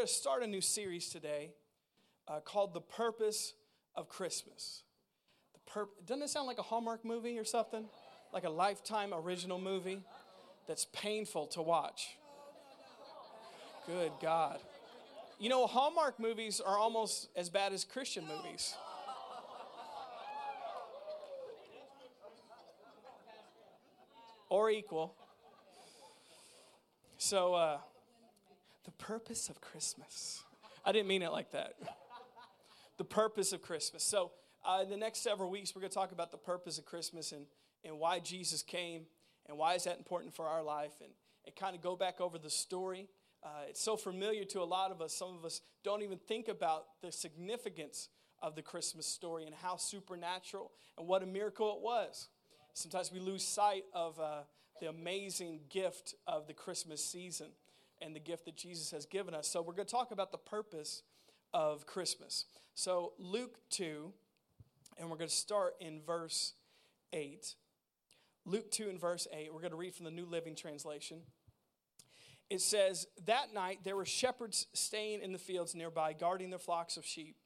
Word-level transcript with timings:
going 0.00 0.08
to 0.08 0.14
start 0.14 0.42
a 0.42 0.46
new 0.46 0.62
series 0.62 1.10
today 1.10 1.50
uh, 2.26 2.40
called 2.40 2.72
The 2.72 2.80
Purpose 2.80 3.52
of 3.94 4.08
Christmas. 4.08 4.82
The 5.52 5.88
Doesn't 6.06 6.22
it 6.22 6.30
sound 6.30 6.46
like 6.46 6.56
a 6.56 6.62
Hallmark 6.62 7.04
movie 7.04 7.38
or 7.38 7.44
something? 7.44 7.84
Like 8.32 8.44
a 8.44 8.48
lifetime 8.48 9.12
original 9.12 9.60
movie 9.60 10.00
that's 10.66 10.86
painful 10.86 11.48
to 11.48 11.60
watch. 11.60 12.16
Good 13.86 14.12
God. 14.22 14.60
You 15.38 15.50
know, 15.50 15.66
Hallmark 15.66 16.18
movies 16.18 16.62
are 16.62 16.78
almost 16.78 17.28
as 17.36 17.50
bad 17.50 17.74
as 17.74 17.84
Christian 17.84 18.24
movies. 18.26 18.74
Or 24.48 24.70
equal. 24.70 25.14
So, 27.18 27.52
uh, 27.52 27.78
the 28.84 28.90
purpose 28.92 29.48
of 29.48 29.60
Christmas. 29.60 30.42
I 30.84 30.92
didn't 30.92 31.08
mean 31.08 31.22
it 31.22 31.32
like 31.32 31.52
that. 31.52 31.74
The 32.98 33.04
purpose 33.04 33.52
of 33.52 33.62
Christmas. 33.62 34.02
So, 34.02 34.32
uh, 34.64 34.80
in 34.82 34.90
the 34.90 34.96
next 34.96 35.22
several 35.22 35.50
weeks, 35.50 35.74
we're 35.74 35.80
going 35.80 35.90
to 35.90 35.94
talk 35.94 36.12
about 36.12 36.30
the 36.30 36.36
purpose 36.36 36.78
of 36.78 36.84
Christmas 36.84 37.32
and, 37.32 37.46
and 37.82 37.98
why 37.98 38.18
Jesus 38.18 38.62
came 38.62 39.06
and 39.48 39.56
why 39.56 39.74
is 39.74 39.84
that 39.84 39.96
important 39.96 40.34
for 40.34 40.46
our 40.46 40.62
life 40.62 40.92
and, 41.00 41.10
and 41.46 41.56
kind 41.56 41.74
of 41.74 41.80
go 41.80 41.96
back 41.96 42.20
over 42.20 42.36
the 42.38 42.50
story 42.50 43.08
uh, 43.42 43.48
it's 43.68 43.80
so 43.80 43.96
familiar 43.96 44.44
to 44.44 44.60
a 44.60 44.64
lot 44.64 44.90
of 44.90 45.00
us. 45.00 45.14
Some 45.14 45.34
of 45.36 45.44
us 45.44 45.62
don't 45.82 46.02
even 46.02 46.18
think 46.18 46.48
about 46.48 46.86
the 47.00 47.10
significance 47.10 48.08
of 48.42 48.54
the 48.54 48.62
Christmas 48.62 49.06
story 49.06 49.46
and 49.46 49.54
how 49.54 49.76
supernatural 49.76 50.72
and 50.98 51.06
what 51.06 51.22
a 51.22 51.26
miracle 51.26 51.74
it 51.76 51.82
was. 51.82 52.28
Sometimes 52.74 53.10
we 53.12 53.18
lose 53.18 53.46
sight 53.46 53.84
of 53.94 54.18
uh, 54.20 54.42
the 54.80 54.88
amazing 54.88 55.60
gift 55.70 56.14
of 56.26 56.46
the 56.46 56.52
Christmas 56.52 57.04
season 57.04 57.48
and 58.00 58.14
the 58.14 58.20
gift 58.20 58.44
that 58.46 58.56
Jesus 58.56 58.90
has 58.90 59.06
given 59.06 59.34
us. 59.34 59.48
So, 59.48 59.60
we're 59.62 59.74
going 59.74 59.86
to 59.86 59.92
talk 59.92 60.10
about 60.10 60.32
the 60.32 60.38
purpose 60.38 61.02
of 61.52 61.86
Christmas. 61.86 62.46
So, 62.74 63.12
Luke 63.18 63.58
2, 63.70 64.12
and 64.98 65.10
we're 65.10 65.16
going 65.16 65.28
to 65.28 65.34
start 65.34 65.74
in 65.80 66.00
verse 66.06 66.54
8. 67.12 67.54
Luke 68.46 68.70
2 68.70 68.88
and 68.88 69.00
verse 69.00 69.26
8, 69.32 69.52
we're 69.52 69.60
going 69.60 69.72
to 69.72 69.76
read 69.76 69.94
from 69.94 70.04
the 70.04 70.10
New 70.10 70.26
Living 70.26 70.54
Translation 70.54 71.18
it 72.50 72.60
says, 72.60 73.06
That 73.24 73.54
night 73.54 73.78
there 73.84 73.96
were 73.96 74.04
shepherds 74.04 74.66
staying 74.74 75.22
in 75.22 75.32
the 75.32 75.38
fields 75.38 75.74
nearby, 75.74 76.12
guarding 76.12 76.50
their 76.50 76.58
flocks 76.58 76.96
of 76.96 77.06
sheep. 77.06 77.36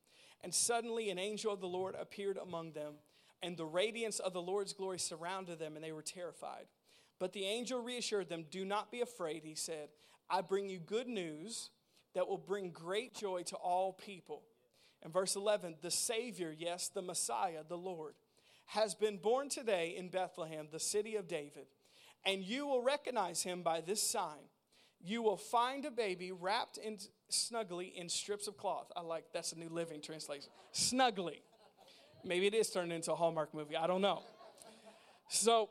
And 0.42 0.52
suddenly 0.52 1.10
an 1.10 1.18
angel 1.18 1.52
of 1.52 1.60
the 1.60 1.68
Lord 1.68 1.94
appeared 1.98 2.38
among 2.38 2.72
them, 2.72 2.94
and 3.42 3.56
the 3.56 3.66
radiance 3.66 4.18
of 4.18 4.32
the 4.32 4.42
Lord's 4.42 4.72
glory 4.72 4.98
surrounded 4.98 5.58
them, 5.58 5.76
and 5.76 5.84
they 5.84 5.92
were 5.92 6.02
terrified. 6.02 6.66
But 7.18 7.32
the 7.32 7.44
angel 7.44 7.82
reassured 7.82 8.28
them, 8.28 8.46
Do 8.50 8.64
not 8.64 8.90
be 8.90 9.02
afraid, 9.02 9.42
he 9.44 9.54
said. 9.54 9.90
I 10.30 10.40
bring 10.40 10.68
you 10.68 10.78
good 10.78 11.08
news 11.08 11.70
that 12.14 12.28
will 12.28 12.38
bring 12.38 12.70
great 12.70 13.14
joy 13.14 13.42
to 13.44 13.56
all 13.56 13.92
people. 13.92 14.42
And 15.02 15.12
verse 15.12 15.36
11, 15.36 15.76
the 15.82 15.90
Savior, 15.90 16.54
yes, 16.56 16.88
the 16.88 17.02
Messiah, 17.02 17.62
the 17.68 17.76
Lord, 17.76 18.14
has 18.66 18.94
been 18.94 19.18
born 19.18 19.48
today 19.48 19.94
in 19.96 20.08
Bethlehem, 20.08 20.68
the 20.72 20.80
city 20.80 21.16
of 21.16 21.28
David. 21.28 21.66
And 22.24 22.42
you 22.42 22.66
will 22.66 22.82
recognize 22.82 23.42
him 23.42 23.62
by 23.62 23.82
this 23.82 24.02
sign 24.02 24.48
you 25.04 25.22
will 25.22 25.36
find 25.36 25.84
a 25.84 25.90
baby 25.90 26.32
wrapped 26.32 26.78
in 26.78 26.96
snugly 27.28 27.92
in 27.94 28.08
strips 28.08 28.48
of 28.48 28.56
cloth. 28.56 28.90
I 28.96 29.02
like 29.02 29.24
that's 29.34 29.52
a 29.52 29.58
new 29.58 29.68
living 29.68 30.00
translation. 30.00 30.50
Snugly. 30.72 31.42
Maybe 32.24 32.46
it 32.46 32.54
is 32.54 32.70
turned 32.70 32.90
into 32.90 33.12
a 33.12 33.14
Hallmark 33.14 33.52
movie. 33.52 33.76
I 33.76 33.86
don't 33.86 34.00
know. 34.00 34.22
So, 35.28 35.68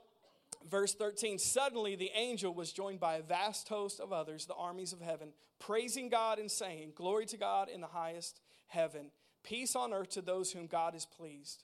verse 0.69 0.93
13 0.93 1.39
suddenly 1.39 1.95
the 1.95 2.11
angel 2.15 2.53
was 2.53 2.71
joined 2.71 2.99
by 2.99 3.15
a 3.15 3.23
vast 3.23 3.67
host 3.69 3.99
of 3.99 4.13
others, 4.13 4.45
the 4.45 4.55
armies 4.55 4.93
of 4.93 5.01
heaven, 5.01 5.33
praising 5.59 6.09
God 6.09 6.39
and 6.39 6.49
saying, 6.49 6.93
Glory 6.95 7.25
to 7.27 7.37
God 7.37 7.69
in 7.69 7.81
the 7.81 7.87
highest 7.87 8.41
heaven, 8.67 9.11
peace 9.43 9.75
on 9.75 9.93
earth 9.93 10.09
to 10.11 10.21
those 10.21 10.51
whom 10.51 10.67
God 10.67 10.95
is 10.95 11.05
pleased. 11.05 11.63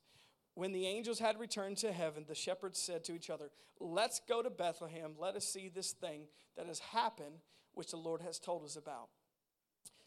When 0.56 0.72
the 0.72 0.88
angels 0.88 1.20
had 1.20 1.40
returned 1.40 1.78
to 1.78 1.92
heaven, 1.92 2.26
the 2.28 2.36
shepherds 2.36 2.80
said 2.80 3.04
to 3.06 3.14
each 3.14 3.30
other, 3.30 3.50
Let's 3.80 4.20
go 4.28 4.42
to 4.42 4.50
Bethlehem. 4.50 5.14
Let 5.18 5.36
us 5.36 5.46
see 5.46 5.70
this 5.70 5.92
thing 5.94 6.24
that 6.58 6.66
has 6.66 6.80
happened 6.80 7.40
which 7.74 7.92
the 7.92 7.98
Lord 7.98 8.22
has 8.22 8.40
told 8.40 8.66
us 8.66 8.76
about. 8.76 9.08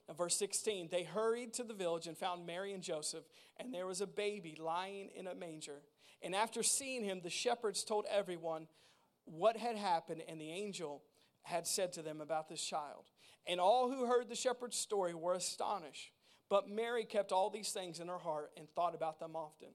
Now, 0.08 0.14
verse 0.14 0.36
16, 0.36 0.88
they 0.90 1.04
hurried 1.04 1.54
to 1.54 1.64
the 1.64 1.74
village 1.74 2.06
and 2.06 2.18
found 2.18 2.44
Mary 2.44 2.72
and 2.74 2.82
Joseph, 2.82 3.24
and 3.56 3.72
there 3.72 3.86
was 3.86 4.00
a 4.00 4.06
baby 4.06 4.56
lying 4.60 5.10
in 5.14 5.26
a 5.26 5.34
manger. 5.34 5.80
And 6.22 6.34
after 6.34 6.62
seeing 6.62 7.04
him, 7.04 7.20
the 7.22 7.30
shepherds 7.30 7.84
told 7.84 8.06
everyone 8.10 8.68
what 9.24 9.56
had 9.56 9.76
happened, 9.76 10.22
and 10.28 10.40
the 10.40 10.50
angel 10.50 11.02
had 11.42 11.66
said 11.66 11.92
to 11.94 12.02
them 12.02 12.20
about 12.20 12.48
this 12.48 12.62
child. 12.62 13.10
And 13.46 13.60
all 13.60 13.90
who 13.90 14.06
heard 14.06 14.28
the 14.28 14.36
shepherd's 14.36 14.76
story 14.76 15.14
were 15.14 15.34
astonished. 15.34 16.12
But 16.48 16.68
Mary 16.68 17.04
kept 17.04 17.32
all 17.32 17.50
these 17.50 17.70
things 17.70 17.98
in 17.98 18.08
her 18.08 18.18
heart 18.18 18.50
and 18.56 18.68
thought 18.68 18.94
about 18.94 19.18
them 19.18 19.34
often. 19.34 19.70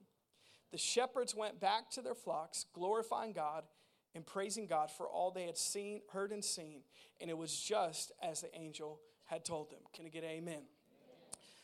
The 0.70 0.78
shepherds 0.78 1.34
went 1.34 1.60
back 1.60 1.90
to 1.90 2.02
their 2.02 2.14
flocks, 2.14 2.66
glorifying 2.72 3.32
God 3.32 3.64
and 4.14 4.24
praising 4.24 4.66
God 4.66 4.90
for 4.90 5.08
all 5.08 5.30
they 5.30 5.44
had 5.44 5.58
seen, 5.58 6.00
heard, 6.12 6.32
and 6.32 6.44
seen. 6.44 6.82
And 7.20 7.30
it 7.30 7.36
was 7.36 7.58
just 7.58 8.12
as 8.22 8.42
the 8.42 8.54
angel 8.56 9.00
had 9.24 9.44
told 9.44 9.70
them. 9.70 9.80
Can 9.94 10.06
I 10.06 10.08
get 10.08 10.24
amen? 10.24 10.54
amen? 10.54 10.62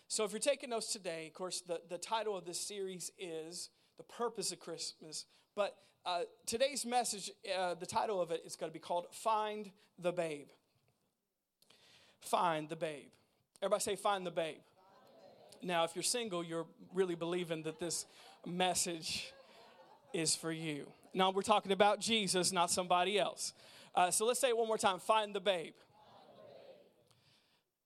So, 0.09 0.25
if 0.25 0.33
you're 0.33 0.41
taking 0.41 0.71
notes 0.71 0.93
today, 0.93 1.27
of 1.29 1.35
course, 1.35 1.61
the, 1.61 1.81
the 1.89 1.99
title 1.99 2.37
of 2.37 2.45
this 2.45 2.61
series 2.61 3.11
is 3.19 3.71
The 3.97 4.05
Purpose 4.05 4.53
of 4.53 4.61
Christmas. 4.61 5.27
But 5.55 5.77
uh, 6.05 6.21
today's 6.47 6.85
message, 6.85 7.31
uh, 7.57 7.75
the 7.75 7.87
title 7.87 8.21
of 8.21 8.31
it 8.31 8.43
is 8.45 8.57
going 8.57 8.71
to 8.71 8.75
be 8.75 8.81
called 8.81 9.07
Find 9.11 9.71
the 9.99 10.13
Babe. 10.13 10.49
Find 12.21 12.69
the 12.69 12.77
Babe. 12.77 13.09
Everybody 13.63 13.83
say, 13.83 13.97
Find 13.97 14.27
the 14.27 14.31
Babe. 14.31 14.59
Now, 15.63 15.85
if 15.85 15.95
you're 15.95 16.03
single, 16.03 16.45
you're 16.45 16.67
really 16.93 17.15
believing 17.15 17.63
that 17.63 17.79
this 17.81 18.07
message 18.47 19.33
is 20.13 20.37
for 20.37 20.53
you. 20.53 20.87
Now 21.15 21.31
we're 21.31 21.43
talking 21.43 21.73
about 21.73 22.01
Jesus, 22.01 22.53
not 22.53 22.71
somebody 22.71 23.19
else. 23.19 23.53
Uh, 23.95 24.11
so 24.11 24.27
let's 24.27 24.41
say 24.41 24.49
it 24.49 24.57
one 24.57 24.67
more 24.67 24.79
time 24.79 24.99
find 24.99 25.35
the 25.35 25.41
babe. 25.41 25.75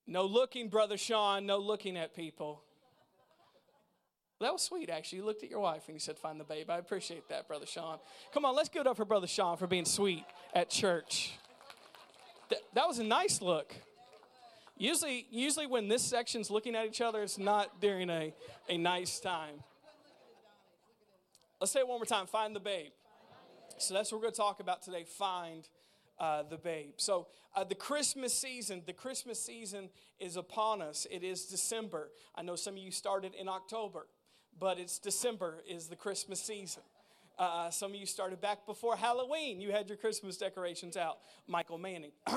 No 0.07 0.25
looking, 0.25 0.69
Brother 0.69 0.97
Sean, 0.97 1.45
no 1.45 1.59
looking 1.59 1.97
at 1.97 2.15
people. 2.15 2.63
That 4.41 4.53
was 4.53 4.63
sweet, 4.63 4.89
actually. 4.89 5.19
You 5.19 5.25
looked 5.25 5.43
at 5.43 5.51
your 5.51 5.61
wife 5.61 5.85
and 5.89 5.97
you 5.97 6.01
said, 6.01 6.17
Find 6.17 6.39
the 6.39 6.45
babe. 6.45 6.71
I 6.71 6.79
appreciate 6.79 7.29
that, 7.29 7.49
Brother 7.49 7.67
Sean. 7.67 7.99
Come 8.33 8.45
on, 8.45 8.55
let's 8.55 8.69
give 8.69 8.83
it 8.83 8.87
up 8.87 8.97
for 8.97 9.05
Brother 9.05 9.27
Sean 9.27 9.57
for 9.57 9.67
being 9.67 9.85
sweet 9.85 10.25
at 10.55 10.71
church. 10.71 11.33
Th- 12.49 12.63
that 12.75 12.87
was 12.87 12.99
a 12.99 13.05
nice 13.05 13.43
look. 13.43 13.75
Usually, 14.77 15.27
usually 15.31 15.67
when 15.67 15.89
this 15.89 16.03
section's 16.03 16.51
looking 16.51 16.77
at 16.77 16.87
each 16.87 17.01
other, 17.01 17.23
it's 17.23 17.37
not 17.37 17.81
during 17.81 18.09
a, 18.11 18.33
a 18.69 18.79
nice 18.79 19.19
time. 19.19 19.57
Let's 21.61 21.73
say 21.73 21.81
it 21.81 21.89
one 21.89 21.99
more 21.99 22.07
time 22.07 22.27
find 22.27 22.55
the 22.55 22.61
babe. 22.61 22.93
So 23.79 23.95
that's 23.95 24.13
what 24.13 24.19
we're 24.19 24.23
going 24.23 24.35
to 24.35 24.41
talk 24.41 24.61
about 24.61 24.83
today. 24.83 25.05
Find 25.05 25.69
uh, 26.21 26.45
the 26.49 26.57
babe. 26.57 26.95
So 26.97 27.27
uh, 27.57 27.65
the 27.65 27.75
Christmas 27.75 28.33
season, 28.33 28.83
the 28.87 28.93
Christmas 28.93 29.43
season 29.43 29.89
is 30.21 30.37
upon 30.37 30.81
us. 30.81 31.07
It 31.11 31.25
is 31.25 31.47
December. 31.47 32.11
I 32.37 32.43
know 32.43 32.55
some 32.55 32.75
of 32.75 32.79
you 32.79 32.93
started 32.93 33.35
in 33.35 33.49
October, 33.49 34.07
but 34.61 34.79
it's 34.79 34.99
December 34.99 35.59
is 35.69 35.87
the 35.87 35.97
Christmas 35.97 36.41
season. 36.41 36.83
Uh, 37.39 37.71
some 37.71 37.93
of 37.93 37.97
you 37.97 38.07
started 38.07 38.41
back 38.41 38.67
before 38.67 38.97
Halloween. 38.97 39.61
You 39.61 39.71
had 39.71 39.89
your 39.89 39.97
Christmas 39.97 40.37
decorations 40.37 40.97
out. 40.97 41.19
Michael 41.47 41.79
Manning. 41.79 42.11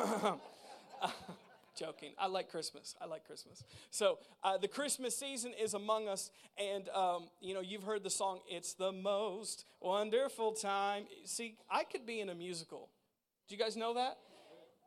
joking. 1.78 2.12
I 2.18 2.28
like 2.28 2.52
Christmas. 2.52 2.96
I 3.02 3.06
like 3.06 3.26
Christmas. 3.26 3.64
So 3.90 4.20
uh, 4.44 4.58
the 4.58 4.68
Christmas 4.68 5.18
season 5.18 5.54
is 5.59 5.74
among 5.74 6.08
us, 6.08 6.32
and 6.58 6.88
um, 6.90 7.30
you 7.40 7.54
know 7.54 7.62
you've 7.62 7.84
heard 7.84 8.04
the 8.04 8.09
song 8.09 8.40
"It's 8.48 8.74
the 8.74 8.92
most 8.92 9.66
wonderful 9.80 10.52
time." 10.52 11.06
See, 11.26 11.56
I 11.70 11.84
could 11.84 12.06
be 12.06 12.20
in 12.20 12.30
a 12.30 12.36
musical. 12.36 12.90
Do 13.48 13.56
you 13.56 13.62
guys 13.62 13.76
know 13.76 13.94
that? 13.96 14.18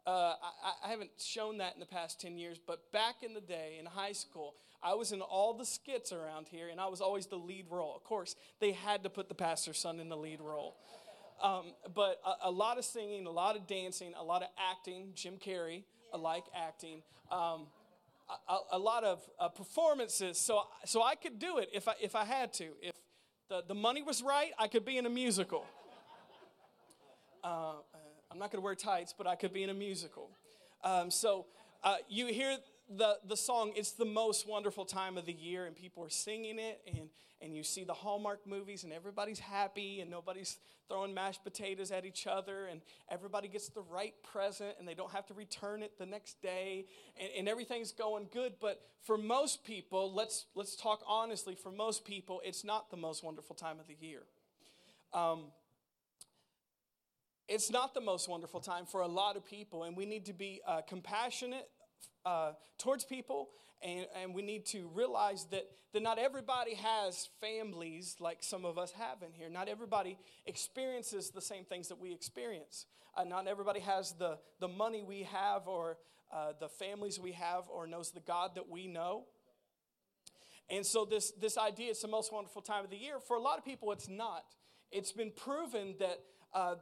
Uh, 0.06 0.34
I, 0.42 0.86
I, 0.86 0.88
haven't 0.90 1.12
shown 1.16 1.58
that 1.58 1.72
in 1.72 1.80
the 1.80 1.86
past 1.86 2.20
10 2.20 2.36
years, 2.36 2.58
but 2.58 2.92
back 2.92 3.22
in 3.22 3.32
the 3.32 3.40
day 3.40 3.78
in 3.80 3.86
high 3.86 4.12
school, 4.12 4.54
I 4.84 4.94
was 4.94 5.12
in 5.12 5.22
all 5.22 5.54
the 5.54 5.64
skits 5.64 6.12
around 6.12 6.46
here, 6.48 6.68
and 6.68 6.78
I 6.78 6.86
was 6.88 7.00
always 7.00 7.26
the 7.26 7.36
lead 7.36 7.66
role. 7.70 7.94
Of 7.96 8.04
course, 8.04 8.36
they 8.60 8.72
had 8.72 9.02
to 9.04 9.10
put 9.10 9.28
the 9.28 9.34
pastor's 9.34 9.78
son 9.78 9.98
in 9.98 10.10
the 10.10 10.16
lead 10.16 10.40
role. 10.42 10.76
Um, 11.42 11.72
but 11.94 12.20
a, 12.24 12.48
a, 12.48 12.50
lot 12.50 12.78
of 12.78 12.84
singing, 12.84 13.26
a 13.26 13.30
lot 13.30 13.56
of 13.56 13.66
dancing, 13.66 14.12
a 14.16 14.22
lot 14.22 14.42
of 14.42 14.48
acting. 14.58 15.12
Jim 15.14 15.34
Carrey, 15.38 15.84
like 16.16 16.44
acting. 16.54 17.02
Um, 17.32 17.66
a, 18.48 18.56
a, 18.72 18.78
lot 18.78 19.04
of 19.04 19.22
uh, 19.38 19.48
performances, 19.48 20.38
so 20.38 20.62
so 20.84 21.02
I 21.02 21.14
could 21.14 21.38
do 21.38 21.58
it 21.58 21.68
if 21.74 21.88
I 21.88 21.94
if 22.00 22.14
I 22.14 22.24
had 22.24 22.52
to. 22.54 22.68
If 22.80 22.94
the, 23.48 23.62
the 23.66 23.74
money 23.74 24.02
was 24.02 24.22
right, 24.22 24.52
I 24.58 24.68
could 24.68 24.84
be 24.84 24.96
in 24.96 25.06
a 25.06 25.10
musical. 25.10 25.64
Uh, 27.42 27.46
uh 27.46 27.72
I'm 28.30 28.38
not 28.38 28.50
going 28.50 28.60
to 28.60 28.64
wear 28.64 28.74
tights, 28.74 29.14
but 29.16 29.26
I 29.26 29.36
could 29.36 29.52
be 29.52 29.62
in 29.62 29.70
a 29.70 29.74
musical. 29.74 30.30
Um, 30.82 31.10
so 31.10 31.46
uh, 31.84 31.96
you 32.08 32.26
hear 32.26 32.56
the, 32.88 33.18
the 33.26 33.36
song, 33.36 33.72
it's 33.76 33.92
the 33.92 34.04
most 34.04 34.48
wonderful 34.48 34.84
time 34.84 35.16
of 35.16 35.24
the 35.24 35.32
year, 35.32 35.66
and 35.66 35.74
people 35.74 36.04
are 36.04 36.10
singing 36.10 36.58
it, 36.58 36.80
and, 36.86 37.08
and 37.40 37.56
you 37.56 37.62
see 37.62 37.84
the 37.84 37.94
Hallmark 37.94 38.46
movies, 38.46 38.84
and 38.84 38.92
everybody's 38.92 39.38
happy, 39.38 40.00
and 40.00 40.10
nobody's 40.10 40.58
throwing 40.88 41.14
mashed 41.14 41.42
potatoes 41.42 41.90
at 41.90 42.04
each 42.04 42.26
other, 42.26 42.66
and 42.66 42.82
everybody 43.08 43.48
gets 43.48 43.68
the 43.68 43.82
right 43.82 44.14
present, 44.22 44.74
and 44.78 44.86
they 44.86 44.94
don't 44.94 45.12
have 45.12 45.26
to 45.26 45.34
return 45.34 45.82
it 45.82 45.98
the 45.98 46.06
next 46.06 46.42
day, 46.42 46.84
and, 47.18 47.30
and 47.38 47.48
everything's 47.48 47.92
going 47.92 48.28
good. 48.32 48.54
But 48.60 48.82
for 49.02 49.16
most 49.16 49.64
people, 49.64 50.12
let's, 50.12 50.46
let's 50.54 50.76
talk 50.76 51.02
honestly, 51.06 51.54
for 51.54 51.72
most 51.72 52.04
people, 52.04 52.42
it's 52.44 52.64
not 52.64 52.90
the 52.90 52.96
most 52.98 53.24
wonderful 53.24 53.56
time 53.56 53.80
of 53.80 53.86
the 53.86 53.96
year. 53.98 54.22
Um, 55.14 55.44
it's 57.48 57.70
not 57.70 57.94
the 57.94 58.00
most 58.00 58.28
wonderful 58.28 58.60
time 58.60 58.86
for 58.86 59.00
a 59.02 59.08
lot 59.08 59.36
of 59.36 59.44
people, 59.44 59.84
and 59.84 59.96
we 59.96 60.06
need 60.06 60.26
to 60.26 60.32
be 60.32 60.60
uh, 60.66 60.80
compassionate 60.86 61.68
uh, 62.24 62.52
towards 62.78 63.04
people, 63.04 63.50
and, 63.82 64.06
and 64.20 64.34
we 64.34 64.42
need 64.42 64.66
to 64.66 64.88
realize 64.94 65.46
that, 65.50 65.66
that 65.92 66.02
not 66.02 66.18
everybody 66.18 66.74
has 66.74 67.28
families 67.40 68.16
like 68.18 68.38
some 68.40 68.64
of 68.64 68.78
us 68.78 68.92
have 68.92 69.22
in 69.22 69.32
here. 69.32 69.48
Not 69.50 69.68
everybody 69.68 70.18
experiences 70.46 71.30
the 71.30 71.42
same 71.42 71.64
things 71.64 71.88
that 71.88 72.00
we 72.00 72.12
experience. 72.12 72.86
Uh, 73.16 73.24
not 73.24 73.46
everybody 73.46 73.80
has 73.80 74.12
the, 74.12 74.38
the 74.60 74.68
money 74.68 75.02
we 75.02 75.24
have, 75.24 75.68
or 75.68 75.98
uh, 76.32 76.52
the 76.58 76.68
families 76.68 77.20
we 77.20 77.32
have, 77.32 77.64
or 77.68 77.86
knows 77.86 78.10
the 78.10 78.20
God 78.20 78.52
that 78.54 78.68
we 78.68 78.86
know. 78.86 79.24
And 80.70 80.84
so, 80.84 81.04
this, 81.04 81.30
this 81.32 81.58
idea, 81.58 81.90
it's 81.90 82.00
the 82.02 82.08
most 82.08 82.32
wonderful 82.32 82.62
time 82.62 82.84
of 82.84 82.90
the 82.90 82.96
year. 82.96 83.20
For 83.20 83.36
a 83.36 83.40
lot 83.40 83.58
of 83.58 83.64
people, 83.64 83.92
it's 83.92 84.08
not. 84.08 84.44
It's 84.90 85.12
been 85.12 85.30
proven 85.30 85.94
that 86.00 86.20
uh, 86.54 86.76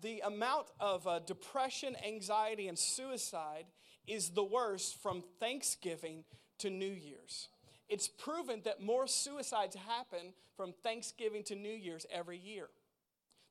the 0.00 0.20
amount 0.20 0.66
of 0.78 1.06
uh, 1.06 1.20
depression, 1.20 1.96
anxiety, 2.06 2.68
and 2.68 2.78
suicide 2.78 3.64
is 4.06 4.30
the 4.30 4.44
worst 4.44 5.00
from 5.02 5.22
Thanksgiving 5.40 6.24
to 6.58 6.70
New 6.70 6.92
Year's. 6.92 7.48
It's 7.88 8.08
proven 8.08 8.62
that 8.64 8.80
more 8.80 9.06
suicides 9.06 9.76
happen 9.76 10.32
from 10.56 10.72
Thanksgiving 10.82 11.42
to 11.44 11.54
New 11.54 11.72
Year's 11.72 12.06
every 12.10 12.38
year 12.38 12.68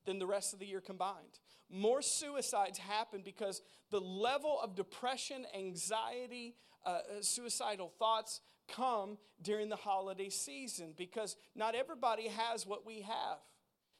than 0.05 0.19
the 0.19 0.25
rest 0.25 0.53
of 0.53 0.59
the 0.59 0.65
year 0.65 0.81
combined. 0.81 1.39
More 1.69 2.01
suicides 2.01 2.79
happen 2.79 3.21
because 3.23 3.61
the 3.91 3.99
level 3.99 4.59
of 4.61 4.75
depression, 4.75 5.45
anxiety, 5.55 6.55
uh, 6.85 6.89
uh 6.89 7.21
suicidal 7.21 7.91
thoughts 7.99 8.41
come 8.67 9.17
during 9.41 9.69
the 9.69 9.75
holiday 9.75 10.29
season 10.29 10.93
because 10.97 11.35
not 11.55 11.75
everybody 11.75 12.27
has 12.27 12.65
what 12.65 12.85
we 12.85 13.01
have. 13.01 13.37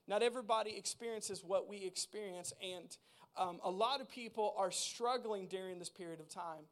Not 0.08 0.24
everybody 0.24 0.76
experiences 0.78 1.44
what 1.46 1.70
we 1.70 1.86
experience, 1.86 2.52
and 2.62 2.98
um, 3.38 3.60
a 3.64 3.70
lot 3.70 4.02
of 4.02 4.10
people 4.10 4.54
are 4.58 4.72
struggling 4.72 5.48
during 5.48 5.80
this 5.80 5.90
period 5.90 6.20
of 6.20 6.30
time. 6.30 6.66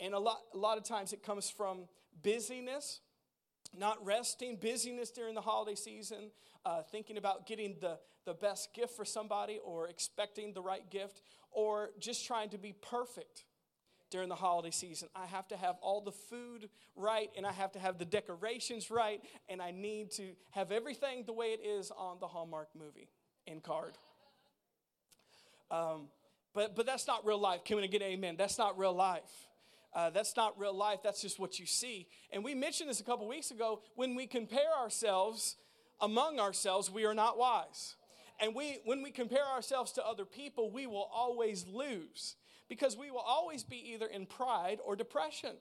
And 0.00 0.14
a 0.14 0.18
lot, 0.18 0.38
a 0.54 0.58
lot 0.58 0.78
of 0.78 0.84
times 0.84 1.12
it 1.12 1.22
comes 1.22 1.50
from 1.50 1.84
busyness, 2.22 3.00
not 3.76 4.04
resting, 4.04 4.56
busyness 4.56 5.10
during 5.10 5.34
the 5.34 5.40
holiday 5.40 5.74
season, 5.74 6.30
uh, 6.64 6.82
thinking 6.82 7.16
about 7.16 7.46
getting 7.46 7.76
the, 7.80 7.98
the 8.24 8.34
best 8.34 8.74
gift 8.74 8.96
for 8.96 9.04
somebody 9.04 9.58
or 9.64 9.88
expecting 9.88 10.52
the 10.52 10.62
right 10.62 10.90
gift, 10.90 11.22
or 11.50 11.90
just 11.98 12.26
trying 12.26 12.48
to 12.50 12.58
be 12.58 12.72
perfect 12.72 13.44
during 14.10 14.28
the 14.28 14.34
holiday 14.34 14.70
season. 14.70 15.08
I 15.14 15.26
have 15.26 15.48
to 15.48 15.56
have 15.56 15.76
all 15.80 16.00
the 16.00 16.12
food 16.12 16.68
right, 16.96 17.30
and 17.36 17.46
I 17.46 17.52
have 17.52 17.72
to 17.72 17.78
have 17.78 17.98
the 17.98 18.04
decorations 18.04 18.90
right, 18.90 19.20
and 19.48 19.60
I 19.60 19.70
need 19.70 20.10
to 20.12 20.32
have 20.50 20.70
everything 20.70 21.24
the 21.26 21.32
way 21.32 21.46
it 21.48 21.60
is 21.66 21.90
on 21.90 22.18
the 22.20 22.28
Hallmark 22.28 22.68
movie 22.78 23.08
and 23.46 23.62
card. 23.62 23.96
Um, 25.72 26.08
but, 26.54 26.76
but 26.76 26.84
that's 26.84 27.06
not 27.06 27.24
real 27.24 27.40
life. 27.40 27.64
Can 27.64 27.78
we 27.78 27.88
get 27.88 28.02
amen? 28.02 28.36
That's 28.36 28.58
not 28.58 28.78
real 28.78 28.92
life. 28.92 29.48
Uh, 29.94 30.10
that's 30.10 30.36
not 30.36 30.58
real 30.58 30.74
life. 30.74 31.00
That's 31.02 31.20
just 31.20 31.38
what 31.38 31.58
you 31.58 31.66
see. 31.66 32.06
And 32.30 32.44
we 32.44 32.54
mentioned 32.54 32.90
this 32.90 33.00
a 33.00 33.04
couple 33.04 33.26
weeks 33.26 33.50
ago. 33.50 33.80
When 33.94 34.14
we 34.14 34.26
compare 34.26 34.72
ourselves 34.78 35.56
among 36.00 36.38
ourselves, 36.38 36.90
we 36.90 37.04
are 37.04 37.14
not 37.14 37.38
wise. 37.38 37.96
And 38.38 38.54
we, 38.54 38.78
when 38.84 39.02
we 39.02 39.10
compare 39.10 39.44
ourselves 39.44 39.92
to 39.92 40.06
other 40.06 40.24
people, 40.24 40.70
we 40.70 40.86
will 40.86 41.08
always 41.12 41.66
lose 41.66 42.36
because 42.68 42.96
we 42.96 43.10
will 43.10 43.20
always 43.20 43.64
be 43.64 43.92
either 43.92 44.06
in 44.06 44.26
pride 44.26 44.78
or 44.84 44.96
depression. 44.96 45.56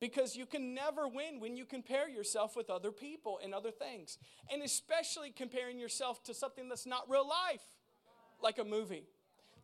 Because 0.00 0.36
you 0.36 0.44
can 0.44 0.74
never 0.74 1.06
win 1.08 1.40
when 1.40 1.56
you 1.56 1.64
compare 1.64 2.08
yourself 2.08 2.56
with 2.56 2.68
other 2.68 2.90
people 2.90 3.38
and 3.42 3.54
other 3.54 3.70
things. 3.70 4.18
And 4.52 4.62
especially 4.62 5.30
comparing 5.30 5.78
yourself 5.78 6.22
to 6.24 6.34
something 6.34 6.68
that's 6.68 6.86
not 6.86 7.08
real 7.08 7.26
life 7.28 7.62
like 8.44 8.58
a 8.58 8.64
movie, 8.64 9.08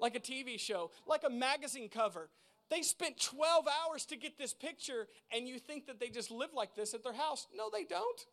like 0.01 0.17
a 0.17 0.21
TV 0.21 0.59
show, 0.59 0.91
like 1.07 1.23
a 1.25 1.31
magazine 1.31 1.89
cover. 1.89 2.31
They 2.71 2.83
spent 2.83 3.21
12 3.21 3.67
hours 3.67 4.07
to 4.07 4.17
get 4.17 4.39
this 4.39 4.55
picture, 4.55 5.07
and 5.33 5.47
you 5.47 5.59
think 5.59 5.87
that 5.87 6.01
they 6.01 6.09
just 6.09 6.31
live 6.31 6.51
like 6.55 6.75
this 6.75 6.95
at 6.95 7.05
their 7.05 7.13
house. 7.13 7.47
No, 7.55 7.69
they 7.73 7.85
don't. 7.85 8.27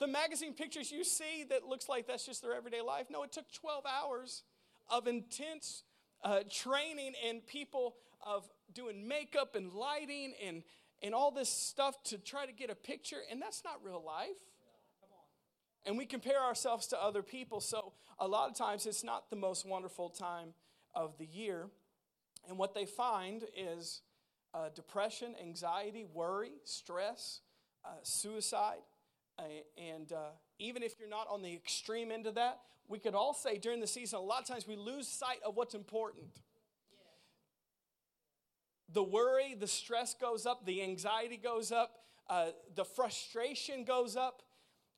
The 0.00 0.08
magazine 0.08 0.52
pictures 0.52 0.90
you 0.90 1.04
see 1.04 1.44
that 1.48 1.64
looks 1.66 1.88
like 1.88 2.06
that's 2.06 2.26
just 2.26 2.42
their 2.42 2.54
everyday 2.54 2.82
life. 2.82 3.06
No, 3.10 3.22
it 3.22 3.32
took 3.32 3.50
12 3.52 3.84
hours 3.86 4.42
of 4.90 5.06
intense 5.06 5.84
uh, 6.22 6.40
training 6.50 7.14
and 7.26 7.46
people 7.46 7.94
of 8.24 8.48
doing 8.74 9.06
makeup 9.06 9.54
and 9.54 9.72
lighting 9.72 10.34
and, 10.44 10.64
and 11.02 11.14
all 11.14 11.30
this 11.30 11.48
stuff 11.48 12.02
to 12.04 12.18
try 12.18 12.44
to 12.44 12.52
get 12.52 12.68
a 12.68 12.74
picture, 12.74 13.18
and 13.30 13.40
that's 13.40 13.62
not 13.64 13.74
real 13.82 14.02
life 14.04 14.36
and 15.86 15.98
we 15.98 16.06
compare 16.06 16.42
ourselves 16.42 16.86
to 16.88 17.02
other 17.02 17.22
people. 17.22 17.60
So 17.60 17.92
a 18.18 18.26
lot 18.26 18.50
of 18.50 18.56
times 18.56 18.86
it's 18.86 19.04
not 19.04 19.30
the 19.30 19.36
most 19.36 19.66
wonderful 19.66 20.08
time 20.08 20.54
of 20.94 21.18
the 21.18 21.26
year. 21.26 21.68
And 22.48 22.58
what 22.58 22.74
they 22.74 22.86
find 22.86 23.44
is 23.56 24.02
uh, 24.52 24.68
depression, 24.74 25.34
anxiety, 25.40 26.04
worry, 26.04 26.52
stress, 26.64 27.40
uh, 27.84 27.88
suicide. 28.02 28.82
Uh, 29.38 29.42
and 29.76 30.12
even 30.58 30.82
if 30.82 30.94
you're 30.98 31.08
not 31.08 31.26
on 31.28 31.42
the 31.42 31.52
extreme 31.52 32.10
end 32.12 32.26
of 32.26 32.36
that, 32.36 32.60
we 32.86 32.98
could 32.98 33.14
all 33.14 33.34
say 33.34 33.58
during 33.58 33.80
the 33.80 33.86
season, 33.86 34.18
a 34.18 34.22
lot 34.22 34.40
of 34.40 34.46
times 34.46 34.68
we 34.68 34.76
lose 34.76 35.08
sight 35.08 35.38
of 35.44 35.56
what's 35.56 35.74
important. 35.74 36.40
The 38.92 39.02
worry, 39.02 39.56
the 39.58 39.66
stress 39.66 40.14
goes 40.14 40.46
up, 40.46 40.66
the 40.66 40.82
anxiety 40.82 41.36
goes 41.36 41.72
up, 41.72 41.98
uh, 42.28 42.48
the 42.74 42.84
frustration 42.84 43.84
goes 43.84 44.16
up 44.16 44.42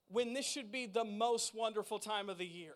when 0.09 0.35
this 0.35 0.47
should 0.47 0.71
be 0.71 0.87
the 0.87 1.05
most 1.05 1.55
wonderful 1.55 1.99
time 1.99 2.29
of 2.29 2.39
the 2.39 2.47
year. 2.47 2.75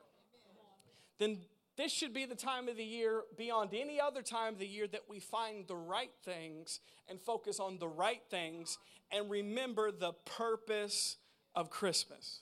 Then 1.18 1.38
this 1.76 1.92
should 1.92 2.12
be 2.12 2.24
the 2.24 2.34
time 2.34 2.68
of 2.68 2.76
the 2.76 2.84
year 2.84 3.22
beyond 3.36 3.70
any 3.72 4.00
other 4.00 4.22
time 4.22 4.54
of 4.54 4.58
the 4.58 4.66
year 4.66 4.86
that 4.88 5.02
we 5.08 5.20
find 5.20 5.66
the 5.66 5.76
right 5.76 6.12
things 6.24 6.80
and 7.08 7.20
focus 7.20 7.60
on 7.60 7.78
the 7.78 7.88
right 7.88 8.22
things 8.30 8.78
and 9.12 9.30
remember 9.30 9.90
the 9.90 10.12
purpose 10.24 11.16
of 11.54 11.70
Christmas. 11.70 12.40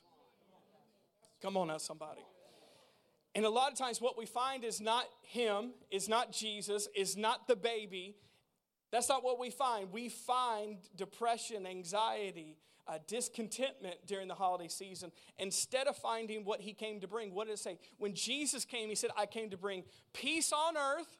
Come 1.40 1.56
on 1.56 1.68
now, 1.68 1.78
somebody. 1.78 2.22
And 3.34 3.44
a 3.44 3.50
lot 3.50 3.70
of 3.70 3.78
times, 3.78 4.00
what 4.00 4.18
we 4.18 4.26
find 4.26 4.64
is 4.64 4.80
not 4.80 5.04
Him, 5.22 5.70
is 5.90 6.08
not 6.08 6.32
Jesus, 6.32 6.88
is 6.96 7.16
not 7.16 7.46
the 7.46 7.54
baby. 7.54 8.16
That's 8.90 9.08
not 9.08 9.22
what 9.22 9.38
we 9.38 9.50
find. 9.50 9.92
We 9.92 10.08
find 10.08 10.78
depression, 10.96 11.66
anxiety, 11.66 12.56
uh, 12.88 12.98
discontentment 13.06 13.96
during 14.06 14.28
the 14.28 14.34
holiday 14.34 14.68
season 14.68 15.12
instead 15.38 15.86
of 15.86 15.96
finding 15.96 16.44
what 16.44 16.60
he 16.60 16.72
came 16.72 17.00
to 17.00 17.08
bring. 17.08 17.34
What 17.34 17.46
did 17.46 17.54
it 17.54 17.58
say? 17.58 17.78
When 17.98 18.14
Jesus 18.14 18.64
came, 18.64 18.88
he 18.88 18.94
said, 18.94 19.10
I 19.16 19.26
came 19.26 19.50
to 19.50 19.56
bring 19.56 19.84
peace 20.14 20.52
on 20.52 20.76
earth 20.76 21.18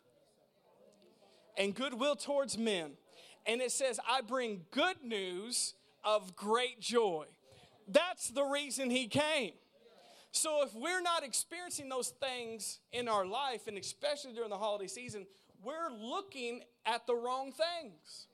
and 1.57 1.75
goodwill 1.75 2.17
towards 2.17 2.57
men. 2.57 2.93
And 3.47 3.61
it 3.61 3.73
says, 3.73 4.01
I 4.09 4.23
bring 4.23 4.63
good 4.71 4.97
news 5.03 5.75
of 6.05 6.35
great 6.37 6.81
joy. 6.81 7.27
That's 7.87 8.29
the 8.29 8.45
reason 8.45 8.91
he 8.91 9.07
came. 9.07 9.53
So 10.31 10.63
if 10.63 10.75
we're 10.75 11.01
not 11.01 11.25
experiencing 11.25 11.89
those 11.89 12.09
things 12.09 12.81
in 12.93 13.09
our 13.09 13.27
life, 13.27 13.67
and 13.67 13.79
especially 13.79 14.33
during 14.33 14.51
the 14.51 14.59
holiday 14.59 14.87
season, 14.87 15.27
we're 15.63 15.91
looking 15.91 16.63
at 16.87 17.07
the 17.07 17.15
wrong 17.15 17.53
things. 17.53 18.27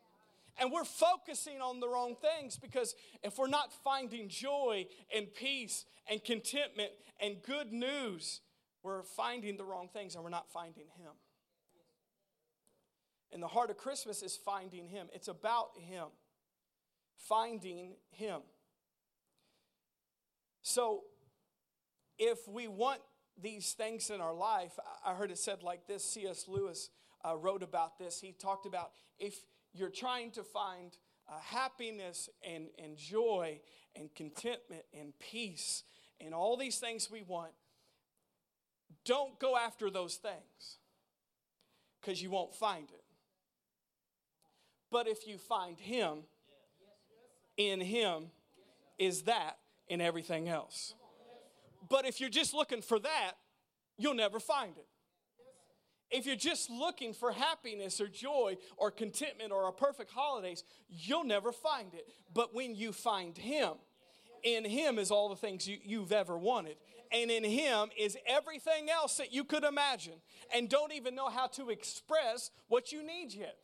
And 0.58 0.70
we're 0.70 0.84
focusing 0.84 1.61
on 1.61 1.80
the 1.80 1.88
wrong 1.88 2.14
things 2.14 2.56
because 2.56 2.94
if 3.23 3.38
we're 3.38 3.49
not 3.49 3.73
finding 3.82 4.28
joy 4.28 4.87
and 5.14 5.26
peace 5.34 5.84
and 6.08 6.23
contentment 6.23 6.90
and 7.20 7.42
good 7.42 7.73
news, 7.73 8.40
we're 8.82 9.02
finding 9.02 9.56
the 9.56 9.64
wrong 9.64 9.88
things 9.92 10.14
and 10.14 10.23
we're 10.23 10.30
not 10.30 10.49
finding 10.52 10.87
Him. 10.96 11.12
And 13.32 13.42
the 13.42 13.49
heart 13.49 13.70
of 13.70 13.76
Christmas 13.76 14.23
is 14.23 14.37
finding 14.37 14.87
Him, 14.87 15.08
it's 15.12 15.28
about 15.28 15.70
Him, 15.76 16.06
finding 17.16 17.96
Him. 18.11 18.42
So, 20.62 21.02
if 22.16 22.46
we 22.46 22.68
want 22.68 23.00
these 23.42 23.73
things 23.73 24.08
in 24.08 24.20
our 24.20 24.32
life, 24.32 24.78
I 25.04 25.14
heard 25.14 25.32
it 25.32 25.38
said 25.38 25.64
like 25.64 25.88
this 25.88 26.04
C.S. 26.04 26.46
Lewis 26.46 26.90
uh, 27.25 27.37
wrote 27.37 27.62
about 27.62 27.99
this. 27.99 28.20
He 28.20 28.32
talked 28.32 28.66
about 28.66 28.92
if 29.18 29.34
you're 29.75 29.90
trying 29.90 30.31
to 30.33 30.43
find 30.43 30.97
uh, 31.28 31.33
happiness 31.40 32.28
and, 32.43 32.69
and 32.83 32.97
joy 32.97 33.61
and 33.97 34.14
contentment 34.14 34.85
and 34.99 35.12
peace 35.19 35.83
and 36.21 36.33
all 36.33 36.57
these 36.57 36.78
things 36.78 37.11
we 37.11 37.23
want, 37.23 37.52
don't 39.04 39.38
go 39.38 39.57
after 39.57 39.90
those 39.90 40.16
things 40.16 40.78
because 42.00 42.23
you 42.23 42.31
won't 42.31 42.54
find 42.54 42.88
it. 42.90 43.04
But 44.90 45.09
if 45.09 45.26
you 45.26 45.38
find 45.38 45.78
Him, 45.78 46.19
in 47.57 47.81
Him 47.81 48.26
is 48.99 49.23
that 49.23 49.59
and 49.90 50.00
everything 50.00 50.49
else. 50.49 50.95
But 51.88 52.07
if 52.07 52.21
you're 52.21 52.31
just 52.31 52.54
looking 52.54 52.81
for 52.81 52.99
that, 52.99 53.33
you'll 53.99 54.14
never 54.14 54.40
find 54.40 54.76
it. 54.76 54.87
If 56.14 56.26
you're 56.26 56.37
just 56.37 56.71
looking 56.71 57.12
for 57.12 57.33
happiness 57.33 58.00
or 58.00 58.06
joy 58.06 58.56
or 58.76 58.92
contentment 58.92 59.50
or 59.50 59.66
a 59.66 59.73
perfect 59.73 60.12
holidays, 60.12 60.62
you'll 60.88 61.25
never 61.25 61.50
find 61.50 61.92
it. 61.92 62.06
But 62.33 62.54
when 62.54 62.76
you 62.76 62.92
find 62.92 63.37
Him, 63.37 63.73
in 64.44 64.64
Him 64.64 65.00
is 65.00 65.11
all 65.11 65.28
the 65.28 65.35
things 65.35 65.66
you, 65.66 65.78
you've 65.83 66.12
ever 66.12 66.38
wanted. 66.38 66.76
And 67.11 67.33
in 67.33 67.42
Him 67.42 67.88
is 67.99 68.16
everything 68.28 68.90
else 68.90 69.16
that 69.16 69.33
you 69.33 69.42
could 69.42 69.64
imagine 69.64 70.14
and 70.54 70.68
don't 70.68 70.92
even 70.92 71.16
know 71.16 71.30
how 71.30 71.49
to 71.49 71.71
express 71.71 72.52
what 72.68 72.92
you 72.92 73.04
need 73.04 73.35
yet. 73.35 73.59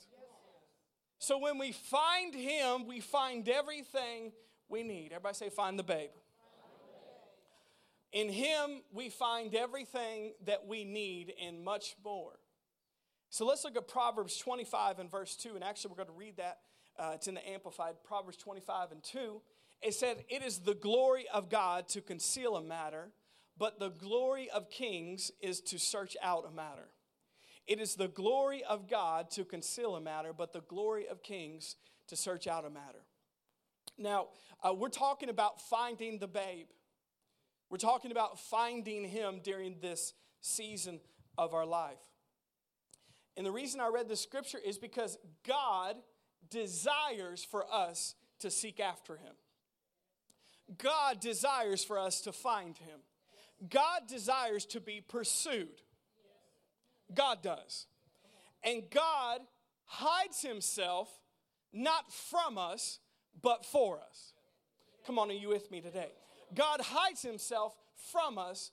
So 1.21 1.39
when 1.39 1.57
we 1.57 1.71
find 1.71 2.35
Him, 2.35 2.85
we 2.85 2.99
find 2.99 3.49
everything 3.49 4.33
we 4.69 4.83
need. 4.83 5.13
Everybody 5.13 5.37
say, 5.37 5.51
find 5.51 5.79
the 5.79 5.85
babe. 5.85 6.11
In 8.13 8.29
Him, 8.29 8.83
we 8.93 9.09
find 9.09 9.55
everything 9.55 10.33
that 10.47 10.67
we 10.67 10.83
need 10.83 11.33
and 11.41 11.63
much 11.63 11.95
more. 12.05 12.40
So 13.31 13.47
let's 13.47 13.65
look 13.65 13.77
at 13.77 13.87
Proverbs 13.87 14.37
25 14.39 14.99
and 14.99 15.11
verse 15.11 15.37
2. 15.37 15.55
And 15.55 15.63
actually, 15.63 15.91
we're 15.91 16.05
going 16.05 16.09
to 16.09 16.19
read 16.19 16.37
that. 16.39 16.59
Uh, 16.99 17.13
it's 17.15 17.29
in 17.29 17.35
the 17.35 17.49
Amplified, 17.49 17.95
Proverbs 18.05 18.37
25 18.37 18.91
and 18.91 19.03
2. 19.03 19.41
It 19.83 19.95
said, 19.95 20.25
It 20.29 20.43
is 20.43 20.59
the 20.59 20.75
glory 20.75 21.27
of 21.33 21.49
God 21.49 21.89
to 21.91 22.01
conceal 22.01 22.57
a 22.57 22.63
matter, 22.63 23.13
but 23.57 23.79
the 23.79 23.91
glory 23.91 24.51
of 24.51 24.69
kings 24.69 25.31
is 25.41 25.61
to 25.63 25.79
search 25.79 26.17
out 26.23 26.45
a 26.47 26.55
matter. 26.55 26.89
It 27.69 27.81
is 27.81 27.95
the 27.95 28.09
glory 28.09 28.65
of 28.65 28.89
God 28.89 29.31
to 29.33 29.45
conceal 29.45 29.95
a 29.95 30.01
matter, 30.01 30.33
but 30.33 30.53
the 30.53 30.63
glory 30.63 31.07
of 31.07 31.23
kings 31.23 31.77
to 32.09 32.17
search 32.17 32.49
out 32.49 32.65
a 32.65 32.71
matter. 32.71 33.05
Now, 33.97 34.29
uh, 34.63 34.75
we're 34.75 34.89
talking 34.89 35.29
about 35.29 35.61
finding 35.61 36.19
the 36.19 36.27
babe. 36.27 36.67
We're 37.71 37.77
talking 37.77 38.11
about 38.11 38.41
finding 38.41 39.05
him 39.05 39.41
during 39.45 39.77
this 39.81 40.15
season 40.41 40.99
of 41.39 41.55
our 41.55 41.65
life. 41.65 42.01
And 43.37 43.47
the 43.47 43.53
reason 43.53 43.81
I 43.81 43.89
read 43.89 44.09
this 44.09 44.21
scripture 44.21 44.59
is 44.65 44.79
because 44.79 45.19
God 45.47 45.97
desires 46.51 47.45
for 47.45 47.65
us 47.73 48.15
to 48.41 48.51
seek 48.51 48.81
after 48.81 49.17
him. 49.17 49.35
God 50.79 51.21
desires 51.21 51.85
for 51.85 51.99
us 51.99 52.21
to 52.23 52.33
find 52.33 52.77
him. 52.79 53.01
God 53.69 54.03
desires 54.09 54.65
to 54.67 54.81
be 54.81 55.01
pursued. 55.07 55.83
God 57.15 57.43
does. 57.43 57.87
And 58.63 58.83
God 58.91 59.41
hides 59.85 60.43
himself 60.43 61.09
not 61.73 62.13
from 62.13 62.59
us, 62.59 62.99
but 63.43 63.65
for 63.65 64.01
us. 64.01 64.33
Come 65.07 65.19
on, 65.19 65.31
are 65.31 65.35
you 65.35 65.49
with 65.49 65.71
me 65.71 65.81
today? 65.81 66.13
God 66.55 66.81
hides 66.81 67.23
himself 67.23 67.77
from 68.13 68.39
us. 68.39 68.71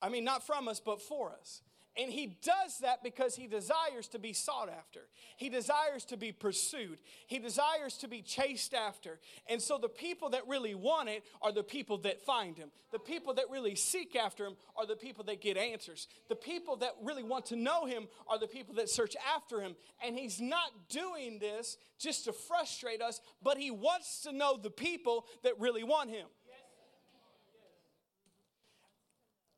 I 0.00 0.08
mean, 0.08 0.24
not 0.24 0.46
from 0.46 0.68
us, 0.68 0.80
but 0.80 1.00
for 1.00 1.32
us. 1.32 1.62
And 1.98 2.12
he 2.12 2.36
does 2.42 2.78
that 2.82 3.02
because 3.02 3.36
he 3.36 3.46
desires 3.46 4.06
to 4.08 4.18
be 4.18 4.34
sought 4.34 4.68
after. 4.68 5.00
He 5.36 5.48
desires 5.48 6.04
to 6.06 6.16
be 6.18 6.30
pursued. 6.30 6.98
He 7.26 7.38
desires 7.38 7.96
to 7.98 8.08
be 8.08 8.20
chased 8.20 8.74
after. 8.74 9.18
And 9.48 9.62
so 9.62 9.78
the 9.78 9.88
people 9.88 10.30
that 10.30 10.46
really 10.46 10.74
want 10.74 11.08
it 11.08 11.24
are 11.40 11.52
the 11.52 11.62
people 11.62 11.96
that 11.98 12.20
find 12.20 12.56
him. 12.56 12.70
The 12.92 12.98
people 12.98 13.32
that 13.34 13.46
really 13.50 13.74
seek 13.74 14.14
after 14.14 14.44
him 14.44 14.56
are 14.76 14.86
the 14.86 14.94
people 14.94 15.24
that 15.24 15.40
get 15.40 15.56
answers. 15.56 16.06
The 16.28 16.36
people 16.36 16.76
that 16.76 16.92
really 17.02 17.22
want 17.22 17.46
to 17.46 17.56
know 17.56 17.86
him 17.86 18.08
are 18.28 18.38
the 18.38 18.46
people 18.46 18.74
that 18.74 18.90
search 18.90 19.16
after 19.34 19.62
him. 19.62 19.74
And 20.04 20.16
he's 20.16 20.40
not 20.40 20.70
doing 20.90 21.38
this 21.38 21.78
just 21.98 22.26
to 22.26 22.32
frustrate 22.32 23.00
us, 23.00 23.22
but 23.42 23.56
he 23.56 23.70
wants 23.70 24.20
to 24.22 24.32
know 24.32 24.58
the 24.58 24.70
people 24.70 25.26
that 25.44 25.58
really 25.58 25.84
want 25.84 26.10
him. 26.10 26.26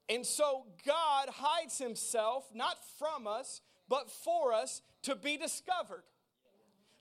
And 0.08 0.24
so 0.24 0.64
God 0.86 1.28
hides 1.28 1.78
himself 1.78 2.48
not 2.54 2.76
from 2.98 3.26
us, 3.26 3.60
but 3.88 4.10
for 4.10 4.52
us 4.52 4.82
to 5.02 5.14
be 5.14 5.36
discovered 5.36 6.04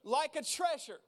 like 0.03 0.35
a 0.35 0.43
treasure. 0.43 0.99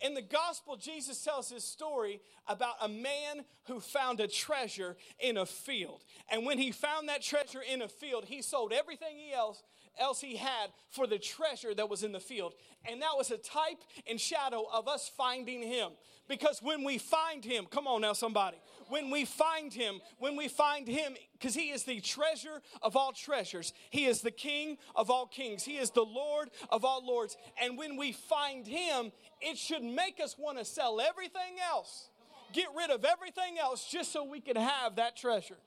In 0.00 0.14
the 0.14 0.22
gospel, 0.22 0.76
Jesus 0.76 1.22
tells 1.22 1.48
his 1.48 1.64
story 1.64 2.20
about 2.46 2.74
a 2.82 2.88
man 2.88 3.44
who 3.64 3.80
found 3.80 4.20
a 4.20 4.28
treasure 4.28 4.96
in 5.18 5.38
a 5.38 5.46
field. 5.46 6.04
And 6.30 6.44
when 6.44 6.58
he 6.58 6.70
found 6.70 7.08
that 7.08 7.22
treasure 7.22 7.62
in 7.62 7.80
a 7.80 7.88
field, 7.88 8.26
he 8.26 8.42
sold 8.42 8.72
everything 8.72 9.16
else 9.34 9.62
else 9.98 10.20
he 10.20 10.36
had 10.36 10.70
for 10.90 11.06
the 11.06 11.18
treasure 11.18 11.74
that 11.74 11.88
was 11.88 12.02
in 12.02 12.12
the 12.12 12.20
field. 12.20 12.54
And 12.84 13.02
that 13.02 13.16
was 13.16 13.30
a 13.30 13.38
type 13.38 13.82
and 14.08 14.20
shadow 14.20 14.66
of 14.72 14.88
us 14.88 15.10
finding 15.16 15.62
him. 15.62 15.92
Because 16.28 16.60
when 16.60 16.84
we 16.84 16.98
find 16.98 17.44
him, 17.44 17.66
come 17.70 17.86
on 17.86 18.00
now, 18.00 18.12
somebody, 18.12 18.58
when 18.88 19.10
we 19.10 19.24
find 19.24 19.72
him, 19.72 20.00
when 20.18 20.36
we 20.36 20.48
find 20.48 20.86
him, 20.86 21.14
because 21.32 21.54
he 21.54 21.70
is 21.70 21.84
the 21.84 22.00
treasure 22.00 22.62
of 22.82 22.96
all 22.96 23.12
treasures, 23.12 23.72
he 23.90 24.06
is 24.06 24.20
the 24.20 24.30
king 24.30 24.78
of 24.94 25.10
all 25.10 25.26
kings, 25.26 25.64
he 25.64 25.76
is 25.76 25.90
the 25.90 26.04
Lord 26.04 26.50
of 26.70 26.84
all 26.84 27.04
lords. 27.04 27.36
And 27.60 27.76
when 27.78 27.96
we 27.96 28.12
find 28.12 28.66
him, 28.66 29.12
it 29.40 29.58
should 29.58 29.82
make 29.82 30.20
us 30.22 30.36
want 30.38 30.58
to 30.58 30.64
sell 30.64 31.00
everything 31.00 31.56
else, 31.70 32.08
get 32.52 32.68
rid 32.76 32.90
of 32.90 33.04
everything 33.04 33.58
else, 33.60 33.86
just 33.90 34.12
so 34.12 34.24
we 34.24 34.40
can 34.40 34.56
have 34.56 34.96
that 34.96 35.16
treasure. 35.16 35.58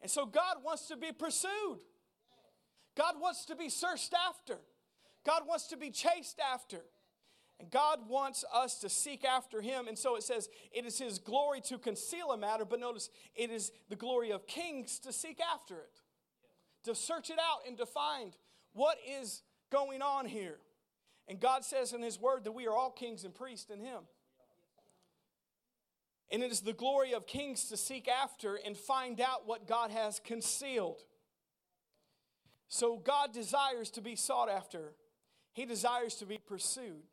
And 0.00 0.10
so 0.10 0.26
God 0.26 0.56
wants 0.64 0.88
to 0.88 0.96
be 0.96 1.12
pursued. 1.12 1.80
God 2.96 3.14
wants 3.20 3.46
to 3.46 3.56
be 3.56 3.68
searched 3.68 4.14
after. 4.28 4.58
God 5.24 5.42
wants 5.46 5.68
to 5.68 5.76
be 5.76 5.90
chased 5.90 6.38
after. 6.38 6.82
And 7.60 7.70
God 7.70 8.08
wants 8.08 8.44
us 8.52 8.80
to 8.80 8.88
seek 8.88 9.24
after 9.24 9.60
Him. 9.60 9.86
And 9.86 9.98
so 9.98 10.16
it 10.16 10.22
says, 10.22 10.48
it 10.72 10.84
is 10.84 10.98
His 10.98 11.18
glory 11.18 11.60
to 11.62 11.78
conceal 11.78 12.32
a 12.32 12.36
matter, 12.36 12.64
but 12.64 12.80
notice 12.80 13.10
it 13.34 13.50
is 13.50 13.70
the 13.88 13.96
glory 13.96 14.32
of 14.32 14.46
kings 14.46 14.98
to 15.00 15.12
seek 15.12 15.40
after 15.40 15.76
it, 15.76 16.00
to 16.84 16.94
search 16.94 17.30
it 17.30 17.38
out 17.38 17.66
and 17.66 17.78
to 17.78 17.86
find 17.86 18.36
what 18.72 18.98
is 19.20 19.42
going 19.70 20.02
on 20.02 20.26
here. 20.26 20.58
And 21.28 21.40
God 21.40 21.64
says 21.64 21.92
in 21.92 22.02
His 22.02 22.20
Word 22.20 22.44
that 22.44 22.52
we 22.52 22.66
are 22.66 22.74
all 22.74 22.90
kings 22.90 23.24
and 23.24 23.34
priests 23.34 23.70
in 23.70 23.80
Him. 23.80 24.00
And 26.30 26.42
it 26.42 26.50
is 26.50 26.60
the 26.60 26.72
glory 26.72 27.14
of 27.14 27.26
kings 27.26 27.68
to 27.68 27.76
seek 27.76 28.08
after 28.08 28.56
and 28.56 28.76
find 28.76 29.20
out 29.20 29.46
what 29.46 29.68
God 29.68 29.90
has 29.92 30.18
concealed. 30.18 31.02
So 32.68 32.98
God 32.98 33.32
desires 33.32 33.90
to 33.90 34.00
be 34.00 34.16
sought 34.16 34.48
after, 34.48 34.94
He 35.52 35.64
desires 35.64 36.16
to 36.16 36.26
be 36.26 36.38
pursued. 36.38 37.04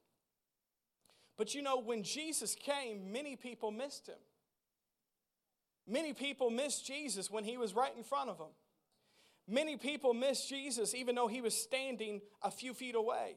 But 1.37 1.55
you 1.55 1.61
know, 1.61 1.79
when 1.79 2.03
Jesus 2.03 2.55
came, 2.55 3.11
many 3.11 3.35
people 3.35 3.71
missed 3.71 4.07
Him. 4.07 4.19
Many 5.87 6.13
people 6.13 6.49
missed 6.49 6.85
Jesus 6.85 7.31
when 7.31 7.43
He 7.43 7.57
was 7.57 7.73
right 7.73 7.91
in 7.95 8.03
front 8.03 8.29
of 8.29 8.37
them. 8.37 8.51
Many 9.47 9.75
people 9.75 10.13
missed 10.13 10.47
Jesus 10.47 10.93
even 10.93 11.15
though 11.15 11.27
He 11.27 11.41
was 11.41 11.57
standing 11.57 12.21
a 12.41 12.51
few 12.51 12.73
feet 12.73 12.95
away 12.95 13.35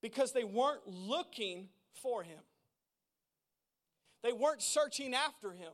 because 0.00 0.32
they 0.32 0.44
weren't 0.44 0.86
looking 0.86 1.68
for 2.02 2.22
Him. 2.22 2.38
They 4.22 4.32
weren't 4.32 4.62
searching 4.62 5.14
after 5.14 5.52
Him. 5.52 5.72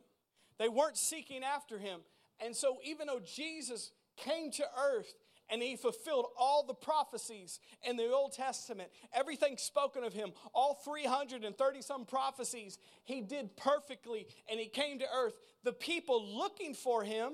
They 0.59 0.69
weren't 0.69 0.97
seeking 0.97 1.43
after 1.43 1.79
Him. 1.79 2.01
And 2.45 2.55
so, 2.55 2.79
even 2.85 3.07
though 3.07 3.21
Jesus 3.21 3.93
came 4.17 4.51
to 4.53 4.65
earth 4.79 5.15
and 5.51 5.63
he 5.63 5.77
fulfilled 5.77 6.27
all 6.39 6.65
the 6.67 6.75
prophecies 6.75 7.61
in 7.83 7.97
the 7.97 8.11
Old 8.11 8.33
Testament, 8.33 8.91
everything 9.13 9.57
spoken 9.57 10.05
of 10.05 10.13
him, 10.13 10.33
all 10.55 10.75
330 10.85 11.83
some 11.83 12.05
prophecies, 12.05 12.79
he 13.05 13.21
did 13.21 13.57
perfectly 13.57 14.27
and 14.51 14.59
he 14.59 14.67
came 14.67 14.99
to 14.99 15.07
earth. 15.15 15.35
The 15.63 15.73
people 15.73 16.25
looking 16.25 16.75
for 16.75 17.05
him, 17.05 17.33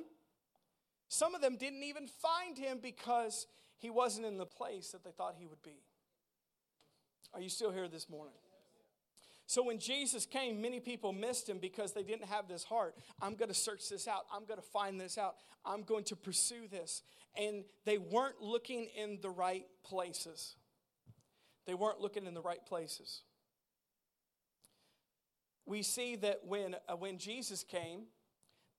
some 1.08 1.34
of 1.34 1.40
them 1.40 1.56
didn't 1.56 1.82
even 1.82 2.06
find 2.06 2.58
him 2.58 2.78
because 2.82 3.46
he 3.78 3.90
wasn't 3.90 4.26
in 4.26 4.36
the 4.36 4.46
place 4.46 4.90
that 4.90 5.04
they 5.04 5.10
thought 5.10 5.34
he 5.38 5.46
would 5.46 5.62
be. 5.62 5.82
Are 7.32 7.40
you 7.40 7.48
still 7.48 7.70
here 7.70 7.88
this 7.88 8.08
morning? 8.08 8.34
So 9.50 9.64
when 9.64 9.80
Jesus 9.80 10.26
came, 10.26 10.62
many 10.62 10.78
people 10.78 11.12
missed 11.12 11.48
him 11.48 11.58
because 11.58 11.92
they 11.92 12.04
didn't 12.04 12.26
have 12.26 12.46
this 12.46 12.62
heart. 12.62 12.94
I'm 13.20 13.34
going 13.34 13.48
to 13.48 13.54
search 13.54 13.88
this 13.88 14.06
out. 14.06 14.26
I'm 14.32 14.44
going 14.44 14.60
to 14.60 14.66
find 14.66 15.00
this 15.00 15.18
out. 15.18 15.34
I'm 15.64 15.82
going 15.82 16.04
to 16.04 16.14
pursue 16.14 16.68
this. 16.70 17.02
And 17.36 17.64
they 17.84 17.98
weren't 17.98 18.40
looking 18.40 18.88
in 18.96 19.18
the 19.22 19.30
right 19.30 19.66
places. 19.84 20.56
They 21.66 21.74
weren't 21.74 22.00
looking 22.00 22.26
in 22.26 22.34
the 22.34 22.40
right 22.40 22.64
places. 22.66 23.22
We 25.66 25.82
see 25.82 26.16
that 26.16 26.40
when, 26.44 26.76
uh, 26.88 26.96
when 26.96 27.18
Jesus 27.18 27.62
came, 27.62 28.06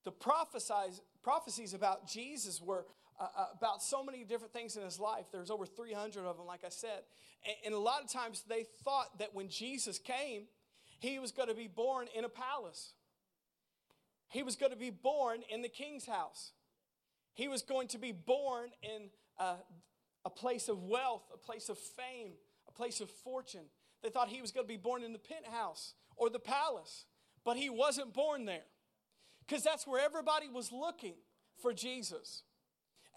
the 0.03 0.11
prophecies 0.11 1.73
about 1.73 2.07
Jesus 2.07 2.61
were 2.61 2.85
uh, 3.19 3.27
uh 3.35 3.45
about 3.55 3.83
so 3.83 4.03
many 4.03 4.23
different 4.23 4.51
things 4.51 4.75
in 4.75 4.83
his 4.83 4.99
life. 4.99 5.25
There's 5.31 5.51
over 5.51 5.65
300 5.65 6.25
of 6.25 6.37
them, 6.37 6.45
like 6.45 6.65
I 6.65 6.69
said. 6.69 7.03
And, 7.45 7.55
and 7.67 7.73
a 7.73 7.79
lot 7.79 8.03
of 8.03 8.11
times 8.11 8.43
they 8.49 8.65
thought 8.83 9.19
that 9.19 9.33
when 9.33 9.47
Jesus 9.47 9.99
came, 9.99 10.43
he 10.99 11.17
was 11.17 11.31
going 11.31 11.47
to 11.47 11.55
be 11.55 11.67
born 11.67 12.07
in 12.15 12.25
a 12.25 12.29
palace. 12.29 12.93
He 14.27 14.43
was 14.43 14.55
going 14.55 14.71
to 14.71 14.77
be 14.77 14.89
born 14.89 15.41
in 15.49 15.61
the 15.61 15.69
king's 15.69 16.05
house. 16.05 16.51
He 17.33 17.47
was 17.47 17.61
going 17.61 17.87
to 17.89 17.97
be 17.97 18.11
born 18.11 18.69
in 18.83 19.09
a, 19.37 19.55
a 20.25 20.29
place 20.29 20.67
of 20.67 20.83
wealth, 20.83 21.23
a 21.33 21.37
place 21.37 21.69
of 21.69 21.77
fame, 21.77 22.31
a 22.67 22.71
place 22.71 23.01
of 23.01 23.09
fortune. 23.09 23.65
They 24.03 24.09
thought 24.09 24.29
he 24.29 24.41
was 24.41 24.51
going 24.51 24.65
to 24.65 24.71
be 24.71 24.77
born 24.77 25.03
in 25.03 25.13
the 25.13 25.19
penthouse 25.19 25.93
or 26.17 26.29
the 26.29 26.39
palace, 26.39 27.05
but 27.43 27.57
he 27.57 27.69
wasn't 27.69 28.13
born 28.13 28.45
there 28.45 28.65
because 29.47 29.63
that's 29.63 29.87
where 29.87 30.03
everybody 30.03 30.47
was 30.49 30.71
looking 30.71 31.15
for 31.61 31.73
Jesus. 31.73 32.43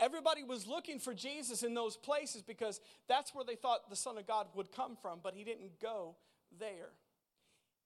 Everybody 0.01 0.43
was 0.43 0.67
looking 0.67 0.99
for 0.99 1.15
Jesus 1.15 1.63
in 1.63 1.75
those 1.75 1.97
places 1.97 2.43
because 2.43 2.81
that's 3.09 3.35
where 3.35 3.45
they 3.45 3.55
thought 3.55 3.89
the 3.89 3.97
Son 3.97 4.19
of 4.19 4.27
God 4.27 4.49
would 4.55 4.73
come 4.73 4.97
from, 5.01 5.21
but 5.23 5.35
he 5.35 5.45
didn't 5.45 5.81
go 5.81 6.17
there. 6.59 6.91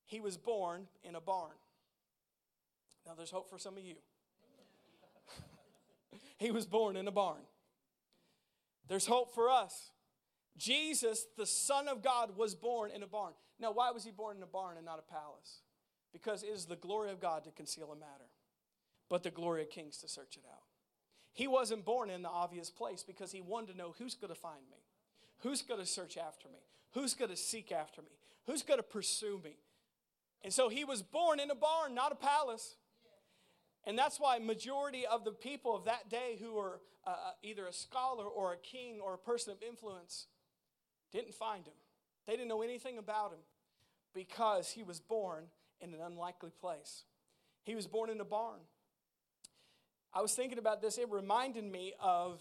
He 0.06 0.20
was 0.20 0.38
born 0.38 0.86
in 1.04 1.14
a 1.14 1.20
barn. 1.20 1.52
Now, 3.06 3.12
there's 3.14 3.30
hope 3.30 3.50
for 3.50 3.58
some 3.58 3.76
of 3.76 3.84
you. 3.84 3.96
He 6.38 6.50
was 6.50 6.66
born 6.66 6.96
in 6.96 7.08
a 7.08 7.12
barn. 7.12 7.42
There's 8.88 9.06
hope 9.06 9.34
for 9.34 9.50
us. 9.50 9.90
Jesus, 10.56 11.26
the 11.36 11.46
Son 11.46 11.88
of 11.88 12.02
God, 12.02 12.36
was 12.36 12.54
born 12.54 12.90
in 12.90 13.02
a 13.02 13.06
barn. 13.06 13.34
Now, 13.60 13.72
why 13.72 13.90
was 13.90 14.04
he 14.04 14.10
born 14.10 14.36
in 14.36 14.42
a 14.42 14.46
barn 14.46 14.76
and 14.76 14.86
not 14.86 14.98
a 14.98 15.12
palace? 15.12 15.60
Because 16.12 16.42
it 16.42 16.48
is 16.48 16.64
the 16.64 16.76
glory 16.76 17.10
of 17.10 17.20
God 17.20 17.44
to 17.44 17.50
conceal 17.50 17.92
a 17.92 17.96
matter, 17.96 18.30
but 19.08 19.22
the 19.22 19.30
glory 19.30 19.62
of 19.62 19.70
kings 19.70 19.98
to 19.98 20.08
search 20.08 20.36
it 20.36 20.44
out. 20.50 20.62
He 21.32 21.46
wasn't 21.46 21.84
born 21.84 22.10
in 22.10 22.22
the 22.22 22.28
obvious 22.28 22.70
place 22.70 23.04
because 23.06 23.30
he 23.30 23.40
wanted 23.40 23.72
to 23.72 23.78
know 23.78 23.94
who's 23.98 24.14
going 24.14 24.34
to 24.34 24.40
find 24.40 24.62
me, 24.70 24.78
who's 25.40 25.62
going 25.62 25.80
to 25.80 25.86
search 25.86 26.16
after 26.16 26.48
me, 26.48 26.58
who's 26.94 27.14
going 27.14 27.30
to 27.30 27.36
seek 27.36 27.70
after 27.70 28.02
me, 28.02 28.18
who's 28.46 28.62
going 28.62 28.78
to 28.78 28.84
pursue 28.84 29.40
me. 29.44 29.56
And 30.42 30.52
so 30.52 30.68
he 30.68 30.84
was 30.84 31.02
born 31.02 31.38
in 31.40 31.50
a 31.50 31.54
barn, 31.54 31.94
not 31.94 32.12
a 32.12 32.16
palace. 32.16 32.76
And 33.84 33.98
that's 33.98 34.18
why 34.20 34.38
majority 34.38 35.06
of 35.06 35.24
the 35.24 35.32
people 35.32 35.74
of 35.74 35.84
that 35.86 36.10
day 36.10 36.36
who 36.40 36.54
were 36.54 36.80
uh, 37.06 37.10
uh, 37.10 37.14
either 37.42 37.66
a 37.66 37.72
scholar 37.72 38.24
or 38.24 38.52
a 38.52 38.56
king 38.56 39.00
or 39.02 39.14
a 39.14 39.18
person 39.18 39.52
of 39.52 39.62
influence 39.62 40.26
didn't 41.12 41.34
find 41.34 41.66
him. 41.66 41.74
They 42.26 42.34
didn't 42.34 42.48
know 42.48 42.62
anything 42.62 42.98
about 42.98 43.32
him 43.32 43.38
because 44.14 44.70
he 44.70 44.82
was 44.82 45.00
born 45.00 45.44
in 45.80 45.94
an 45.94 46.00
unlikely 46.04 46.50
place. 46.60 47.04
He 47.64 47.74
was 47.74 47.86
born 47.86 48.10
in 48.10 48.20
a 48.20 48.24
barn. 48.24 48.60
I 50.12 50.20
was 50.20 50.34
thinking 50.34 50.58
about 50.58 50.82
this, 50.82 50.98
it 50.98 51.10
reminded 51.10 51.64
me 51.64 51.94
of 52.00 52.40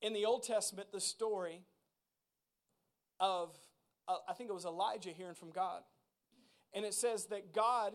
in 0.00 0.12
the 0.12 0.24
Old 0.26 0.42
Testament 0.42 0.92
the 0.92 1.00
story 1.00 1.62
of, 3.18 3.56
uh, 4.06 4.16
I 4.28 4.34
think 4.34 4.50
it 4.50 4.52
was 4.52 4.64
Elijah 4.64 5.10
hearing 5.10 5.34
from 5.34 5.50
God. 5.50 5.82
And 6.72 6.84
it 6.84 6.94
says 6.94 7.26
that 7.26 7.54
God 7.54 7.94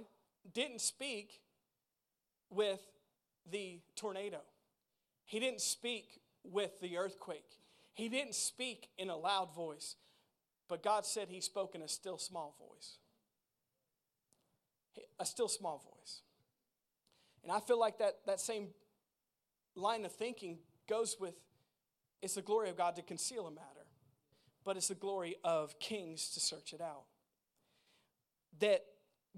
didn't 0.53 0.81
speak 0.81 1.41
with 2.51 2.79
the 3.49 3.79
tornado, 3.95 4.41
He 5.25 5.39
didn't 5.39 5.61
speak 5.61 6.21
with 6.43 6.79
the 6.81 6.97
earthquake, 6.97 7.57
He 7.93 8.09
didn't 8.09 8.35
speak 8.35 8.89
in 8.97 9.09
a 9.09 9.17
loud 9.17 9.53
voice, 9.55 9.95
but 10.67 10.83
God 10.83 11.05
said 11.05 11.29
He 11.29 11.41
spoke 11.41 11.75
in 11.75 11.81
a 11.81 11.87
still 11.87 12.17
small 12.17 12.55
voice. 12.59 12.97
A 15.19 15.25
still 15.25 15.47
small 15.47 15.77
voice. 15.77 16.21
And 17.43 17.51
I 17.51 17.59
feel 17.59 17.79
like 17.79 17.99
that, 17.99 18.17
that 18.25 18.39
same 18.39 18.67
line 19.75 20.05
of 20.05 20.11
thinking 20.11 20.59
goes 20.87 21.15
with 21.19 21.35
it's 22.21 22.35
the 22.35 22.41
glory 22.41 22.69
of 22.69 22.77
God 22.77 22.95
to 22.97 23.01
conceal 23.01 23.47
a 23.47 23.51
matter, 23.51 23.87
but 24.63 24.77
it's 24.77 24.89
the 24.89 24.95
glory 24.95 25.37
of 25.43 25.79
kings 25.79 26.29
to 26.31 26.39
search 26.39 26.73
it 26.73 26.81
out. 26.81 27.05
That 28.59 28.83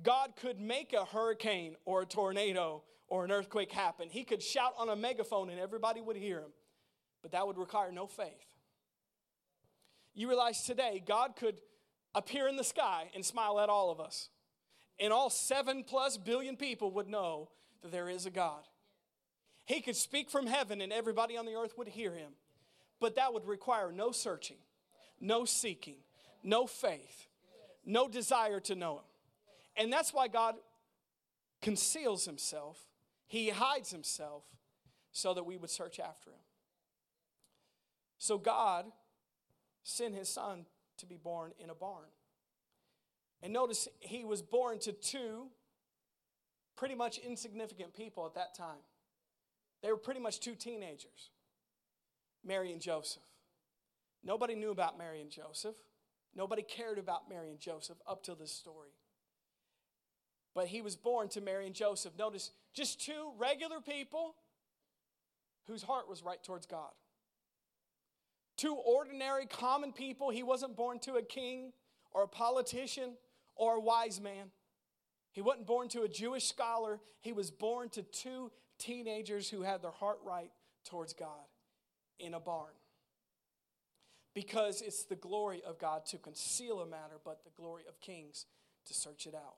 God 0.01 0.33
could 0.35 0.59
make 0.59 0.91
a 0.91 1.05
hurricane 1.05 1.75
or 1.85 2.01
a 2.01 2.05
tornado 2.05 2.83
or 3.13 3.23
an 3.23 3.31
earthquake 3.31 3.71
happen. 3.71 4.09
He 4.09 4.23
could 4.23 4.41
shout 4.41 4.73
on 4.75 4.89
a 4.89 4.95
megaphone 4.95 5.51
and 5.51 5.59
everybody 5.59 6.01
would 6.01 6.15
hear 6.15 6.39
him, 6.39 6.51
but 7.21 7.33
that 7.33 7.45
would 7.45 7.59
require 7.59 7.91
no 7.91 8.07
faith. 8.07 8.47
You 10.15 10.27
realize 10.27 10.63
today 10.63 10.99
God 11.05 11.35
could 11.35 11.61
appear 12.15 12.47
in 12.47 12.55
the 12.55 12.63
sky 12.63 13.11
and 13.13 13.23
smile 13.23 13.59
at 13.59 13.69
all 13.69 13.91
of 13.91 13.99
us, 13.99 14.29
and 14.99 15.13
all 15.13 15.29
seven 15.29 15.83
plus 15.83 16.17
billion 16.17 16.57
people 16.57 16.89
would 16.89 17.07
know 17.07 17.51
that 17.83 17.91
there 17.91 18.09
is 18.09 18.25
a 18.25 18.31
God. 18.31 18.63
He 19.65 19.79
could 19.79 19.95
speak 19.95 20.31
from 20.31 20.47
heaven 20.47 20.81
and 20.81 20.91
everybody 20.91 21.37
on 21.37 21.45
the 21.45 21.53
earth 21.53 21.77
would 21.77 21.89
hear 21.89 22.15
him. 22.15 22.31
But 22.99 23.17
that 23.17 23.31
would 23.31 23.45
require 23.45 23.91
no 23.91 24.11
searching, 24.11 24.57
no 25.21 25.45
seeking, 25.45 25.97
no 26.43 26.65
faith, 26.65 27.27
no 27.85 28.07
desire 28.07 28.59
to 28.61 28.73
know 28.73 28.95
him. 28.95 29.03
And 29.77 29.93
that's 29.93 30.11
why 30.15 30.29
God 30.29 30.55
conceals 31.61 32.25
himself, 32.25 32.79
he 33.33 33.49
hides 33.49 33.89
himself 33.89 34.43
so 35.11 35.33
that 35.33 35.43
we 35.43 35.57
would 35.57 35.71
search 35.71 35.99
after 35.99 36.29
him. 36.29 36.45
So 38.19 38.37
God 38.37 38.85
sent 39.81 40.13
his 40.13 40.29
son 40.29 40.67
to 40.99 41.07
be 41.07 41.17
born 41.17 41.51
in 41.57 41.71
a 41.71 41.73
barn. 41.73 42.11
And 43.41 43.51
notice 43.51 43.87
he 44.01 44.23
was 44.23 44.43
born 44.43 44.77
to 44.81 44.91
two 44.91 45.47
pretty 46.75 46.93
much 46.93 47.17
insignificant 47.17 47.95
people 47.95 48.23
at 48.27 48.35
that 48.35 48.53
time. 48.53 48.83
They 49.81 49.89
were 49.89 49.97
pretty 49.97 50.19
much 50.19 50.39
two 50.39 50.53
teenagers, 50.53 51.31
Mary 52.45 52.71
and 52.71 52.79
Joseph. 52.79 53.23
Nobody 54.23 54.53
knew 54.53 54.69
about 54.69 54.95
Mary 54.95 55.21
and 55.21 55.31
Joseph. 55.31 55.75
Nobody 56.35 56.61
cared 56.61 56.99
about 56.99 57.27
Mary 57.27 57.49
and 57.49 57.59
Joseph 57.59 57.97
up 58.07 58.21
to 58.25 58.35
this 58.35 58.51
story. 58.51 58.91
But 60.55 60.67
he 60.67 60.81
was 60.81 60.95
born 60.95 61.29
to 61.29 61.41
Mary 61.41 61.65
and 61.65 61.75
Joseph. 61.75 62.13
Notice 62.17 62.51
just 62.73 63.01
two 63.03 63.31
regular 63.37 63.79
people 63.79 64.35
whose 65.67 65.83
heart 65.83 66.09
was 66.09 66.23
right 66.23 66.43
towards 66.43 66.65
God. 66.65 66.91
Two 68.57 68.75
ordinary, 68.75 69.45
common 69.45 69.93
people. 69.93 70.29
He 70.29 70.43
wasn't 70.43 70.75
born 70.75 70.99
to 70.99 71.15
a 71.15 71.23
king 71.23 71.71
or 72.11 72.23
a 72.23 72.27
politician 72.27 73.13
or 73.55 73.75
a 73.75 73.79
wise 73.79 74.21
man. 74.21 74.51
He 75.31 75.41
wasn't 75.41 75.65
born 75.65 75.87
to 75.89 76.03
a 76.03 76.07
Jewish 76.07 76.45
scholar. 76.45 76.99
He 77.21 77.33
was 77.33 77.49
born 77.49 77.89
to 77.89 78.03
two 78.03 78.51
teenagers 78.77 79.49
who 79.49 79.63
had 79.63 79.81
their 79.81 79.91
heart 79.91 80.19
right 80.23 80.51
towards 80.85 81.13
God 81.13 81.47
in 82.19 82.35
a 82.35 82.39
barn. 82.39 82.73
Because 84.35 84.81
it's 84.81 85.03
the 85.03 85.15
glory 85.15 85.61
of 85.65 85.79
God 85.79 86.05
to 86.07 86.17
conceal 86.17 86.81
a 86.81 86.85
matter, 86.85 87.19
but 87.23 87.43
the 87.43 87.51
glory 87.55 87.83
of 87.87 87.99
kings 88.01 88.45
to 88.87 88.93
search 88.93 89.25
it 89.25 89.35
out. 89.35 89.55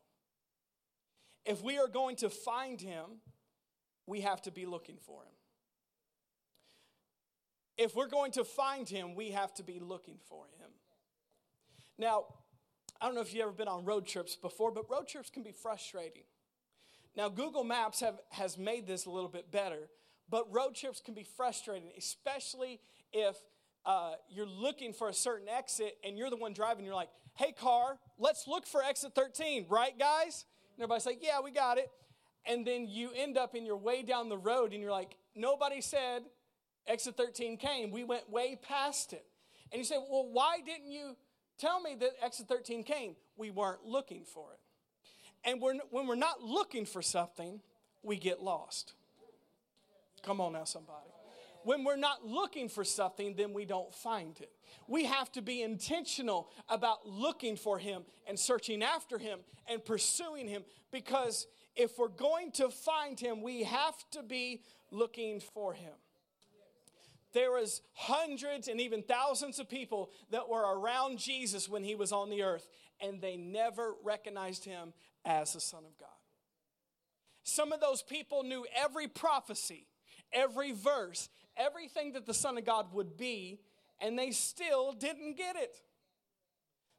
If 1.46 1.64
we 1.64 1.78
are 1.78 1.88
going 1.88 2.16
to 2.18 2.30
find 2.30 2.80
him, 2.82 3.06
we 4.08 4.22
have 4.22 4.42
to 4.44 4.52
be 4.52 4.66
looking 4.66 4.98
for 5.06 5.24
him. 5.24 5.32
If 7.78 7.96
we're 7.96 8.08
going 8.08 8.32
to 8.34 8.44
find 8.44 8.88
him, 8.88 9.16
we 9.16 9.32
have 9.32 9.54
to 9.56 9.64
be 9.64 9.80
looking 9.80 10.18
for 10.30 10.46
him. 10.60 10.70
Now, 11.98 12.26
I 13.02 13.06
don't 13.06 13.16
know 13.16 13.22
if 13.22 13.34
you've 13.34 13.44
ever 13.44 13.52
been 13.52 13.68
on 13.68 13.86
road 13.86 14.08
trips 14.08 14.36
before, 14.36 14.72
but 14.72 14.90
road 14.90 15.08
trips 15.08 15.30
can 15.30 15.44
be 15.44 15.52
frustrating. 15.52 16.24
Now, 17.16 17.30
Google 17.30 17.64
Maps 17.64 18.00
have, 18.00 18.20
has 18.30 18.58
made 18.58 18.88
this 18.88 19.06
a 19.06 19.10
little 19.10 19.30
bit 19.30 19.52
better, 19.52 19.90
but 20.30 20.52
road 20.54 20.76
trips 20.76 21.02
can 21.02 21.14
be 21.14 21.24
frustrating, 21.24 21.92
especially 21.98 22.80
if 23.14 23.38
uh, 23.86 24.14
you're 24.30 24.48
looking 24.48 24.94
for 24.94 25.10
a 25.10 25.14
certain 25.14 25.48
exit 25.48 25.98
and 26.04 26.18
you're 26.18 26.30
the 26.30 26.36
one 26.38 26.54
driving. 26.54 26.86
You're 26.86 26.96
like, 26.96 27.12
hey, 27.36 27.52
car, 27.52 28.00
let's 28.18 28.48
look 28.48 28.66
for 28.66 28.82
exit 28.82 29.14
13, 29.16 29.68
right, 29.70 29.98
guys? 29.98 30.46
And 30.76 30.84
everybody's 30.84 31.06
like, 31.06 31.20
yeah, 31.22 31.40
we 31.44 31.52
got 31.52 31.78
it. 31.78 31.90
And 32.46 32.66
then 32.66 32.88
you 32.88 33.10
end 33.16 33.38
up 33.38 33.56
in 33.56 33.66
your 33.66 33.78
way 33.78 34.04
down 34.04 34.30
the 34.30 34.38
road 34.38 34.74
and 34.74 34.82
you're 34.82 34.92
like, 34.92 35.18
nobody 35.36 35.82
said 35.82 36.24
exit 36.88 37.18
13 37.18 37.58
came. 37.58 37.92
We 37.92 38.04
went 38.04 38.30
way 38.30 38.58
past 38.62 39.14
it. 39.14 39.26
And 39.72 39.80
you 39.80 39.86
say, 39.86 39.98
well, 39.98 40.28
why 40.32 40.60
didn't 40.66 40.92
you 40.92 41.16
tell 41.58 41.82
me 41.82 41.96
that 42.00 42.12
exit 42.22 42.48
13 42.48 42.84
came? 42.84 43.16
We 43.36 43.50
weren't 43.50 43.86
looking 43.86 44.24
for 44.26 44.54
it. 44.54 44.60
And 45.50 45.62
we're, 45.62 45.76
when 45.92 46.08
we're 46.08 46.16
not 46.16 46.42
looking 46.42 46.86
for 46.86 47.02
something, 47.02 47.62
we 48.04 48.18
get 48.18 48.42
lost. 48.42 48.94
Come 50.24 50.42
on 50.42 50.54
now, 50.54 50.64
somebody. 50.64 51.15
When 51.66 51.84
we're 51.84 51.98
not 51.98 52.26
looking 52.26 52.70
for 52.70 52.84
something, 52.84 53.36
then 53.36 53.52
we 53.52 53.66
don't 53.66 53.94
find 53.94 54.40
it. 54.40 54.52
We 54.88 55.06
have 55.06 55.32
to 55.34 55.42
be 55.42 55.62
intentional 55.62 56.50
about 56.70 57.08
looking 57.08 57.58
for 57.58 57.78
Him 57.80 58.04
and 58.28 58.40
searching 58.40 58.84
after 58.84 59.18
Him 59.18 59.40
and 59.68 59.84
pursuing 59.84 60.48
Him 60.48 60.64
because 60.92 61.48
if 61.76 61.98
we're 61.98 62.08
going 62.08 62.52
to 62.54 62.70
find 62.70 63.20
Him, 63.20 63.42
we 63.42 63.64
have 63.64 63.96
to 64.12 64.24
be 64.24 64.62
looking 64.92 65.40
for 65.40 65.74
Him 65.74 65.94
there 67.36 67.52
was 67.52 67.82
hundreds 67.92 68.70
and 68.70 68.80
even 68.80 69.04
thousands 69.04 69.60
of 69.60 69.70
people 69.70 70.10
that 70.32 70.48
were 70.48 70.80
around 70.80 71.20
Jesus 71.20 71.68
when 71.68 71.84
he 71.84 71.94
was 71.94 72.14
on 72.14 72.30
the 72.30 72.42
earth 72.42 72.70
and 73.02 73.22
they 73.22 73.36
never 73.36 73.94
recognized 74.06 74.64
him 74.64 74.94
as 75.26 75.52
the 75.52 75.60
Son 75.60 75.84
of 75.86 75.98
God. 76.00 76.08
Some 77.44 77.74
of 77.74 77.82
those 77.82 78.02
people 78.02 78.44
knew 78.44 78.66
every 78.74 79.10
prophecy, 79.10 79.86
every 80.32 80.72
verse, 80.72 81.28
everything 81.58 82.14
that 82.14 82.26
the 82.26 82.34
Son 82.34 82.58
of 82.58 82.66
God 82.66 82.94
would 82.94 83.18
be, 83.18 83.60
and 84.00 84.18
they 84.18 84.32
still 84.32 84.94
didn't 84.94 85.38
get 85.38 85.56
it 85.56 85.82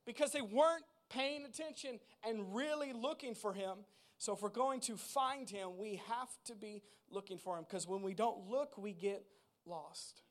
because 0.07 0.33
they 0.33 0.42
weren't 0.42 0.85
paying 1.09 1.45
attention 1.45 2.01
and 2.27 2.55
really 2.55 2.92
looking 2.92 3.35
for 3.35 3.53
him. 3.53 3.79
So, 4.19 4.35
if 4.35 4.42
we're 4.42 4.49
going 4.49 4.81
to 4.81 4.97
find 4.97 5.49
him, 5.49 5.77
we 5.79 6.01
have 6.09 6.31
to 6.47 6.55
be 6.55 6.83
looking 7.11 7.38
for 7.38 7.59
him 7.59 7.64
because 7.69 7.87
when 7.87 8.03
we 8.03 8.14
don't 8.14 8.49
look, 8.49 8.79
we 8.79 8.92
get 8.92 9.25
lost. 9.66 10.23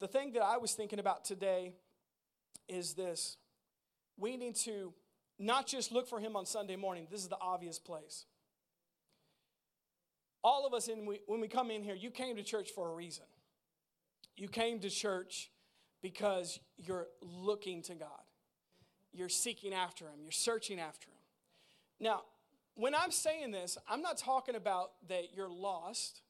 the 0.00 0.08
thing 0.08 0.32
that 0.32 0.42
I 0.42 0.56
was 0.56 0.72
thinking 0.72 0.98
about 0.98 1.24
today 1.24 1.74
is 2.68 2.94
this 2.94 3.36
we 4.16 4.36
need 4.36 4.56
to 4.56 4.92
not 5.38 5.66
just 5.66 5.92
look 5.92 6.08
for 6.08 6.18
him 6.18 6.36
on 6.36 6.44
Sunday 6.44 6.76
morning, 6.76 7.06
this 7.10 7.20
is 7.20 7.28
the 7.28 7.38
obvious 7.40 7.78
place. 7.78 8.26
All 10.42 10.66
of 10.66 10.72
us, 10.72 10.88
in, 10.88 11.06
when 11.26 11.40
we 11.40 11.48
come 11.48 11.70
in 11.70 11.82
here, 11.82 11.94
you 11.94 12.10
came 12.10 12.36
to 12.36 12.42
church 12.42 12.70
for 12.70 12.90
a 12.90 12.94
reason. 12.94 13.24
You 14.36 14.48
came 14.48 14.80
to 14.80 14.88
church 14.88 15.50
because 16.02 16.60
you're 16.78 17.08
looking 17.20 17.82
to 17.82 17.94
God, 17.94 18.08
you're 19.12 19.28
seeking 19.28 19.74
after 19.74 20.06
him, 20.06 20.20
you're 20.22 20.32
searching 20.32 20.80
after 20.80 21.08
him. 21.08 21.16
Now, 21.98 22.22
when 22.74 22.94
I'm 22.94 23.10
saying 23.10 23.50
this, 23.50 23.76
I'm 23.88 24.00
not 24.00 24.16
talking 24.16 24.54
about 24.54 24.92
that 25.08 25.34
you're 25.34 25.50
lost 25.50 26.22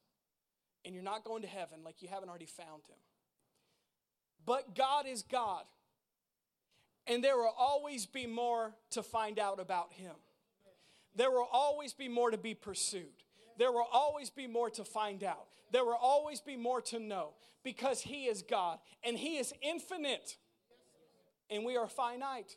and 0.83 0.93
you're 0.93 1.03
not 1.03 1.23
going 1.23 1.43
to 1.43 1.47
heaven 1.47 1.79
like 1.85 2.01
you 2.01 2.09
haven't 2.09 2.27
already 2.27 2.45
found 2.45 2.83
him. 2.89 2.97
But 4.45 4.75
God 4.75 5.05
is 5.07 5.21
God. 5.21 5.63
And 7.07 7.23
there 7.23 7.37
will 7.37 7.53
always 7.57 8.05
be 8.05 8.25
more 8.27 8.73
to 8.91 9.03
find 9.03 9.39
out 9.39 9.59
about 9.59 9.93
him. 9.93 10.13
There 11.15 11.31
will 11.31 11.47
always 11.51 11.93
be 11.93 12.07
more 12.07 12.31
to 12.31 12.37
be 12.37 12.53
pursued. 12.53 13.23
There 13.57 13.71
will 13.71 13.87
always 13.91 14.29
be 14.29 14.47
more 14.47 14.69
to 14.71 14.83
find 14.83 15.23
out. 15.23 15.47
There 15.71 15.85
will 15.85 15.99
always 16.01 16.41
be 16.41 16.55
more 16.55 16.81
to 16.83 16.99
know 16.99 17.29
because 17.63 18.01
he 18.01 18.25
is 18.25 18.41
God 18.41 18.79
and 19.03 19.17
he 19.17 19.37
is 19.37 19.53
infinite 19.61 20.37
and 21.49 21.65
we 21.65 21.77
are 21.77 21.87
finite. 21.87 22.55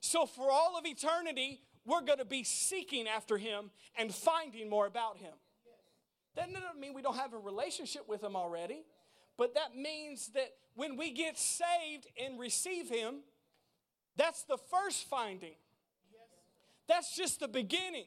So, 0.00 0.26
for 0.26 0.50
all 0.50 0.78
of 0.78 0.86
eternity, 0.86 1.60
we're 1.84 2.02
going 2.02 2.18
to 2.18 2.24
be 2.24 2.44
seeking 2.44 3.08
after 3.08 3.38
him 3.38 3.70
and 3.96 4.14
finding 4.14 4.68
more 4.70 4.86
about 4.86 5.16
him. 5.16 5.32
That 6.36 6.52
doesn't 6.52 6.78
mean 6.78 6.94
we 6.94 7.02
don't 7.02 7.16
have 7.16 7.32
a 7.32 7.38
relationship 7.38 8.08
with 8.08 8.22
him 8.22 8.36
already, 8.36 8.84
but 9.36 9.54
that 9.54 9.74
means 9.74 10.28
that 10.34 10.52
when 10.76 10.96
we 10.96 11.10
get 11.10 11.36
saved 11.36 12.06
and 12.22 12.38
receive 12.38 12.88
him, 12.88 13.20
that's 14.16 14.44
the 14.44 14.58
first 14.58 15.08
finding. 15.08 15.54
That's 16.86 17.16
just 17.16 17.40
the 17.40 17.48
beginning. 17.48 18.06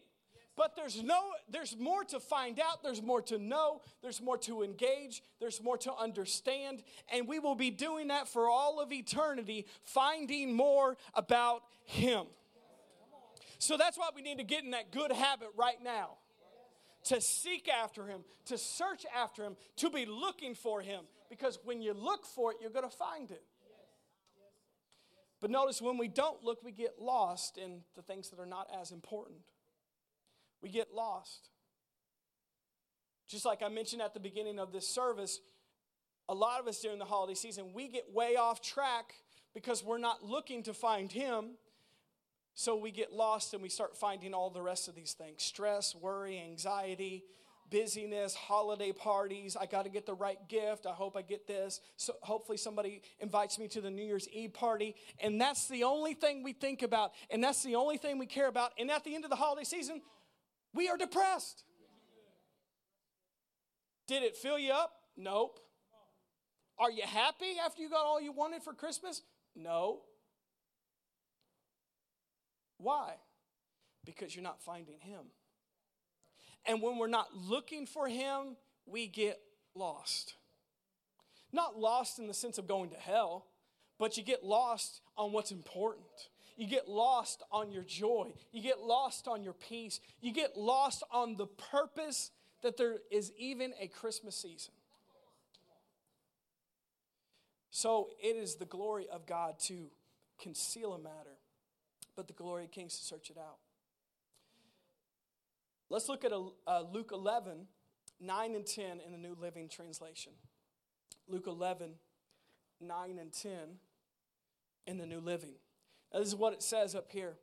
But 0.58 0.76
there's 0.76 1.02
no 1.02 1.20
there's 1.50 1.78
more 1.78 2.04
to 2.06 2.20
find 2.20 2.60
out, 2.60 2.84
there's 2.84 3.02
more 3.02 3.22
to 3.24 3.38
know, 3.38 3.82
there's 4.02 4.22
more 4.22 4.38
to 4.40 4.64
engage, 4.64 5.24
there's 5.40 5.62
more 5.64 5.78
to 5.80 5.94
understand, 5.94 6.84
and 7.12 7.28
we 7.28 7.40
will 7.40 7.56
be 7.56 7.72
doing 7.72 8.10
that 8.10 8.28
for 8.28 8.50
all 8.50 8.80
of 8.80 8.92
eternity, 8.92 9.66
finding 9.84 10.54
more 10.54 10.98
about 11.14 11.64
him. 11.86 12.26
So 13.60 13.78
that's 13.78 13.98
why 13.98 14.10
we 14.16 14.22
need 14.22 14.40
to 14.40 14.44
get 14.44 14.64
in 14.64 14.72
that 14.72 14.92
good 14.92 15.12
habit 15.12 15.50
right 15.56 15.82
now. 15.84 16.18
To 17.06 17.22
seek 17.22 17.68
after 17.70 18.06
him, 18.06 18.22
to 18.46 18.58
search 18.58 19.06
after 19.16 19.44
him, 19.44 19.56
to 19.78 19.90
be 19.90 20.06
looking 20.06 20.54
for 20.54 20.82
him. 20.82 21.06
Because 21.30 21.58
when 21.64 21.82
you 21.82 21.94
look 21.94 22.26
for 22.26 22.52
it, 22.52 22.58
you're 22.62 22.70
going 22.70 22.88
to 22.88 22.96
find 22.96 23.32
it. 23.32 23.44
But 25.40 25.50
notice 25.50 25.82
when 25.82 25.98
we 25.98 26.08
don't 26.08 26.44
look, 26.44 26.64
we 26.64 26.72
get 26.72 27.00
lost 27.00 27.58
in 27.58 27.82
the 27.96 28.04
things 28.04 28.30
that 28.30 28.40
are 28.40 28.46
not 28.46 28.68
as 28.80 28.92
important. 28.92 29.40
We 30.62 30.70
get 30.70 30.94
lost. 30.94 31.50
Just 33.28 33.46
like 33.46 33.64
I 33.64 33.70
mentioned 33.70 34.02
at 34.02 34.14
the 34.14 34.20
beginning 34.20 34.60
of 34.60 34.72
this 34.72 34.88
service, 34.88 35.40
a 36.28 36.34
lot 36.34 36.60
of 36.60 36.68
us 36.68 36.80
during 36.80 37.00
the 37.00 37.06
holiday 37.06 37.34
season, 37.34 37.74
we 37.74 37.88
get 37.88 38.14
way 38.14 38.36
off 38.36 38.62
track 38.62 39.14
because 39.54 39.84
we're 39.84 39.98
not 39.98 40.24
looking 40.24 40.64
to 40.64 40.74
find 40.74 41.12
Him. 41.12 41.52
So 42.54 42.76
we 42.76 42.92
get 42.92 43.14
lost 43.14 43.54
and 43.54 43.64
we 43.64 43.70
start 43.70 43.96
finding 43.96 44.34
all 44.34 44.50
the 44.50 44.62
rest 44.62 44.88
of 44.88 44.96
these 44.96 45.14
things 45.14 45.42
stress, 45.42 45.96
worry, 45.96 46.40
anxiety, 46.40 47.24
busyness, 47.70 48.36
holiday 48.36 48.92
parties. 48.92 49.58
I 49.60 49.66
got 49.66 49.86
to 49.86 49.90
get 49.90 50.06
the 50.06 50.14
right 50.14 50.38
gift. 50.48 50.86
I 50.86 50.92
hope 50.92 51.16
I 51.16 51.22
get 51.22 51.48
this. 51.48 51.80
So 51.96 52.14
hopefully 52.22 52.58
somebody 52.58 53.02
invites 53.20 53.58
me 53.58 53.68
to 53.70 53.82
the 53.82 53.90
New 53.90 54.04
Year's 54.04 54.28
Eve 54.30 54.54
party. 54.54 54.96
And 55.20 55.40
that's 55.40 55.68
the 55.70 55.86
only 55.86 56.14
thing 56.14 56.44
we 56.44 56.54
think 56.54 56.84
about. 56.84 57.14
And 57.30 57.44
that's 57.44 57.64
the 57.64 57.76
only 57.76 57.98
thing 57.98 58.20
we 58.20 58.26
care 58.26 58.48
about. 58.48 58.74
And 58.78 58.92
at 58.92 59.04
the 59.04 59.16
end 59.16 59.24
of 59.24 59.30
the 59.30 59.38
holiday 59.38 59.64
season, 59.64 60.02
we 60.74 60.90
are 60.90 60.98
depressed. 60.98 61.64
Did 64.08 64.24
it 64.24 64.36
fill 64.36 64.60
you 64.60 64.72
up? 64.72 64.92
Nope. 65.16 65.60
Are 66.78 66.92
you 66.92 67.04
happy 67.06 67.54
after 67.64 67.82
you 67.82 67.90
got 67.90 68.06
all 68.06 68.20
you 68.20 68.32
wanted 68.32 68.64
for 68.64 68.74
Christmas? 68.74 69.22
No. 69.56 70.02
Why? 72.78 73.14
Because 74.06 74.36
you're 74.36 74.44
not 74.44 74.62
finding 74.62 75.00
Him. 75.00 75.28
And 76.66 76.82
when 76.82 76.98
we're 76.98 77.08
not 77.08 77.36
looking 77.36 77.86
for 77.86 78.08
Him, 78.08 78.58
we 78.86 79.08
get 79.08 79.40
lost. 79.76 80.34
Not 81.54 81.78
lost 81.78 82.18
in 82.18 82.28
the 82.28 82.34
sense 82.34 82.58
of 82.58 82.68
going 82.68 82.90
to 82.90 82.98
hell, 82.98 83.46
but 84.00 84.18
you 84.18 84.24
get 84.24 84.44
lost 84.44 85.02
on 85.18 85.32
what's 85.32 85.52
important. 85.52 86.06
You 86.58 86.68
get 86.68 86.88
lost 86.88 87.44
on 87.52 87.72
your 87.72 87.84
joy. 87.84 88.34
You 88.52 88.62
get 88.62 88.80
lost 88.80 89.28
on 89.28 89.44
your 89.44 89.54
peace. 89.54 90.00
You 90.22 90.32
get 90.32 90.58
lost 90.58 91.04
on 91.12 91.36
the 91.38 91.48
purpose 91.48 92.32
that 92.62 92.78
there 92.78 92.98
is 93.10 93.32
even 93.38 93.74
a 93.80 93.88
Christmas 93.88 94.36
season. 94.36 94.74
So 97.72 98.10
it 98.22 98.36
is 98.36 98.56
the 98.56 98.66
glory 98.66 99.08
of 99.12 99.26
God 99.26 99.58
to 99.62 99.88
conceal 100.40 100.94
a 100.94 101.00
matter, 101.00 101.38
but 102.16 102.28
the 102.28 102.34
glory 102.34 102.66
of 102.66 102.72
kings 102.72 102.98
to 102.98 103.04
search 103.04 103.30
it 103.30 103.38
out. 103.38 103.58
Let's 105.90 106.10
look 106.10 106.24
at 106.24 106.32
a, 106.32 106.84
Luke 106.84 107.12
11, 107.14 107.68
9 108.20 108.56
and 108.56 108.66
10 108.66 108.86
in 109.06 109.12
the 109.12 109.18
New 109.18 109.36
Living 109.40 109.68
Translation. 109.68 110.34
Luke 111.28 111.48
11, 111.48 111.94
9 112.80 113.20
and 113.20 113.32
10 113.32 113.52
in 114.88 114.98
the 114.98 115.06
New 115.06 115.20
Living. 115.20 115.56
This 116.14 116.28
is 116.28 116.36
what 116.36 116.54
it 116.54 116.62
says 116.62 116.96
up 116.96 117.12
here. 117.12 117.36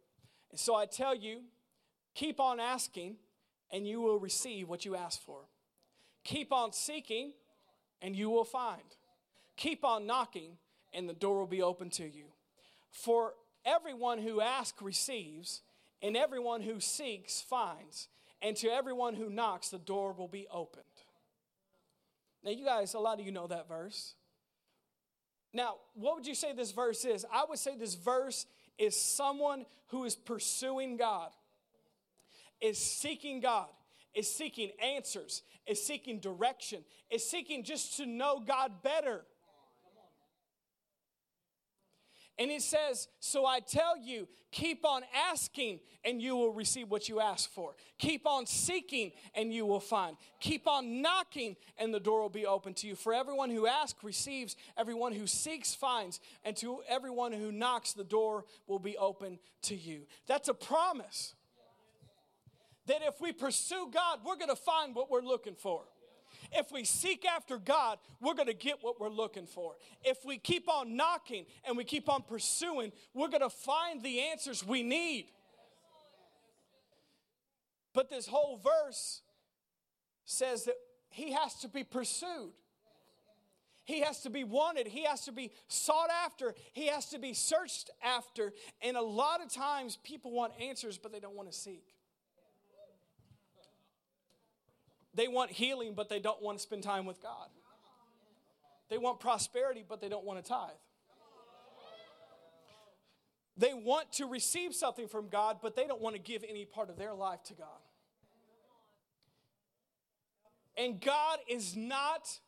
And 0.50 0.58
so 0.58 0.74
I 0.74 0.86
tell 0.86 1.14
you, 1.14 1.40
keep 2.14 2.40
on 2.40 2.60
asking, 2.60 3.16
and 3.72 3.86
you 3.86 4.00
will 4.00 4.18
receive 4.18 4.68
what 4.68 4.84
you 4.84 4.96
ask 4.96 5.20
for. 5.20 5.42
Keep 6.24 6.52
on 6.52 6.72
seeking, 6.72 7.32
and 8.02 8.14
you 8.14 8.30
will 8.30 8.44
find. 8.44 8.82
Keep 9.56 9.84
on 9.84 10.06
knocking, 10.06 10.58
and 10.92 11.08
the 11.08 11.14
door 11.14 11.38
will 11.38 11.46
be 11.46 11.62
open 11.62 11.90
to 11.90 12.04
you. 12.04 12.26
For 12.90 13.34
everyone 13.64 14.18
who 14.18 14.40
asks 14.40 14.80
receives, 14.82 15.62
and 16.02 16.16
everyone 16.16 16.62
who 16.62 16.80
seeks 16.80 17.40
finds, 17.40 18.08
and 18.40 18.56
to 18.56 18.68
everyone 18.68 19.14
who 19.14 19.30
knocks, 19.30 19.68
the 19.68 19.78
door 19.78 20.12
will 20.12 20.28
be 20.28 20.46
opened. 20.50 20.84
Now, 22.44 22.52
you 22.52 22.64
guys, 22.64 22.94
a 22.94 23.00
lot 23.00 23.18
of 23.18 23.26
you 23.26 23.32
know 23.32 23.48
that 23.48 23.68
verse. 23.68 24.14
Now, 25.52 25.76
what 25.94 26.14
would 26.14 26.26
you 26.26 26.34
say 26.34 26.52
this 26.52 26.72
verse 26.72 27.04
is? 27.04 27.26
I 27.32 27.44
would 27.48 27.58
say 27.58 27.74
this 27.76 27.94
verse 27.94 28.46
is 28.78 29.00
someone 29.00 29.66
who 29.88 30.04
is 30.04 30.14
pursuing 30.14 30.96
God, 30.96 31.30
is 32.60 32.78
seeking 32.78 33.40
God, 33.40 33.68
is 34.14 34.32
seeking 34.32 34.70
answers, 34.82 35.42
is 35.66 35.84
seeking 35.84 36.20
direction, 36.20 36.84
is 37.10 37.28
seeking 37.28 37.64
just 37.64 37.96
to 37.98 38.06
know 38.06 38.42
God 38.44 38.82
better. 38.82 39.24
And 42.38 42.50
it 42.50 42.62
says, 42.62 43.08
So 43.18 43.44
I 43.44 43.60
tell 43.60 43.96
you, 43.96 44.28
keep 44.52 44.84
on 44.84 45.02
asking 45.30 45.80
and 46.04 46.22
you 46.22 46.36
will 46.36 46.52
receive 46.52 46.88
what 46.88 47.08
you 47.08 47.20
ask 47.20 47.50
for. 47.50 47.74
Keep 47.98 48.26
on 48.26 48.46
seeking 48.46 49.12
and 49.34 49.52
you 49.52 49.66
will 49.66 49.80
find. 49.80 50.16
Keep 50.40 50.68
on 50.68 51.02
knocking 51.02 51.56
and 51.78 51.92
the 51.92 51.98
door 51.98 52.22
will 52.22 52.28
be 52.28 52.46
open 52.46 52.74
to 52.74 52.86
you. 52.86 52.94
For 52.94 53.12
everyone 53.12 53.50
who 53.50 53.66
asks 53.66 54.04
receives, 54.04 54.56
everyone 54.76 55.12
who 55.12 55.26
seeks 55.26 55.74
finds, 55.74 56.20
and 56.44 56.56
to 56.58 56.80
everyone 56.88 57.32
who 57.32 57.50
knocks, 57.50 57.92
the 57.92 58.04
door 58.04 58.44
will 58.68 58.78
be 58.78 58.96
open 58.96 59.40
to 59.62 59.74
you. 59.74 60.02
That's 60.26 60.48
a 60.48 60.54
promise. 60.54 61.34
That 62.86 63.02
if 63.02 63.20
we 63.20 63.32
pursue 63.32 63.90
God, 63.92 64.20
we're 64.24 64.36
going 64.36 64.48
to 64.48 64.56
find 64.56 64.94
what 64.94 65.10
we're 65.10 65.22
looking 65.22 65.54
for. 65.54 65.82
If 66.52 66.72
we 66.72 66.84
seek 66.84 67.26
after 67.26 67.58
God, 67.58 67.98
we're 68.20 68.34
going 68.34 68.48
to 68.48 68.54
get 68.54 68.78
what 68.82 69.00
we're 69.00 69.10
looking 69.10 69.46
for. 69.46 69.76
If 70.02 70.24
we 70.24 70.38
keep 70.38 70.68
on 70.68 70.96
knocking 70.96 71.46
and 71.66 71.76
we 71.76 71.84
keep 71.84 72.08
on 72.08 72.22
pursuing, 72.22 72.92
we're 73.14 73.28
going 73.28 73.42
to 73.42 73.50
find 73.50 74.02
the 74.02 74.20
answers 74.20 74.64
we 74.66 74.82
need. 74.82 75.26
But 77.92 78.10
this 78.10 78.26
whole 78.26 78.58
verse 78.58 79.22
says 80.24 80.64
that 80.64 80.76
he 81.10 81.32
has 81.32 81.54
to 81.56 81.68
be 81.68 81.84
pursued. 81.84 82.52
He 83.84 84.00
has 84.02 84.20
to 84.20 84.30
be 84.30 84.44
wanted. 84.44 84.86
He 84.86 85.04
has 85.04 85.24
to 85.24 85.32
be 85.32 85.50
sought 85.66 86.10
after. 86.24 86.54
He 86.72 86.88
has 86.88 87.06
to 87.06 87.18
be 87.18 87.32
searched 87.32 87.90
after. 88.02 88.52
And 88.82 88.98
a 88.98 89.02
lot 89.02 89.42
of 89.42 89.50
times 89.50 89.98
people 90.04 90.30
want 90.30 90.52
answers, 90.60 90.98
but 90.98 91.10
they 91.10 91.20
don't 91.20 91.34
want 91.34 91.50
to 91.50 91.56
seek. 91.56 91.86
They 95.18 95.26
want 95.26 95.50
healing, 95.50 95.94
but 95.96 96.08
they 96.08 96.20
don't 96.20 96.40
want 96.40 96.58
to 96.58 96.62
spend 96.62 96.84
time 96.84 97.04
with 97.04 97.20
God. 97.20 97.48
They 98.88 98.98
want 98.98 99.18
prosperity, 99.18 99.84
but 99.86 100.00
they 100.00 100.08
don't 100.08 100.24
want 100.24 100.40
to 100.40 100.48
tithe. 100.48 100.70
They 103.56 103.74
want 103.74 104.12
to 104.12 104.26
receive 104.26 104.76
something 104.76 105.08
from 105.08 105.28
God, 105.28 105.56
but 105.60 105.74
they 105.74 105.88
don't 105.88 106.00
want 106.00 106.14
to 106.14 106.22
give 106.22 106.44
any 106.48 106.64
part 106.64 106.88
of 106.88 106.96
their 106.96 107.14
life 107.14 107.42
to 107.46 107.54
God. 107.54 107.66
And 110.76 111.00
God 111.00 111.40
is 111.48 111.74
not 111.74 112.38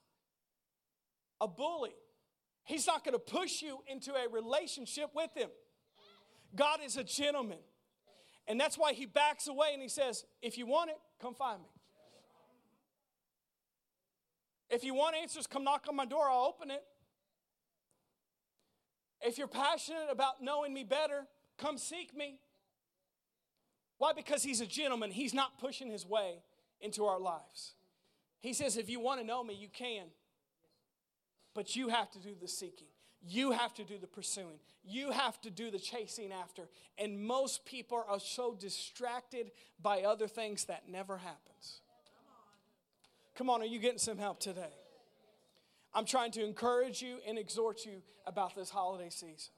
a 1.40 1.48
bully. 1.48 1.96
He's 2.62 2.86
not 2.86 3.04
going 3.04 3.14
to 3.14 3.18
push 3.18 3.62
you 3.62 3.80
into 3.88 4.12
a 4.14 4.28
relationship 4.28 5.10
with 5.12 5.30
him. 5.34 5.50
God 6.54 6.78
is 6.84 6.96
a 6.96 7.02
gentleman. 7.02 7.58
And 8.46 8.60
that's 8.60 8.78
why 8.78 8.92
he 8.92 9.06
backs 9.06 9.48
away 9.48 9.70
and 9.72 9.82
he 9.82 9.88
says, 9.88 10.24
If 10.40 10.56
you 10.56 10.66
want 10.66 10.90
it, 10.90 10.98
come 11.20 11.34
find 11.34 11.60
me. 11.60 11.68
If 14.70 14.84
you 14.84 14.94
want 14.94 15.16
answers, 15.16 15.46
come 15.46 15.64
knock 15.64 15.86
on 15.88 15.96
my 15.96 16.06
door, 16.06 16.28
I'll 16.30 16.44
open 16.44 16.70
it. 16.70 16.84
If 19.20 19.36
you're 19.36 19.48
passionate 19.48 20.06
about 20.10 20.42
knowing 20.42 20.72
me 20.72 20.84
better, 20.84 21.26
come 21.58 21.76
seek 21.76 22.16
me. 22.16 22.38
Why? 23.98 24.12
Because 24.12 24.42
he's 24.42 24.60
a 24.60 24.66
gentleman. 24.66 25.10
He's 25.10 25.34
not 25.34 25.58
pushing 25.58 25.90
his 25.90 26.06
way 26.06 26.42
into 26.80 27.04
our 27.04 27.20
lives. 27.20 27.74
He 28.40 28.54
says, 28.54 28.78
if 28.78 28.88
you 28.88 29.00
want 29.00 29.20
to 29.20 29.26
know 29.26 29.44
me, 29.44 29.54
you 29.54 29.68
can. 29.68 30.06
But 31.54 31.76
you 31.76 31.88
have 31.88 32.10
to 32.12 32.18
do 32.18 32.34
the 32.40 32.48
seeking. 32.48 32.86
You 33.22 33.50
have 33.50 33.74
to 33.74 33.84
do 33.84 33.98
the 33.98 34.06
pursuing. 34.06 34.60
You 34.82 35.10
have 35.10 35.38
to 35.42 35.50
do 35.50 35.70
the 35.70 35.78
chasing 35.78 36.32
after. 36.32 36.68
And 36.96 37.20
most 37.20 37.66
people 37.66 38.02
are 38.08 38.20
so 38.20 38.54
distracted 38.58 39.50
by 39.82 40.02
other 40.02 40.26
things 40.26 40.64
that 40.66 40.88
never 40.88 41.18
happens. 41.18 41.82
Come 43.40 43.48
on, 43.48 43.62
are 43.62 43.64
you 43.64 43.78
getting 43.78 43.96
some 43.96 44.18
help 44.18 44.38
today? 44.38 44.74
I'm 45.94 46.04
trying 46.04 46.30
to 46.32 46.44
encourage 46.44 47.00
you 47.00 47.20
and 47.26 47.38
exhort 47.38 47.86
you 47.86 48.02
about 48.26 48.54
this 48.54 48.68
holiday 48.68 49.08
season. 49.08 49.54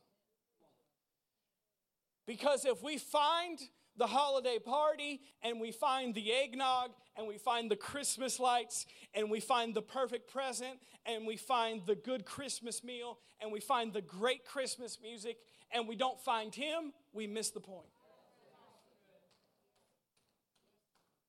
Because 2.25 2.65
if 2.65 2.81
we 2.81 2.97
find 2.97 3.59
the 3.97 4.07
holiday 4.07 4.61
party 4.65 5.21
and 5.43 5.61
we 5.61 5.73
find 5.73 6.15
the 6.15 6.33
eggnog 6.33 6.93
and 7.17 7.27
we 7.27 7.39
find 7.39 7.69
the 7.69 7.75
Christmas 7.75 8.39
lights 8.39 8.87
and 9.15 9.29
we 9.29 9.41
find 9.41 9.75
the 9.75 9.83
perfect 9.83 10.31
present 10.33 10.79
and 11.05 11.27
we 11.27 11.37
find 11.37 11.85
the 11.85 11.97
good 11.97 12.25
Christmas 12.25 12.85
meal 12.85 13.19
and 13.41 13.51
we 13.51 13.59
find 13.59 13.93
the 13.93 14.01
great 14.01 14.45
Christmas 14.45 14.97
music 15.03 15.39
and 15.73 15.89
we 15.89 15.97
don't 15.97 16.21
find 16.21 16.55
Him, 16.55 16.93
we 17.13 17.27
miss 17.27 17.51
the 17.51 17.59
point. 17.59 17.91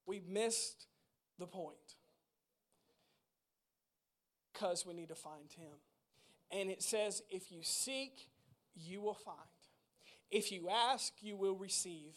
We 0.05 0.21
missed 0.29 0.85
the 1.39 1.47
point 1.47 1.95
because 4.53 4.85
we 4.85 4.93
need 4.93 5.09
to 5.09 5.15
find 5.15 5.51
Him. 5.51 5.73
And 6.51 6.69
it 6.69 6.83
says, 6.83 7.23
if 7.29 7.51
you 7.51 7.59
seek, 7.63 8.29
you 8.75 9.01
will 9.01 9.15
find. 9.15 9.37
If 10.29 10.51
you 10.51 10.69
ask, 10.69 11.13
you 11.21 11.35
will 11.35 11.55
receive. 11.55 12.13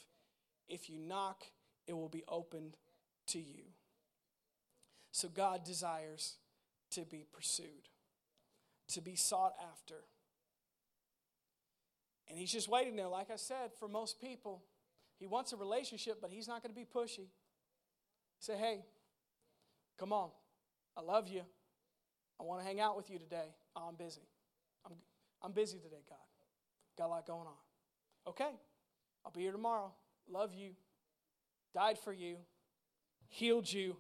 If 0.69 0.91
you 0.91 0.99
knock, 0.99 1.45
it 1.87 1.95
will 1.95 2.09
be 2.09 2.25
opened 2.29 2.77
to 3.29 3.39
you. 3.39 3.65
So 5.13 5.29
God 5.29 5.65
desires 5.65 6.37
to 6.91 7.03
be 7.03 7.25
pursued, 7.33 7.89
to 8.89 9.01
be 9.01 9.17
sought 9.17 9.55
after. 9.73 10.05
And 12.29 12.39
He's 12.39 12.53
just 12.53 12.69
waiting 12.69 12.97
there, 12.97 13.09
like 13.09 13.31
I 13.31 13.37
said, 13.37 13.71
for 13.79 13.89
most 13.89 14.21
people. 14.21 14.63
He 15.19 15.27
wants 15.27 15.53
a 15.53 15.57
relationship, 15.57 16.19
but 16.21 16.31
He's 16.31 16.49
not 16.49 16.63
going 16.63 16.75
to 16.75 16.79
be 16.79 16.87
pushy. 16.87 17.29
Say, 18.39 18.57
hey, 18.57 18.85
come 19.99 20.13
on. 20.13 20.31
I 20.97 21.01
love 21.01 21.29
you. 21.29 21.43
I 22.41 22.45
want 22.45 22.61
to 22.61 22.67
hang 22.67 22.81
out 22.81 22.97
with 22.97 23.11
you 23.11 23.19
today. 23.19 23.55
Oh, 23.75 23.87
I'm 23.89 23.95
busy. 23.97 24.23
I'm, 24.85 24.93
I'm 25.43 25.53
busy 25.53 25.79
today, 25.79 26.03
God. 26.09 26.19
Got 26.99 27.07
a 27.07 27.09
lot 27.09 27.27
going 27.27 27.47
on. 27.47 28.29
Okay, 28.29 28.51
I'll 29.25 29.33
be 29.33 29.43
here 29.43 29.53
tomorrow. 29.53 29.93
Love 30.29 30.55
you. 30.55 30.71
Died 31.75 31.99
for 31.99 32.13
you. 32.13 32.37
Healed 33.29 33.71
you. 33.71 33.97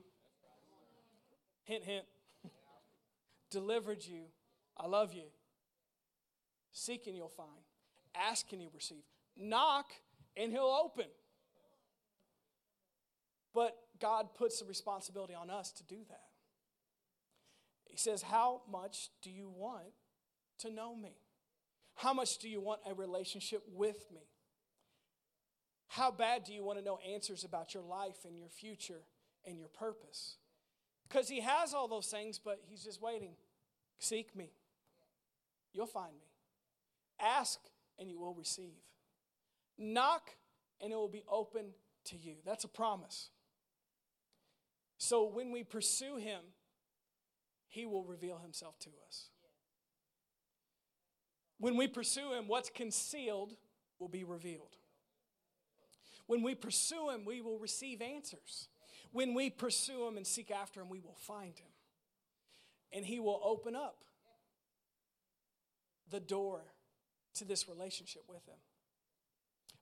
Hint, 1.65 1.85
hint. 1.85 2.05
Delivered 3.51 4.05
you. 4.05 4.23
I 4.77 4.87
love 4.87 5.13
you. 5.13 5.25
Seek 6.73 7.07
and 7.07 7.17
you'll 7.17 7.29
find. 7.29 7.49
Ask 8.15 8.53
and 8.53 8.61
you'll 8.61 8.73
receive. 8.75 9.03
Knock 9.37 9.87
and 10.37 10.53
he'll 10.53 10.79
open. 10.85 11.07
But 13.55 13.77
God 14.01 14.35
puts 14.35 14.61
the 14.61 14.67
responsibility 14.67 15.35
on 15.35 15.51
us 15.51 15.73
to 15.73 15.85
do 15.85 15.97
that. 16.09 16.26
He 17.87 17.97
says, 17.97 18.23
How 18.23 18.63
much 18.71 19.11
do 19.23 19.31
you 19.31 19.49
want 19.49 19.93
to 20.59 20.71
know 20.71 20.95
me? 20.95 21.17
How 21.95 22.13
much 22.13 22.39
do 22.39 22.49
you 22.49 22.61
want 22.61 22.81
a 22.87 22.95
relationship 22.95 23.63
with 23.73 24.07
me? 24.13 24.21
How 25.89 26.11
bad 26.11 26.45
do 26.45 26.53
you 26.53 26.63
want 26.63 26.79
to 26.79 26.85
know 26.85 26.99
answers 27.11 27.45
about 27.45 27.73
your 27.73 27.83
life 27.83 28.25
and 28.25 28.39
your 28.39 28.49
future 28.49 29.03
and 29.47 29.59
your 29.59 29.69
purpose? 29.69 30.37
Because 31.09 31.29
He 31.29 31.41
has 31.41 31.73
all 31.73 31.89
those 31.89 32.09
things, 32.09 32.39
but 32.39 32.61
He's 32.69 32.85
just 32.85 33.01
waiting. 33.01 33.33
Seek 33.99 34.37
me, 34.37 34.51
you'll 35.73 35.87
find 35.87 36.13
me. 36.13 36.27
Ask, 37.19 37.61
and 37.99 38.11
you 38.11 38.19
will 38.19 38.35
receive. 38.35 38.83
Knock, 39.79 40.31
and 40.83 40.93
it 40.93 40.97
will 40.97 41.09
be 41.09 41.25
open 41.31 41.67
to 42.07 42.17
you. 42.17 42.35
That's 42.45 42.65
a 42.65 42.69
promise. 42.69 43.31
So 44.99 45.25
when 45.25 45.51
we 45.51 45.65
pursue 45.65 46.17
Him, 46.17 46.41
he 47.69 47.87
will 47.87 48.05
reveal 48.05 48.39
himself 48.39 48.79
to 48.81 48.91
us. 49.07 49.31
When 51.59 51.77
we 51.77 51.89
pursue 51.89 52.33
him, 52.33 52.49
what's 52.49 52.71
concealed 52.71 53.55
will 53.99 54.09
be 54.09 54.25
revealed. 54.25 54.77
When 56.27 56.43
we 56.43 56.55
pursue 56.55 57.11
him, 57.11 57.25
we 57.25 57.41
will 57.41 57.59
receive 57.59 58.03
answers. 58.03 58.69
When 59.13 59.33
we 59.35 59.49
pursue 59.49 60.07
him 60.07 60.17
and 60.17 60.27
seek 60.27 60.51
after 60.51 60.81
him, 60.81 60.89
we 60.89 61.01
will 61.01 61.15
find 61.15 61.59
him. 61.59 61.71
And 62.93 63.05
he 63.05 63.21
will 63.21 63.41
open 63.43 63.75
up 63.75 64.05
the 66.11 66.21
door 66.21 66.63
to 67.35 67.45
this 67.45 67.69
relationship 67.69 68.23
with 68.29 68.45
him. 68.47 68.57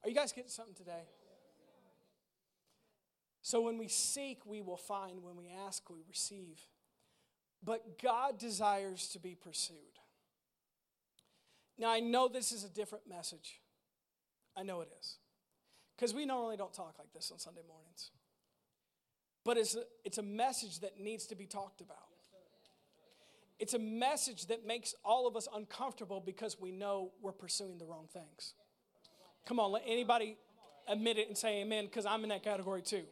Are 0.02 0.08
you 0.08 0.14
guys 0.14 0.32
getting 0.32 0.50
something 0.50 0.74
today? 0.74 1.08
So 3.42 3.60
when 3.60 3.78
we 3.78 3.88
seek, 3.88 4.46
we 4.46 4.62
will 4.62 4.76
find. 4.76 5.22
When 5.22 5.36
we 5.36 5.50
ask, 5.66 5.88
we 5.90 6.00
receive. 6.08 6.60
But 7.64 8.00
God 8.02 8.38
desires 8.38 9.08
to 9.08 9.18
be 9.18 9.34
pursued. 9.34 9.76
Now, 11.78 11.90
I 11.90 12.00
know 12.00 12.28
this 12.28 12.52
is 12.52 12.64
a 12.64 12.68
different 12.68 13.08
message. 13.08 13.60
I 14.56 14.62
know 14.62 14.80
it 14.80 14.88
is. 15.00 15.16
Because 15.96 16.12
we 16.12 16.26
normally 16.26 16.56
don't 16.56 16.72
talk 16.72 16.96
like 16.98 17.12
this 17.12 17.30
on 17.30 17.38
Sunday 17.38 17.62
mornings. 17.66 18.10
But 19.44 19.56
it's 19.56 19.74
a, 19.74 19.82
it's 20.04 20.18
a 20.18 20.22
message 20.22 20.80
that 20.80 20.98
needs 21.00 21.26
to 21.26 21.34
be 21.34 21.46
talked 21.46 21.80
about. 21.80 21.98
It's 23.58 23.74
a 23.74 23.78
message 23.78 24.46
that 24.46 24.66
makes 24.66 24.94
all 25.04 25.26
of 25.26 25.36
us 25.36 25.46
uncomfortable 25.54 26.20
because 26.20 26.60
we 26.60 26.72
know 26.72 27.12
we're 27.22 27.32
pursuing 27.32 27.78
the 27.78 27.84
wrong 27.84 28.08
things. 28.12 28.54
Come 29.46 29.60
on, 29.60 29.72
let 29.72 29.82
anybody 29.86 30.36
admit 30.88 31.18
it 31.18 31.28
and 31.28 31.38
say 31.38 31.62
amen 31.62 31.84
because 31.84 32.04
I'm 32.04 32.22
in 32.24 32.30
that 32.30 32.42
category 32.42 32.82
too. 32.82 33.04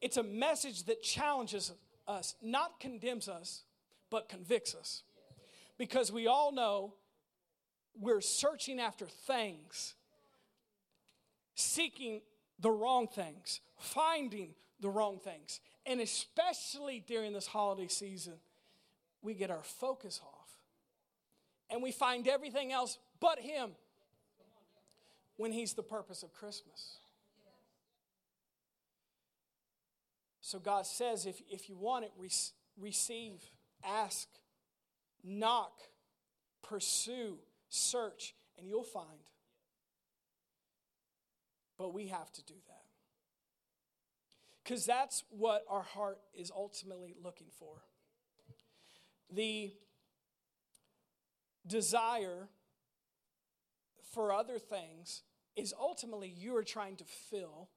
It's 0.00 0.16
a 0.16 0.22
message 0.22 0.84
that 0.84 1.02
challenges 1.02 1.72
us, 2.06 2.34
not 2.42 2.80
condemns 2.80 3.28
us, 3.28 3.62
but 4.10 4.28
convicts 4.28 4.74
us. 4.74 5.02
Because 5.78 6.12
we 6.12 6.26
all 6.26 6.52
know 6.52 6.94
we're 7.98 8.20
searching 8.20 8.80
after 8.80 9.06
things, 9.06 9.94
seeking 11.54 12.20
the 12.58 12.70
wrong 12.70 13.08
things, 13.08 13.60
finding 13.78 14.54
the 14.80 14.88
wrong 14.88 15.18
things. 15.18 15.60
And 15.86 16.00
especially 16.00 17.02
during 17.06 17.32
this 17.32 17.46
holiday 17.46 17.88
season, 17.88 18.34
we 19.22 19.34
get 19.34 19.50
our 19.50 19.62
focus 19.62 20.20
off 20.24 20.42
and 21.70 21.82
we 21.82 21.90
find 21.90 22.28
everything 22.28 22.72
else 22.72 22.98
but 23.20 23.38
Him 23.38 23.70
when 25.36 25.52
He's 25.52 25.74
the 25.74 25.82
purpose 25.82 26.22
of 26.22 26.32
Christmas. 26.32 26.98
So 30.42 30.58
God 30.58 30.86
says, 30.86 31.24
if, 31.24 31.40
if 31.48 31.68
you 31.68 31.76
want 31.76 32.04
it, 32.04 32.10
re- 32.18 32.28
receive, 32.76 33.40
ask, 33.84 34.26
knock, 35.22 35.72
pursue, 36.62 37.38
search, 37.68 38.34
and 38.58 38.68
you'll 38.68 38.82
find. 38.82 39.20
But 41.78 41.94
we 41.94 42.08
have 42.08 42.30
to 42.32 42.44
do 42.44 42.54
that. 42.66 42.82
Because 44.62 44.84
that's 44.84 45.22
what 45.30 45.64
our 45.68 45.82
heart 45.82 46.18
is 46.34 46.50
ultimately 46.54 47.14
looking 47.22 47.48
for. 47.58 47.76
The 49.32 49.72
desire 51.66 52.48
for 54.12 54.32
other 54.32 54.58
things 54.58 55.22
is 55.54 55.72
ultimately 55.78 56.28
you 56.28 56.56
are 56.56 56.64
trying 56.64 56.96
to 56.96 57.04
fill 57.04 57.68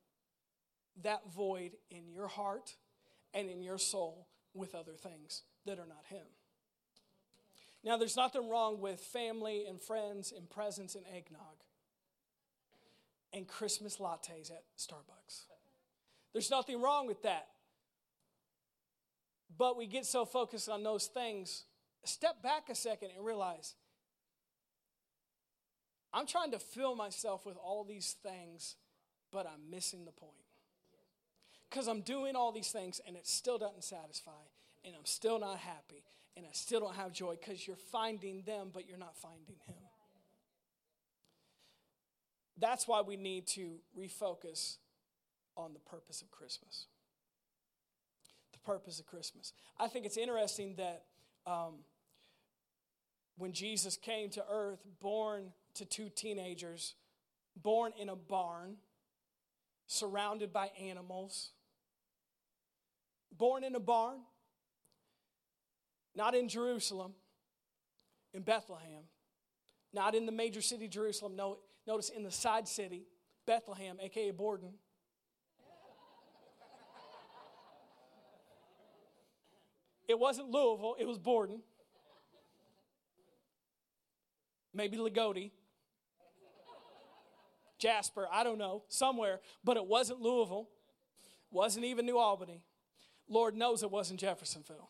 that 1.03 1.31
void 1.33 1.71
in 1.89 2.09
your 2.09 2.27
heart 2.27 2.75
and 3.33 3.49
in 3.49 3.61
your 3.61 3.77
soul 3.77 4.27
with 4.53 4.75
other 4.75 4.93
things 4.93 5.43
that 5.65 5.79
are 5.79 5.87
not 5.87 6.05
Him. 6.07 6.25
Now, 7.83 7.97
there's 7.97 8.15
nothing 8.15 8.49
wrong 8.49 8.81
with 8.81 8.99
family 8.99 9.65
and 9.67 9.79
friends 9.79 10.33
and 10.35 10.49
presents 10.49 10.95
and 10.95 11.05
eggnog 11.15 11.65
and 13.35 13.47
Christmas 13.47 13.97
lattes 13.97 14.49
at 14.49 14.63
Starbucks. 14.77 15.43
There's 16.31 16.49
nothing 16.49 16.81
wrong 16.81 17.05
with 17.05 17.21
that. 17.23 17.47
But 19.57 19.77
we 19.77 19.87
get 19.87 20.05
so 20.05 20.25
focused 20.25 20.69
on 20.69 20.83
those 20.83 21.07
things 21.07 21.65
step 22.05 22.41
back 22.43 22.69
a 22.69 22.75
second 22.75 23.09
and 23.15 23.25
realize 23.25 23.73
I'm 26.13 26.27
trying 26.27 26.51
to 26.51 26.59
fill 26.59 26.95
myself 26.95 27.45
with 27.45 27.57
all 27.57 27.83
these 27.83 28.15
things, 28.23 28.75
but 29.31 29.45
I'm 29.45 29.69
missing 29.69 30.05
the 30.05 30.11
point. 30.11 30.44
Because 31.69 31.87
I'm 31.87 32.01
doing 32.01 32.35
all 32.35 32.51
these 32.51 32.71
things 32.71 33.01
and 33.07 33.15
it 33.15 33.27
still 33.27 33.57
doesn't 33.57 33.83
satisfy, 33.83 34.31
and 34.83 34.95
I'm 34.95 35.05
still 35.05 35.39
not 35.39 35.57
happy, 35.57 36.03
and 36.37 36.45
I 36.45 36.53
still 36.53 36.79
don't 36.79 36.95
have 36.95 37.11
joy 37.11 37.35
because 37.39 37.67
you're 37.67 37.75
finding 37.75 38.43
them, 38.43 38.69
but 38.73 38.87
you're 38.87 38.97
not 38.97 39.17
finding 39.17 39.55
Him. 39.65 39.75
That's 42.57 42.87
why 42.87 43.01
we 43.01 43.17
need 43.17 43.47
to 43.47 43.79
refocus 43.99 44.77
on 45.57 45.73
the 45.73 45.79
purpose 45.79 46.21
of 46.21 46.31
Christmas. 46.31 46.87
The 48.53 48.59
purpose 48.59 48.99
of 48.99 49.05
Christmas. 49.05 49.53
I 49.77 49.87
think 49.87 50.05
it's 50.05 50.17
interesting 50.17 50.75
that 50.77 51.03
um, 51.45 51.79
when 53.37 53.51
Jesus 53.51 53.97
came 53.97 54.29
to 54.31 54.45
earth, 54.49 54.79
born 55.01 55.51
to 55.75 55.85
two 55.85 56.09
teenagers, 56.09 56.95
born 57.61 57.91
in 57.99 58.09
a 58.09 58.15
barn, 58.15 58.77
surrounded 59.87 60.51
by 60.51 60.71
animals, 60.81 61.51
born 63.37 63.63
in 63.63 63.75
a 63.75 63.79
barn, 63.79 64.19
not 66.15 66.33
in 66.33 66.47
Jerusalem, 66.47 67.13
in 68.33 68.41
Bethlehem, 68.41 69.03
not 69.93 70.15
in 70.15 70.25
the 70.25 70.31
major 70.31 70.61
city 70.61 70.87
Jerusalem. 70.87 71.35
No, 71.35 71.57
notice 71.85 72.09
in 72.09 72.23
the 72.23 72.31
side 72.31 72.67
city, 72.67 73.05
Bethlehem, 73.45 73.97
aka 74.01 74.31
Borden. 74.31 74.73
It 80.07 80.19
wasn't 80.19 80.49
Louisville, 80.49 80.95
it 80.99 81.07
was 81.07 81.17
Borden. 81.17 81.61
Maybe 84.73 84.97
Lagodi. 84.97 85.51
Jasper, 87.77 88.27
I 88.31 88.43
don't 88.43 88.57
know, 88.57 88.83
somewhere, 88.87 89.39
but 89.63 89.77
it 89.77 89.85
wasn't 89.85 90.21
Louisville, 90.21 90.69
wasn't 91.51 91.85
even 91.85 92.05
New 92.05 92.17
Albany. 92.17 92.63
Lord 93.27 93.55
knows 93.55 93.83
it 93.83 93.91
wasn't 93.91 94.19
Jeffersonville. 94.19 94.89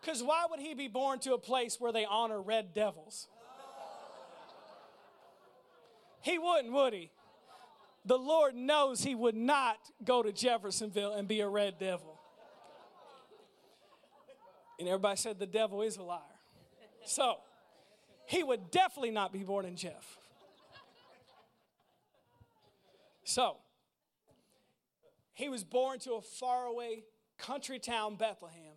Because 0.00 0.22
why 0.22 0.44
would 0.50 0.60
he 0.60 0.74
be 0.74 0.88
born 0.88 1.18
to 1.20 1.32
a 1.32 1.38
place 1.38 1.80
where 1.80 1.92
they 1.92 2.04
honor 2.04 2.40
red 2.40 2.74
devils? 2.74 3.26
He 6.20 6.38
wouldn't, 6.38 6.72
would 6.72 6.92
he? 6.92 7.10
The 8.06 8.18
Lord 8.18 8.54
knows 8.54 9.02
he 9.02 9.14
would 9.14 9.34
not 9.34 9.78
go 10.04 10.22
to 10.22 10.30
Jeffersonville 10.30 11.14
and 11.14 11.26
be 11.26 11.40
a 11.40 11.48
red 11.48 11.78
devil. 11.78 12.20
And 14.78 14.88
everybody 14.88 15.16
said 15.16 15.38
the 15.38 15.46
devil 15.46 15.82
is 15.82 15.96
a 15.96 16.02
liar. 16.02 16.20
So, 17.06 17.36
he 18.26 18.42
would 18.42 18.70
definitely 18.70 19.10
not 19.10 19.32
be 19.32 19.42
born 19.42 19.64
in 19.64 19.76
Jeff. 19.76 20.18
So, 23.24 23.56
he 25.32 25.48
was 25.48 25.64
born 25.64 25.98
to 26.00 26.14
a 26.14 26.20
faraway 26.20 27.04
country 27.38 27.78
town, 27.78 28.16
Bethlehem. 28.16 28.74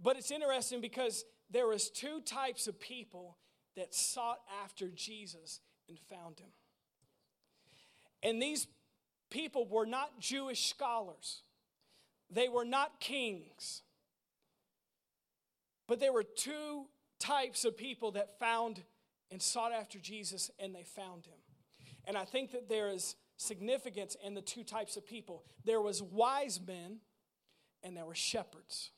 But 0.00 0.16
it's 0.16 0.30
interesting 0.30 0.80
because 0.80 1.24
there 1.50 1.66
was 1.66 1.90
two 1.90 2.20
types 2.20 2.66
of 2.66 2.80
people 2.80 3.36
that 3.76 3.94
sought 3.94 4.38
after 4.64 4.88
Jesus 4.88 5.60
and 5.88 5.98
found 6.10 6.40
him. 6.40 6.50
And 8.22 8.42
these 8.42 8.66
people 9.30 9.66
were 9.66 9.86
not 9.86 10.18
Jewish 10.18 10.68
scholars. 10.68 11.42
They 12.30 12.48
were 12.48 12.64
not 12.64 13.00
kings. 13.00 13.82
But 15.86 16.00
there 16.00 16.12
were 16.12 16.24
two 16.24 16.86
types 17.18 17.64
of 17.64 17.76
people 17.76 18.12
that 18.12 18.38
found 18.38 18.82
and 19.30 19.42
sought 19.42 19.72
after 19.72 19.98
Jesus 19.98 20.50
and 20.58 20.74
they 20.74 20.84
found 20.84 21.26
him. 21.26 21.38
And 22.06 22.16
I 22.16 22.24
think 22.24 22.52
that 22.52 22.68
there 22.68 22.88
is 22.88 23.16
significance 23.36 24.16
in 24.24 24.34
the 24.34 24.42
two 24.42 24.64
types 24.64 24.96
of 24.96 25.06
people. 25.06 25.44
There 25.64 25.80
was 25.80 26.02
wise 26.02 26.60
men 26.66 26.98
and 27.82 27.96
there 27.96 28.06
were 28.06 28.14
shepherds. 28.14 28.90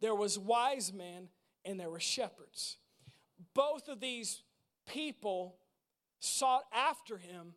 There 0.00 0.14
was 0.14 0.38
wise 0.38 0.92
men 0.92 1.28
and 1.64 1.78
there 1.78 1.90
were 1.90 2.00
shepherds. 2.00 2.76
Both 3.54 3.88
of 3.88 4.00
these 4.00 4.42
people 4.86 5.56
sought 6.20 6.64
after 6.72 7.18
him 7.18 7.54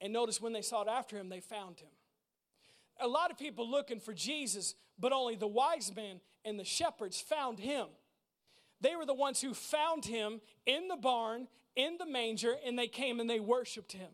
and 0.00 0.12
notice 0.12 0.40
when 0.40 0.52
they 0.52 0.62
sought 0.62 0.88
after 0.88 1.16
him 1.16 1.28
they 1.28 1.40
found 1.40 1.80
him. 1.80 1.88
A 3.00 3.08
lot 3.08 3.30
of 3.30 3.38
people 3.38 3.68
looking 3.68 4.00
for 4.00 4.14
Jesus, 4.14 4.74
but 4.98 5.12
only 5.12 5.36
the 5.36 5.46
wise 5.46 5.94
men 5.94 6.20
and 6.44 6.58
the 6.58 6.64
shepherds 6.64 7.20
found 7.20 7.58
him. 7.58 7.86
They 8.80 8.96
were 8.96 9.06
the 9.06 9.14
ones 9.14 9.40
who 9.40 9.54
found 9.54 10.04
him 10.04 10.40
in 10.66 10.88
the 10.88 10.96
barn, 10.96 11.48
in 11.74 11.96
the 11.98 12.06
manger, 12.06 12.56
and 12.64 12.78
they 12.78 12.88
came 12.88 13.20
and 13.20 13.28
they 13.28 13.40
worshiped 13.40 13.92
him. 13.92 14.10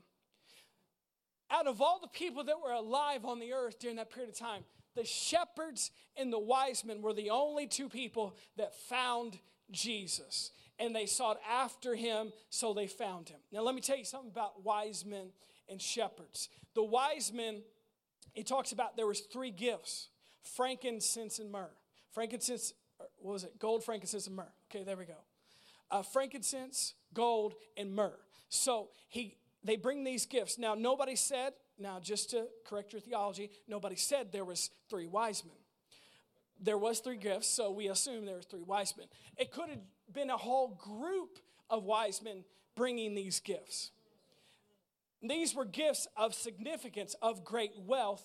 Out 1.50 1.66
of 1.66 1.82
all 1.82 2.00
the 2.00 2.08
people 2.08 2.44
that 2.44 2.60
were 2.64 2.72
alive 2.72 3.24
on 3.24 3.38
the 3.38 3.52
earth 3.52 3.78
during 3.78 3.96
that 3.96 4.10
period 4.10 4.30
of 4.30 4.38
time, 4.38 4.64
the 4.94 5.04
shepherds 5.04 5.90
and 6.16 6.32
the 6.32 6.38
wise 6.38 6.84
men 6.84 7.02
were 7.02 7.12
the 7.12 7.30
only 7.30 7.66
two 7.66 7.88
people 7.88 8.36
that 8.56 8.74
found 8.74 9.38
Jesus. 9.70 10.50
And 10.78 10.94
they 10.94 11.06
sought 11.06 11.38
after 11.50 11.94
him, 11.94 12.32
so 12.50 12.72
they 12.72 12.86
found 12.86 13.28
him. 13.28 13.40
Now, 13.52 13.62
let 13.62 13.74
me 13.74 13.80
tell 13.80 13.96
you 13.96 14.04
something 14.04 14.30
about 14.30 14.64
wise 14.64 15.04
men 15.04 15.28
and 15.68 15.80
shepherds. 15.80 16.48
The 16.74 16.82
wise 16.82 17.32
men, 17.32 17.62
he 18.32 18.42
talks 18.42 18.72
about 18.72 18.96
there 18.96 19.06
was 19.06 19.20
three 19.20 19.50
gifts 19.50 20.08
frankincense 20.42 21.38
and 21.38 21.52
myrrh 21.52 21.70
frankincense, 22.12 22.74
what 23.18 23.32
was 23.32 23.44
it? 23.44 23.58
Gold, 23.58 23.84
frankincense, 23.84 24.26
and 24.26 24.36
myrrh. 24.36 24.52
Okay, 24.70 24.84
there 24.84 24.96
we 24.96 25.04
go. 25.04 25.14
Uh, 25.90 26.02
frankincense, 26.02 26.94
gold, 27.14 27.54
and 27.76 27.94
myrrh. 27.94 28.18
So 28.48 28.88
he, 29.08 29.36
they 29.64 29.76
bring 29.76 30.04
these 30.04 30.26
gifts. 30.26 30.58
Now, 30.58 30.74
nobody 30.74 31.16
said, 31.16 31.52
now 31.78 32.00
just 32.00 32.30
to 32.30 32.46
correct 32.66 32.92
your 32.92 33.00
theology, 33.00 33.50
nobody 33.68 33.96
said 33.96 34.32
there 34.32 34.44
was 34.44 34.70
three 34.88 35.06
wise 35.06 35.44
men. 35.44 35.56
There 36.60 36.78
was 36.78 37.00
three 37.00 37.16
gifts, 37.16 37.48
so 37.48 37.70
we 37.70 37.88
assume 37.88 38.24
there 38.24 38.36
were 38.36 38.42
three 38.42 38.62
wise 38.62 38.94
men. 38.96 39.08
It 39.36 39.50
could 39.50 39.68
have 39.68 39.80
been 40.12 40.30
a 40.30 40.36
whole 40.36 40.78
group 40.80 41.38
of 41.68 41.84
wise 41.84 42.22
men 42.22 42.44
bringing 42.76 43.14
these 43.14 43.40
gifts. 43.40 43.90
These 45.22 45.54
were 45.54 45.64
gifts 45.64 46.06
of 46.16 46.34
significance, 46.34 47.14
of 47.22 47.44
great 47.44 47.72
wealth, 47.76 48.24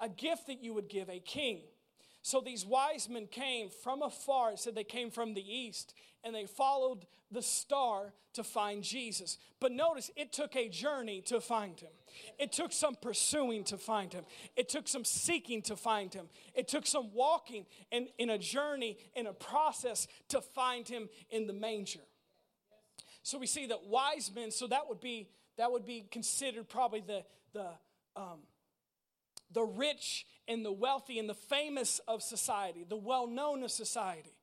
a 0.00 0.08
gift 0.08 0.46
that 0.46 0.62
you 0.62 0.74
would 0.74 0.88
give 0.88 1.08
a 1.08 1.18
king. 1.18 1.62
So 2.26 2.40
these 2.40 2.66
wise 2.66 3.08
men 3.08 3.28
came 3.28 3.70
from 3.84 4.02
afar. 4.02 4.50
It 4.50 4.58
said 4.58 4.74
they 4.74 4.82
came 4.82 5.12
from 5.12 5.34
the 5.34 5.48
east 5.48 5.94
and 6.24 6.34
they 6.34 6.46
followed 6.46 7.06
the 7.30 7.40
star 7.40 8.14
to 8.32 8.42
find 8.42 8.82
Jesus. 8.82 9.38
But 9.60 9.70
notice 9.70 10.10
it 10.16 10.32
took 10.32 10.56
a 10.56 10.68
journey 10.68 11.20
to 11.26 11.40
find 11.40 11.78
him. 11.78 11.92
It 12.36 12.50
took 12.50 12.72
some 12.72 12.96
pursuing 13.00 13.62
to 13.66 13.78
find 13.78 14.12
him. 14.12 14.24
It 14.56 14.68
took 14.68 14.88
some 14.88 15.04
seeking 15.04 15.62
to 15.62 15.76
find 15.76 16.12
him. 16.12 16.26
It 16.52 16.66
took 16.66 16.84
some 16.84 17.12
walking 17.14 17.64
in, 17.92 18.08
in 18.18 18.30
a 18.30 18.38
journey, 18.38 18.98
in 19.14 19.28
a 19.28 19.32
process 19.32 20.08
to 20.30 20.40
find 20.40 20.88
him 20.88 21.08
in 21.30 21.46
the 21.46 21.52
manger. 21.52 22.00
So 23.22 23.38
we 23.38 23.46
see 23.46 23.66
that 23.66 23.86
wise 23.86 24.32
men, 24.34 24.50
so 24.50 24.66
that 24.66 24.88
would 24.88 25.00
be 25.00 25.28
that 25.58 25.70
would 25.70 25.86
be 25.86 26.08
considered 26.10 26.68
probably 26.68 27.04
the 27.06 27.22
the 27.52 27.68
um, 28.16 28.40
the 29.52 29.62
rich 29.62 30.26
and 30.48 30.64
the 30.64 30.72
wealthy 30.72 31.18
and 31.18 31.28
the 31.28 31.34
famous 31.34 32.00
of 32.06 32.22
society, 32.22 32.84
the 32.88 32.96
well 32.96 33.26
known 33.26 33.62
of 33.62 33.70
society, 33.70 34.36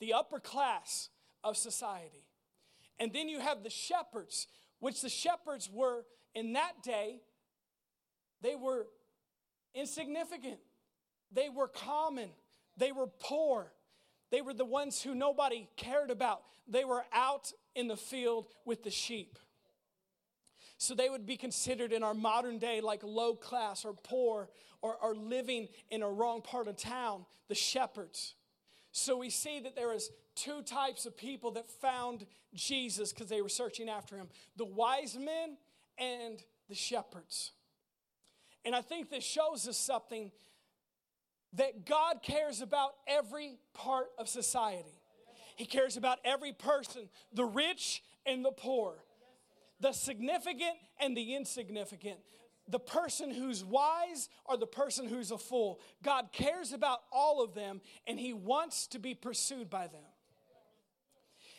the 0.00 0.12
upper 0.12 0.40
class 0.40 1.08
of 1.42 1.56
society. 1.56 2.24
And 2.98 3.12
then 3.12 3.28
you 3.28 3.40
have 3.40 3.62
the 3.62 3.70
shepherds, 3.70 4.46
which 4.78 5.00
the 5.02 5.08
shepherds 5.08 5.70
were 5.72 6.04
in 6.34 6.54
that 6.54 6.82
day, 6.82 7.20
they 8.42 8.54
were 8.54 8.86
insignificant, 9.74 10.58
they 11.32 11.48
were 11.48 11.68
common, 11.68 12.30
they 12.76 12.92
were 12.92 13.06
poor. 13.06 13.72
They 14.30 14.40
were 14.40 14.54
the 14.54 14.64
ones 14.64 15.02
who 15.02 15.14
nobody 15.14 15.68
cared 15.76 16.10
about. 16.10 16.42
They 16.66 16.84
were 16.84 17.04
out 17.12 17.52
in 17.74 17.88
the 17.88 17.96
field 17.96 18.48
with 18.64 18.82
the 18.82 18.90
sheep. 18.90 19.38
So 20.78 20.94
they 20.94 21.08
would 21.08 21.26
be 21.26 21.36
considered 21.36 21.92
in 21.92 22.02
our 22.02 22.14
modern 22.14 22.58
day 22.58 22.80
like 22.80 23.02
low 23.02 23.34
class 23.34 23.84
or 23.84 23.94
poor 23.94 24.50
or, 24.82 24.96
or 24.96 25.14
living 25.14 25.68
in 25.90 26.02
a 26.02 26.08
wrong 26.08 26.42
part 26.42 26.68
of 26.68 26.76
town, 26.76 27.24
the 27.48 27.54
shepherds. 27.54 28.34
So 28.92 29.16
we 29.16 29.30
see 29.30 29.60
that 29.60 29.74
there 29.74 29.92
is 29.92 30.10
two 30.34 30.62
types 30.62 31.06
of 31.06 31.16
people 31.16 31.50
that 31.52 31.68
found 31.68 32.26
Jesus 32.54 33.12
because 33.12 33.28
they 33.28 33.42
were 33.42 33.48
searching 33.48 33.88
after 33.88 34.16
him 34.16 34.28
the 34.56 34.64
wise 34.64 35.16
men 35.16 35.56
and 35.98 36.42
the 36.68 36.74
shepherds. 36.74 37.52
And 38.64 38.74
I 38.74 38.82
think 38.82 39.10
this 39.10 39.24
shows 39.24 39.66
us 39.68 39.76
something 39.76 40.30
that 41.54 41.86
God 41.86 42.22
cares 42.22 42.60
about 42.60 42.94
every 43.06 43.58
part 43.72 44.08
of 44.18 44.28
society. 44.28 45.00
He 45.56 45.64
cares 45.64 45.96
about 45.96 46.18
every 46.24 46.52
person, 46.52 47.08
the 47.32 47.44
rich 47.44 48.02
and 48.26 48.44
the 48.44 48.50
poor, 48.50 48.94
the 49.80 49.92
significant 49.92 50.76
and 51.00 51.16
the 51.16 51.34
insignificant, 51.34 52.18
the 52.68 52.78
person 52.78 53.30
who's 53.30 53.64
wise 53.64 54.28
or 54.44 54.56
the 54.56 54.66
person 54.66 55.06
who's 55.06 55.30
a 55.30 55.38
fool. 55.38 55.80
God 56.02 56.30
cares 56.32 56.72
about 56.72 57.00
all 57.12 57.42
of 57.42 57.54
them 57.54 57.80
and 58.06 58.18
he 58.18 58.32
wants 58.32 58.86
to 58.88 58.98
be 58.98 59.14
pursued 59.14 59.70
by 59.70 59.86
them. 59.86 60.02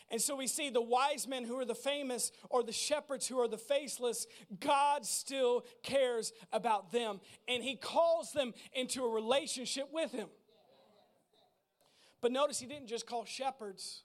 And 0.10 0.22
so 0.22 0.38
we 0.38 0.48
see 0.48 0.70
the 0.70 0.82
wise 0.82 1.28
men 1.28 1.44
who 1.44 1.60
are 1.60 1.66
the 1.66 1.76
famous 1.76 2.32
or 2.50 2.64
the 2.64 2.72
shepherds 2.72 3.28
who 3.28 3.40
are 3.40 3.48
the 3.48 3.58
faceless, 3.58 4.26
God 4.60 5.06
still 5.06 5.66
cares 5.84 6.32
about 6.54 6.92
them 6.92 7.20
and 7.48 7.62
he 7.62 7.76
calls 7.76 8.32
them 8.32 8.54
into 8.74 9.04
a 9.04 9.10
relationship 9.10 9.90
with 9.92 10.14
him. 10.14 10.30
But 12.22 12.32
notice 12.32 12.60
he 12.60 12.68
didn't 12.68 12.88
just 12.88 13.06
call 13.06 13.26
shepherds 13.26 14.04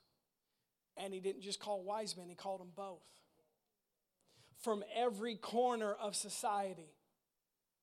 and 0.96 1.14
he 1.14 1.20
didn't 1.20 1.42
just 1.42 1.60
call 1.60 1.82
wise 1.82 2.16
men, 2.16 2.28
he 2.28 2.34
called 2.34 2.60
them 2.60 2.72
both. 2.76 3.02
From 4.62 4.84
every 4.94 5.36
corner 5.36 5.92
of 5.92 6.14
society, 6.14 6.94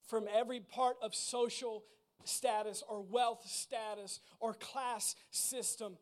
from 0.07 0.25
every 0.33 0.59
part 0.59 0.95
of 1.01 1.13
social 1.13 1.83
status 2.23 2.83
or 2.87 3.01
wealth 3.01 3.45
status 3.45 4.19
or 4.39 4.53
class 4.53 5.15
system, 5.29 5.97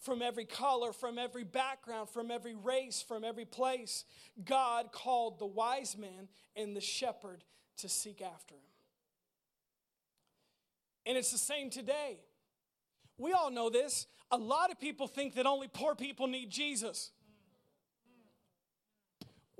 from 0.00 0.22
every 0.22 0.46
color, 0.46 0.92
from 0.92 1.18
every 1.18 1.44
background, 1.44 2.08
from 2.08 2.30
every 2.30 2.54
race, 2.54 3.04
from 3.06 3.22
every 3.22 3.44
place, 3.44 4.04
God 4.44 4.92
called 4.92 5.38
the 5.38 5.46
wise 5.46 5.96
man 5.96 6.28
and 6.56 6.74
the 6.74 6.80
shepherd 6.80 7.44
to 7.78 7.88
seek 7.88 8.22
after 8.22 8.54
him. 8.54 8.60
And 11.06 11.18
it's 11.18 11.32
the 11.32 11.38
same 11.38 11.70
today. 11.70 12.20
We 13.18 13.32
all 13.32 13.50
know 13.50 13.68
this. 13.68 14.06
A 14.30 14.38
lot 14.38 14.70
of 14.70 14.80
people 14.80 15.06
think 15.06 15.34
that 15.34 15.44
only 15.44 15.68
poor 15.68 15.94
people 15.94 16.26
need 16.26 16.50
Jesus, 16.50 17.10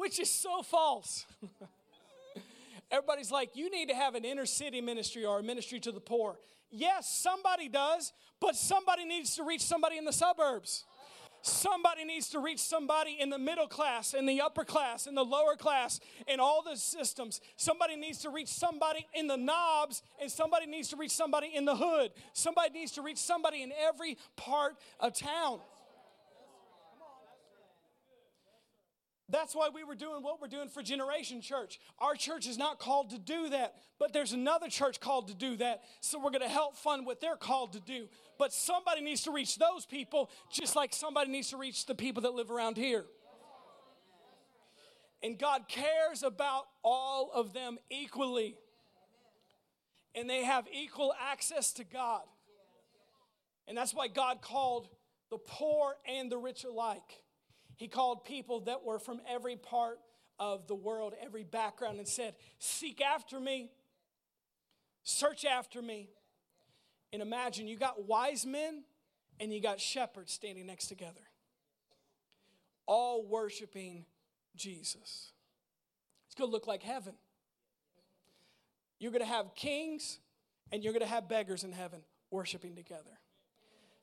which 0.01 0.19
is 0.19 0.31
so 0.31 0.63
false. 0.63 1.27
Everybody's 2.91 3.31
like, 3.31 3.55
you 3.55 3.71
need 3.71 3.91
to 3.91 3.95
have 3.95 4.15
an 4.15 4.25
inner 4.25 4.47
city 4.47 4.81
ministry 4.81 5.27
or 5.27 5.41
a 5.41 5.43
ministry 5.43 5.79
to 5.81 5.93
the 5.93 6.01
poor. 6.01 6.39
Yes, 6.71 7.15
somebody 7.15 7.69
does, 7.69 8.15
but 8.41 8.57
somebody 8.57 9.05
needs 9.05 9.37
to 9.37 9.45
reach 9.45 9.61
somebody 9.61 9.99
in 9.99 10.07
the 10.07 10.13
suburbs. 10.13 10.85
Somebody 11.43 12.05
needs 12.05 12.31
to 12.31 12.39
reach 12.39 12.61
somebody 12.61 13.19
in 13.21 13.29
the 13.29 13.39
middle 13.39 13.67
class, 13.67 14.15
in 14.15 14.25
the 14.25 14.41
upper 14.41 14.65
class, 14.65 15.07
in 15.07 15.15
the 15.15 15.25
lower 15.25 15.55
class, 15.55 16.01
in 16.27 16.41
all 16.41 16.63
the 16.63 16.77
systems. 16.77 17.43
Somebody 17.57 17.97
needs 17.97 18.21
to 18.21 18.31
reach 18.31 18.49
somebody 18.49 19.07
in 19.15 19.27
the 19.27 19.37
knobs, 19.37 20.03
and 20.21 20.31
somebody 20.31 20.67
needs 20.67 20.89
to 20.89 20.97
reach 20.97 21.13
somebody 21.13 21.51
in 21.55 21.67
the 21.67 21.77
hood. 21.77 22.13
Somebody 22.33 22.71
needs 22.71 22.93
to 22.93 23.03
reach 23.03 23.19
somebody 23.19 23.63
in 23.63 23.71
every 23.73 24.17
part 24.37 24.77
of 24.99 25.13
town. 25.13 25.61
That's 29.31 29.55
why 29.55 29.69
we 29.73 29.85
were 29.85 29.95
doing 29.95 30.23
what 30.23 30.41
we're 30.41 30.49
doing 30.49 30.69
for 30.69 30.83
Generation 30.83 31.41
Church. 31.41 31.79
Our 31.99 32.15
church 32.15 32.47
is 32.47 32.59
not 32.59 32.79
called 32.79 33.11
to 33.11 33.19
do 33.19 33.51
that, 33.51 33.75
but 33.99 34.13
there's 34.13 34.33
another 34.33 34.69
church 34.69 35.01
called 35.01 35.29
to 35.29 35.35
do 35.35 35.57
that. 35.57 35.83
So 36.01 36.19
we're 36.19 36.31
going 36.31 36.43
to 36.43 36.49
help 36.49 36.77
fund 36.77 37.07
what 37.07 37.21
they're 37.21 37.37
called 37.37 37.75
to 37.75 37.81
do. 37.81 38.09
But 38.39 38.53
somebody 38.53 39.03
needs 39.03 39.23
to 39.25 39.31
reach 39.31 39.57
those 39.57 39.87
people 39.87 40.31
just 40.51 40.75
like 40.75 40.93
somebody 40.93 41.31
needs 41.31 41.51
to 41.51 41.57
reach 41.57 41.87
the 41.87 41.95
people 41.95 42.23
that 42.23 42.35
live 42.35 42.51
around 42.51 42.77
here. 42.77 43.05
And 45.23 45.39
God 45.39 45.69
cares 45.69 46.23
about 46.23 46.65
all 46.83 47.31
of 47.33 47.53
them 47.53 47.79
equally. 47.91 48.57
And 50.15 50.29
they 50.29 50.45
have 50.45 50.67
equal 50.73 51.15
access 51.31 51.73
to 51.75 51.85
God. 51.85 52.23
And 53.69 53.77
that's 53.77 53.95
why 53.95 54.09
God 54.09 54.43
called 54.43 54.89
the 55.31 55.39
poor 55.39 55.95
and 56.09 56.33
the 56.33 56.39
rich 56.39 56.65
alike. 56.65 57.23
He 57.81 57.89
called 57.89 58.27
people 58.27 58.61
that 58.67 58.85
were 58.85 58.99
from 58.99 59.23
every 59.27 59.57
part 59.57 60.01
of 60.39 60.67
the 60.67 60.75
world, 60.75 61.15
every 61.25 61.45
background, 61.45 61.97
and 61.97 62.07
said, 62.07 62.35
Seek 62.59 63.01
after 63.01 63.41
me, 63.41 63.71
search 65.03 65.47
after 65.47 65.81
me. 65.81 66.11
And 67.11 67.23
imagine 67.23 67.67
you 67.67 67.79
got 67.79 68.07
wise 68.07 68.45
men 68.45 68.85
and 69.41 69.51
you 69.51 69.63
got 69.63 69.81
shepherds 69.81 70.31
standing 70.31 70.67
next 70.67 70.89
together, 70.89 71.23
all 72.85 73.25
worshiping 73.25 74.05
Jesus. 74.55 75.33
It's 76.27 76.35
going 76.35 76.51
to 76.51 76.53
look 76.53 76.67
like 76.67 76.83
heaven. 76.83 77.15
You're 78.99 79.11
going 79.11 79.25
to 79.25 79.27
have 79.27 79.55
kings 79.55 80.19
and 80.71 80.85
you're 80.85 80.93
going 80.93 81.01
to 81.01 81.09
have 81.09 81.31
beggars 81.31 81.65
in 81.65 81.73
heaven 81.73 82.03
worshiping 82.31 82.77
together. 82.77 83.19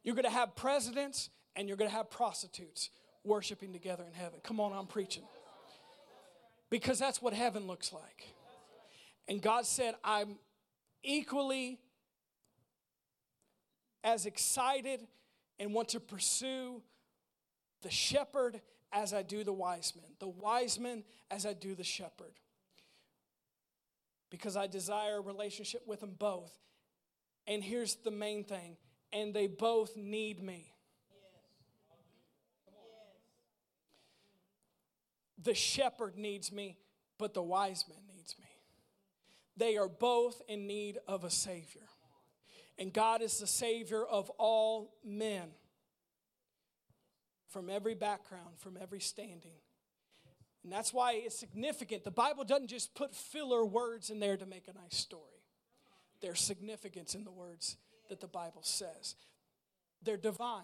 You're 0.03 0.15
going 0.15 0.25
to 0.25 0.31
have 0.31 0.55
presidents 0.55 1.29
and 1.55 1.67
you're 1.67 1.77
going 1.77 1.91
to 1.91 1.95
have 1.95 2.09
prostitutes 2.09 2.89
worshiping 3.27 3.73
together 3.73 4.03
in 4.07 4.13
heaven. 4.13 4.39
Come 4.43 4.59
on, 4.59 4.71
I'm 4.73 4.87
preaching. 4.87 5.23
Because 6.69 6.99
that's 6.99 7.21
what 7.21 7.33
heaven 7.33 7.67
looks 7.67 7.93
like. 7.93 8.25
And 9.27 9.41
God 9.41 9.65
said, 9.65 9.95
I'm 10.03 10.37
equally 11.03 11.79
as 14.03 14.25
excited 14.25 15.05
and 15.59 15.73
want 15.73 15.89
to 15.89 15.99
pursue 15.99 16.81
the 17.81 17.89
shepherd 17.89 18.61
as 18.91 19.13
I 19.13 19.21
do 19.21 19.43
the 19.43 19.53
wise 19.53 19.93
men, 19.95 20.11
the 20.19 20.27
wise 20.27 20.79
men 20.79 21.03
as 21.29 21.45
I 21.45 21.53
do 21.53 21.75
the 21.75 21.83
shepherd. 21.83 22.33
Because 24.29 24.57
I 24.57 24.67
desire 24.67 25.17
a 25.17 25.21
relationship 25.21 25.83
with 25.85 26.01
them 26.01 26.15
both. 26.17 26.57
And 27.45 27.63
here's 27.63 27.95
the 27.95 28.11
main 28.11 28.43
thing 28.43 28.77
and 29.13 29.33
they 29.33 29.47
both 29.47 29.95
need 29.95 30.41
me. 30.41 30.73
The 35.41 35.53
shepherd 35.53 36.17
needs 36.17 36.51
me, 36.51 36.77
but 37.17 37.33
the 37.33 37.43
wise 37.43 37.85
man 37.87 37.99
needs 38.15 38.35
me. 38.39 38.45
They 39.55 39.77
are 39.77 39.87
both 39.87 40.41
in 40.47 40.67
need 40.67 40.99
of 41.07 41.23
a 41.23 41.29
Savior. 41.29 41.87
And 42.77 42.93
God 42.93 43.21
is 43.21 43.39
the 43.39 43.47
Savior 43.47 44.03
of 44.05 44.29
all 44.37 44.93
men 45.03 45.49
from 47.49 47.69
every 47.69 47.95
background, 47.95 48.57
from 48.57 48.77
every 48.79 48.99
standing. 48.99 49.59
And 50.63 50.71
that's 50.71 50.93
why 50.93 51.13
it's 51.13 51.39
significant. 51.39 52.03
The 52.03 52.11
Bible 52.11 52.43
doesn't 52.43 52.67
just 52.67 52.93
put 52.93 53.15
filler 53.15 53.65
words 53.65 54.09
in 54.09 54.19
there 54.19 54.37
to 54.37 54.45
make 54.45 54.67
a 54.67 54.73
nice 54.73 54.97
story, 54.97 55.23
there's 56.21 56.39
significance 56.39 57.15
in 57.15 57.23
the 57.23 57.31
words 57.31 57.77
that 58.09 58.19
the 58.19 58.27
Bible 58.27 58.61
says. 58.63 59.15
They're 60.03 60.17
divine. 60.17 60.63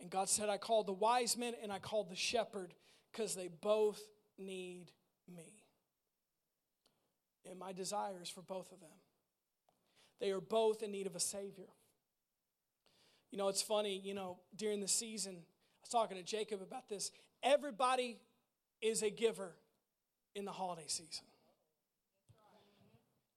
And 0.00 0.10
God 0.10 0.28
said, 0.28 0.48
I 0.48 0.56
called 0.56 0.86
the 0.86 0.92
wise 0.92 1.36
men 1.36 1.54
and 1.62 1.72
I 1.72 1.78
called 1.78 2.10
the 2.10 2.16
shepherd 2.16 2.74
because 3.14 3.34
they 3.34 3.48
both 3.60 4.00
need 4.38 4.90
me. 5.32 5.52
And 7.48 7.58
my 7.58 7.72
desire 7.72 8.20
is 8.22 8.28
for 8.28 8.42
both 8.42 8.72
of 8.72 8.80
them. 8.80 8.88
They 10.20 10.30
are 10.30 10.40
both 10.40 10.82
in 10.82 10.90
need 10.90 11.06
of 11.06 11.14
a 11.14 11.20
Savior. 11.20 11.68
You 13.30 13.38
know, 13.38 13.48
it's 13.48 13.62
funny, 13.62 14.00
you 14.02 14.14
know, 14.14 14.38
during 14.56 14.80
the 14.80 14.88
season, 14.88 15.34
I 15.34 15.80
was 15.82 15.90
talking 15.90 16.16
to 16.16 16.22
Jacob 16.22 16.62
about 16.62 16.88
this. 16.88 17.10
Everybody 17.42 18.18
is 18.80 19.02
a 19.02 19.10
giver 19.10 19.52
in 20.34 20.44
the 20.44 20.52
holiday 20.52 20.86
season. 20.86 21.24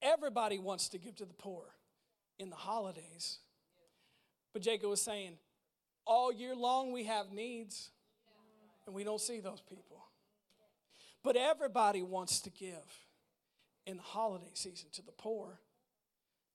Everybody 0.02 0.60
wants 0.60 0.90
to 0.90 0.98
give 0.98 1.16
to 1.18 1.26
the 1.26 1.34
poor 1.34 1.64
in 2.40 2.50
the 2.50 2.56
holidays. 2.56 3.40
But 4.54 4.62
Jacob 4.62 4.90
was 4.90 5.02
saying, 5.02 5.34
all 6.06 6.32
year 6.32 6.56
long 6.56 6.94
we 6.94 7.04
have 7.06 7.32
needs 7.32 7.90
and 8.88 8.96
we 8.96 9.04
don't 9.04 9.22
see 9.22 9.40
those 9.42 9.62
people. 9.62 10.06
But 11.24 11.36
everybody 11.36 12.02
wants 12.02 12.40
to 12.42 12.50
give 12.50 13.06
in 13.86 13.98
the 13.98 14.04
holiday 14.04 14.50
season 14.54 14.88
to 14.94 15.02
the 15.02 15.12
poor, 15.12 15.60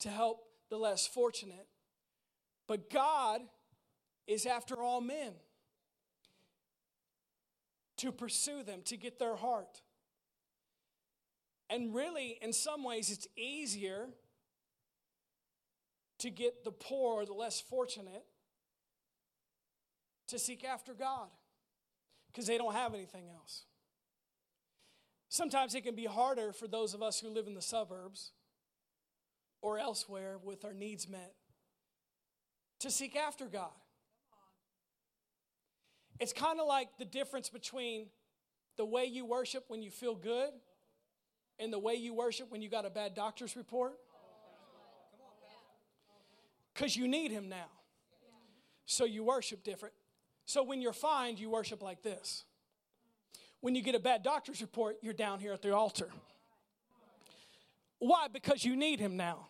to 0.00 0.08
help 0.08 0.46
the 0.70 0.78
less 0.78 1.06
fortunate. 1.06 1.66
But 2.66 2.90
God 2.90 3.42
is 4.26 4.46
after 4.46 4.82
all 4.82 5.02
men 5.02 5.32
to 7.98 8.10
pursue 8.10 8.62
them, 8.62 8.80
to 8.86 8.96
get 8.96 9.18
their 9.18 9.36
heart. 9.36 9.82
And 11.68 11.94
really, 11.94 12.38
in 12.40 12.52
some 12.52 12.82
ways, 12.82 13.10
it's 13.10 13.26
easier 13.36 14.08
to 16.18 16.30
get 16.30 16.64
the 16.64 16.72
poor 16.72 17.22
or 17.22 17.26
the 17.26 17.34
less 17.34 17.60
fortunate 17.60 18.24
to 20.28 20.38
seek 20.38 20.64
after 20.64 20.94
God 20.94 21.28
because 22.32 22.46
they 22.46 22.58
don't 22.58 22.74
have 22.74 22.94
anything 22.94 23.28
else. 23.28 23.64
Sometimes 25.28 25.74
it 25.74 25.82
can 25.82 25.94
be 25.94 26.04
harder 26.04 26.52
for 26.52 26.66
those 26.66 26.94
of 26.94 27.02
us 27.02 27.20
who 27.20 27.28
live 27.28 27.46
in 27.46 27.54
the 27.54 27.62
suburbs 27.62 28.32
or 29.60 29.78
elsewhere 29.78 30.36
with 30.42 30.64
our 30.64 30.74
needs 30.74 31.08
met 31.08 31.34
to 32.80 32.90
seek 32.90 33.16
after 33.16 33.46
God. 33.46 33.70
It's 36.20 36.32
kind 36.32 36.60
of 36.60 36.66
like 36.66 36.88
the 36.98 37.04
difference 37.04 37.48
between 37.48 38.06
the 38.76 38.84
way 38.84 39.06
you 39.06 39.24
worship 39.24 39.64
when 39.68 39.82
you 39.82 39.90
feel 39.90 40.14
good 40.14 40.50
and 41.58 41.72
the 41.72 41.78
way 41.78 41.94
you 41.94 42.14
worship 42.14 42.50
when 42.50 42.62
you 42.62 42.68
got 42.68 42.84
a 42.84 42.90
bad 42.90 43.14
doctor's 43.14 43.56
report. 43.56 43.94
Because 46.74 46.96
you 46.96 47.06
need 47.06 47.30
Him 47.30 47.48
now. 47.48 47.68
So 48.86 49.04
you 49.04 49.24
worship 49.24 49.62
different. 49.62 49.94
So 50.46 50.62
when 50.62 50.82
you're 50.82 50.92
fine, 50.92 51.36
you 51.36 51.50
worship 51.50 51.82
like 51.82 52.02
this. 52.02 52.44
When 53.60 53.74
you 53.74 53.82
get 53.82 53.94
a 53.94 54.00
bad 54.00 54.22
doctor's 54.22 54.60
report, 54.60 54.96
you're 55.02 55.14
down 55.14 55.38
here 55.38 55.52
at 55.52 55.62
the 55.62 55.74
altar. 55.74 56.08
Why? 57.98 58.26
Because 58.32 58.64
you 58.64 58.74
need 58.74 58.98
Him 58.98 59.16
now. 59.16 59.48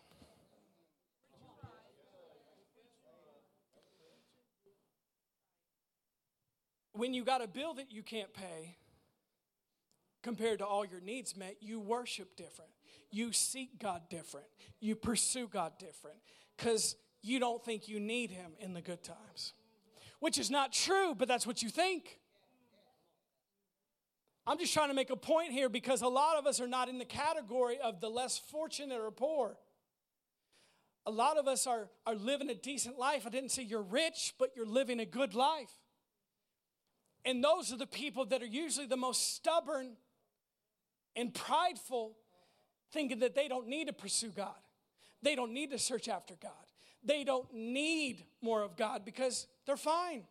When 6.91 7.15
you 7.15 7.23
got 7.23 7.43
a 7.43 7.47
bill 7.47 7.73
that 7.73 7.91
you 7.91 8.03
can't 8.03 8.31
pay, 8.31 8.77
compared 10.21 10.59
to 10.59 10.65
all 10.65 10.85
your 10.85 11.01
needs 11.01 11.35
met, 11.35 11.57
you 11.59 11.79
worship 11.79 12.35
different. 12.35 12.71
You 13.11 13.31
seek 13.31 13.79
God 13.79 14.03
different. 14.09 14.47
You 14.79 14.95
pursue 14.95 15.47
God 15.47 15.73
different 15.77 16.17
because 16.57 16.95
you 17.21 17.39
don't 17.39 17.63
think 17.63 17.87
you 17.87 17.99
need 17.99 18.31
Him 18.31 18.51
in 18.59 18.73
the 18.73 18.81
good 18.81 19.03
times, 19.03 19.53
which 20.23 20.37
is 20.37 20.49
not 20.49 20.71
true, 20.71 21.13
but 21.13 21.27
that's 21.27 21.45
what 21.45 21.61
you 21.61 21.67
think. 21.67 22.17
I'm 24.47 24.57
just 24.57 24.73
trying 24.73 24.87
to 24.87 24.93
make 24.93 25.09
a 25.09 25.17
point 25.17 25.51
here 25.51 25.67
because 25.67 26.01
a 26.01 26.07
lot 26.07 26.37
of 26.37 26.47
us 26.47 26.61
are 26.61 26.67
not 26.67 26.87
in 26.87 26.97
the 26.97 27.03
category 27.03 27.77
of 27.83 27.99
the 27.99 28.07
less 28.07 28.37
fortunate 28.37 29.01
or 29.01 29.11
poor. 29.11 29.57
A 31.05 31.11
lot 31.11 31.37
of 31.37 31.49
us 31.49 31.67
are, 31.67 31.89
are 32.07 32.15
living 32.15 32.49
a 32.49 32.55
decent 32.55 32.97
life. 32.97 33.23
I 33.27 33.31
didn't 33.31 33.49
say 33.49 33.63
you're 33.63 33.81
rich, 33.81 34.33
but 34.39 34.51
you're 34.55 34.65
living 34.65 35.01
a 35.01 35.05
good 35.05 35.35
life. 35.35 35.73
And 37.25 37.43
those 37.43 37.73
are 37.73 37.77
the 37.77 37.85
people 37.85 38.23
that 38.27 38.41
are 38.41 38.45
usually 38.45 38.87
the 38.87 38.95
most 38.95 39.35
stubborn 39.35 39.97
and 41.17 41.33
prideful, 41.33 42.15
thinking 42.93 43.19
that 43.19 43.35
they 43.35 43.49
don't 43.49 43.67
need 43.67 43.87
to 43.87 43.93
pursue 43.93 44.29
God. 44.29 44.55
They 45.21 45.35
don't 45.35 45.51
need 45.51 45.71
to 45.71 45.77
search 45.77 46.07
after 46.07 46.35
God. 46.41 46.53
They 47.03 47.25
don't 47.25 47.53
need 47.53 48.23
more 48.41 48.61
of 48.61 48.77
God 48.77 49.03
because 49.03 49.47
they're 49.65 49.77
fine. 49.77 50.23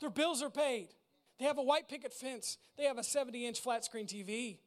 Their 0.00 0.10
bills 0.10 0.42
are 0.42 0.50
paid. 0.50 0.88
They 1.38 1.44
have 1.44 1.58
a 1.58 1.62
white 1.62 1.88
picket 1.88 2.12
fence. 2.12 2.58
They 2.76 2.84
have 2.84 2.98
a 2.98 3.04
70 3.04 3.46
inch 3.46 3.60
flat 3.60 3.84
screen 3.84 4.06
TV. 4.06 4.58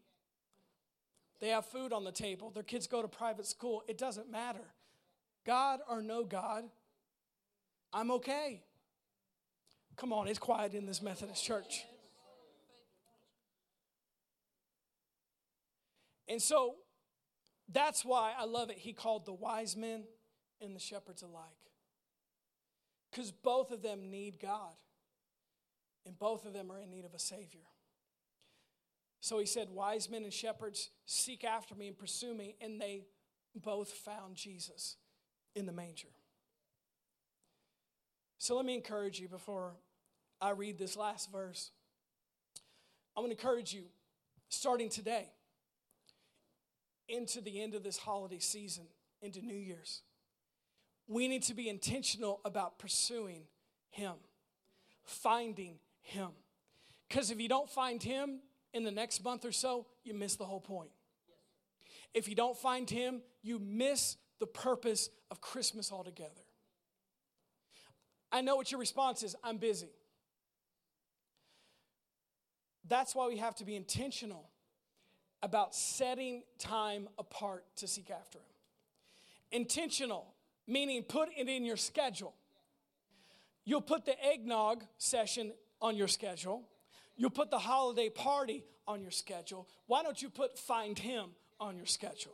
They 1.39 1.49
have 1.49 1.65
food 1.65 1.91
on 1.91 2.03
the 2.03 2.11
table. 2.11 2.51
Their 2.51 2.63
kids 2.63 2.87
go 2.87 3.01
to 3.01 3.07
private 3.07 3.47
school. 3.47 3.83
It 3.87 3.97
doesn't 3.97 4.29
matter. 4.29 4.73
God 5.45 5.79
or 5.89 6.01
no 6.01 6.23
God, 6.23 6.65
I'm 7.91 8.11
okay. 8.11 8.61
Come 9.97 10.13
on, 10.13 10.27
it's 10.27 10.39
quiet 10.39 10.73
in 10.73 10.85
this 10.85 11.01
Methodist 11.01 11.43
church. 11.43 11.83
And 16.27 16.41
so 16.41 16.75
that's 17.71 18.05
why 18.05 18.33
I 18.37 18.45
love 18.45 18.69
it. 18.69 18.77
He 18.77 18.93
called 18.93 19.25
the 19.25 19.33
wise 19.33 19.75
men 19.75 20.03
and 20.61 20.75
the 20.75 20.79
shepherds 20.79 21.23
alike. 21.23 21.70
Because 23.11 23.31
both 23.31 23.71
of 23.71 23.81
them 23.81 24.09
need 24.09 24.39
God, 24.39 24.73
and 26.05 26.17
both 26.17 26.45
of 26.45 26.53
them 26.53 26.71
are 26.71 26.79
in 26.79 26.89
need 26.89 27.05
of 27.05 27.13
a 27.13 27.19
Savior. 27.19 27.61
So 29.19 29.37
he 29.37 29.45
said, 29.45 29.69
Wise 29.69 30.09
men 30.09 30.23
and 30.23 30.33
shepherds 30.33 30.89
seek 31.05 31.43
after 31.43 31.75
me 31.75 31.87
and 31.87 31.97
pursue 31.97 32.33
me, 32.33 32.55
and 32.61 32.79
they 32.79 33.03
both 33.55 33.89
found 33.91 34.35
Jesus 34.35 34.95
in 35.55 35.65
the 35.65 35.71
manger. 35.71 36.07
So 38.37 38.55
let 38.55 38.65
me 38.65 38.73
encourage 38.73 39.19
you 39.19 39.27
before 39.27 39.73
I 40.41 40.51
read 40.51 40.79
this 40.79 40.97
last 40.97 41.31
verse. 41.31 41.69
I 43.15 43.19
want 43.19 43.31
to 43.31 43.37
encourage 43.37 43.73
you, 43.73 43.83
starting 44.49 44.89
today, 44.89 45.27
into 47.07 47.41
the 47.41 47.61
end 47.61 47.75
of 47.75 47.83
this 47.83 47.97
holiday 47.97 48.39
season, 48.39 48.85
into 49.21 49.41
New 49.45 49.55
Year's, 49.57 50.01
we 51.07 51.27
need 51.27 51.43
to 51.43 51.53
be 51.53 51.69
intentional 51.69 52.39
about 52.45 52.79
pursuing 52.79 53.43
Him, 53.89 54.13
finding 55.03 55.79
Him. 56.01 56.29
Because 57.07 57.31
if 57.31 57.41
you 57.41 57.49
don't 57.49 57.69
find 57.69 58.01
Him 58.01 58.39
in 58.73 58.83
the 58.83 58.91
next 58.91 59.23
month 59.23 59.45
or 59.45 59.51
so, 59.51 59.85
you 60.03 60.13
miss 60.13 60.35
the 60.35 60.45
whole 60.45 60.61
point. 60.61 60.91
If 62.13 62.27
you 62.27 62.35
don't 62.35 62.57
find 62.57 62.89
Him, 62.89 63.21
you 63.41 63.59
miss 63.59 64.17
the 64.39 64.47
purpose 64.47 65.09
of 65.29 65.41
Christmas 65.41 65.91
altogether. 65.91 66.41
I 68.31 68.41
know 68.41 68.55
what 68.55 68.71
your 68.71 68.79
response 68.79 69.23
is 69.23 69.35
I'm 69.43 69.57
busy. 69.57 69.89
That's 72.87 73.13
why 73.13 73.27
we 73.27 73.37
have 73.37 73.55
to 73.55 73.65
be 73.65 73.75
intentional 73.75 74.49
about 75.43 75.75
setting 75.75 76.43
time 76.59 77.07
apart 77.17 77.65
to 77.77 77.87
seek 77.87 78.09
after 78.09 78.39
Him. 78.39 78.45
Intentional, 79.51 80.33
meaning 80.67 81.03
put 81.03 81.29
it 81.37 81.47
in 81.47 81.65
your 81.65 81.77
schedule. 81.77 82.33
You'll 83.65 83.81
put 83.81 84.05
the 84.05 84.15
eggnog 84.23 84.83
session 84.97 85.53
on 85.81 85.95
your 85.95 86.07
schedule. 86.07 86.63
You'll 87.15 87.29
put 87.29 87.51
the 87.51 87.59
holiday 87.59 88.09
party 88.09 88.63
on 88.87 89.01
your 89.01 89.11
schedule. 89.11 89.67
Why 89.87 90.03
don't 90.03 90.21
you 90.21 90.29
put 90.29 90.57
find 90.57 90.97
Him 90.97 91.29
on 91.59 91.77
your 91.77 91.85
schedule? 91.85 92.33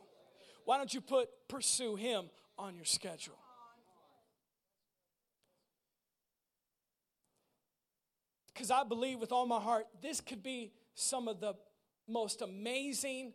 Why 0.64 0.78
don't 0.78 0.92
you 0.92 1.00
put 1.00 1.28
pursue 1.48 1.96
Him 1.96 2.30
on 2.58 2.74
your 2.74 2.84
schedule? 2.84 3.38
Because 8.52 8.70
I 8.70 8.82
believe 8.82 9.20
with 9.20 9.30
all 9.30 9.46
my 9.46 9.60
heart, 9.60 9.86
this 10.02 10.20
could 10.20 10.42
be 10.42 10.72
some 10.94 11.28
of 11.28 11.40
the 11.40 11.54
most 12.08 12.42
amazing 12.42 13.34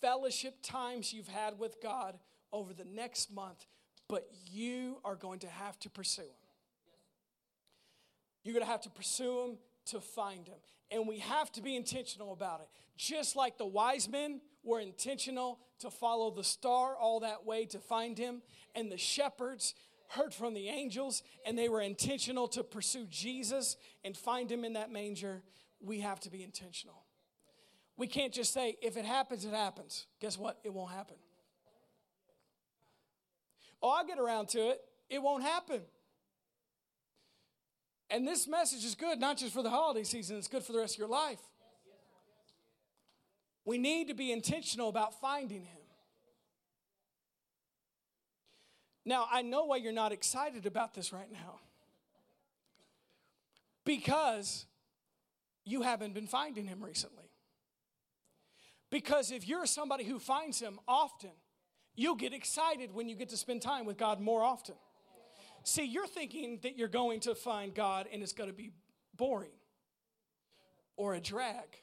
fellowship 0.00 0.56
times 0.62 1.12
you've 1.12 1.28
had 1.28 1.58
with 1.58 1.80
God 1.80 2.18
over 2.52 2.72
the 2.74 2.84
next 2.84 3.32
month, 3.32 3.66
but 4.08 4.28
you 4.50 4.98
are 5.04 5.16
going 5.16 5.40
to 5.40 5.48
have 5.48 5.78
to 5.80 5.90
pursue 5.90 6.22
Him. 6.22 6.28
You're 8.42 8.54
going 8.54 8.64
to 8.64 8.70
have 8.70 8.82
to 8.82 8.90
pursue 8.90 9.44
Him 9.44 9.58
to 9.86 10.00
find 10.00 10.46
Him. 10.46 10.58
And 10.90 11.06
we 11.06 11.18
have 11.18 11.52
to 11.52 11.62
be 11.62 11.76
intentional 11.76 12.32
about 12.32 12.60
it. 12.60 12.68
Just 12.96 13.36
like 13.36 13.58
the 13.58 13.66
wise 13.66 14.08
men 14.08 14.40
were 14.64 14.80
intentional 14.80 15.60
to 15.80 15.90
follow 15.90 16.30
the 16.30 16.44
star 16.44 16.96
all 16.96 17.20
that 17.20 17.44
way 17.44 17.66
to 17.66 17.78
find 17.78 18.18
Him, 18.18 18.42
and 18.74 18.90
the 18.90 18.98
shepherds 18.98 19.74
heard 20.08 20.32
from 20.32 20.54
the 20.54 20.68
angels 20.68 21.22
and 21.46 21.58
they 21.58 21.68
were 21.68 21.82
intentional 21.82 22.48
to 22.48 22.64
pursue 22.64 23.06
Jesus 23.10 23.76
and 24.04 24.16
find 24.16 24.50
Him 24.50 24.64
in 24.64 24.72
that 24.72 24.90
manger, 24.90 25.42
we 25.80 26.00
have 26.00 26.18
to 26.20 26.30
be 26.30 26.42
intentional. 26.42 27.04
We 27.96 28.06
can't 28.06 28.32
just 28.32 28.52
say, 28.52 28.76
if 28.80 28.96
it 28.96 29.04
happens, 29.04 29.44
it 29.44 29.52
happens. 29.52 30.06
Guess 30.20 30.38
what? 30.38 30.58
It 30.64 30.72
won't 30.72 30.92
happen. 30.92 31.16
Oh, 33.82 33.90
I'll 33.90 34.06
get 34.06 34.18
around 34.18 34.48
to 34.50 34.70
it. 34.70 34.80
It 35.08 35.22
won't 35.22 35.42
happen. 35.42 35.82
And 38.10 38.26
this 38.26 38.48
message 38.48 38.84
is 38.84 38.94
good, 38.94 39.20
not 39.20 39.36
just 39.36 39.52
for 39.52 39.62
the 39.62 39.70
holiday 39.70 40.04
season, 40.04 40.38
it's 40.38 40.48
good 40.48 40.62
for 40.62 40.72
the 40.72 40.78
rest 40.78 40.94
of 40.94 40.98
your 40.98 41.08
life. 41.08 41.40
We 43.64 43.76
need 43.76 44.08
to 44.08 44.14
be 44.14 44.32
intentional 44.32 44.88
about 44.88 45.20
finding 45.20 45.64
Him. 45.64 45.78
Now, 49.04 49.26
I 49.30 49.42
know 49.42 49.66
why 49.66 49.76
you're 49.76 49.92
not 49.92 50.12
excited 50.12 50.64
about 50.64 50.94
this 50.94 51.12
right 51.12 51.30
now. 51.30 51.60
Because 53.84 54.66
you 55.64 55.82
haven't 55.82 56.14
been 56.14 56.26
finding 56.26 56.66
Him 56.66 56.82
recently. 56.82 57.30
Because 58.90 59.30
if 59.30 59.46
you're 59.46 59.66
somebody 59.66 60.04
who 60.04 60.18
finds 60.18 60.60
Him 60.60 60.78
often, 60.88 61.32
you'll 61.98 62.14
get 62.14 62.32
excited 62.32 62.94
when 62.94 63.08
you 63.08 63.16
get 63.16 63.30
to 63.30 63.36
spend 63.36 63.60
time 63.60 63.84
with 63.84 63.98
God 63.98 64.20
more 64.20 64.42
often. 64.42 64.76
See, 65.64 65.84
you're 65.84 66.06
thinking 66.06 66.60
that 66.62 66.78
you're 66.78 66.88
going 66.88 67.20
to 67.20 67.34
find 67.34 67.74
God 67.74 68.06
and 68.12 68.22
it's 68.22 68.32
going 68.32 68.48
to 68.48 68.56
be 68.56 68.70
boring 69.16 69.50
or 70.96 71.14
a 71.14 71.20
drag 71.20 71.82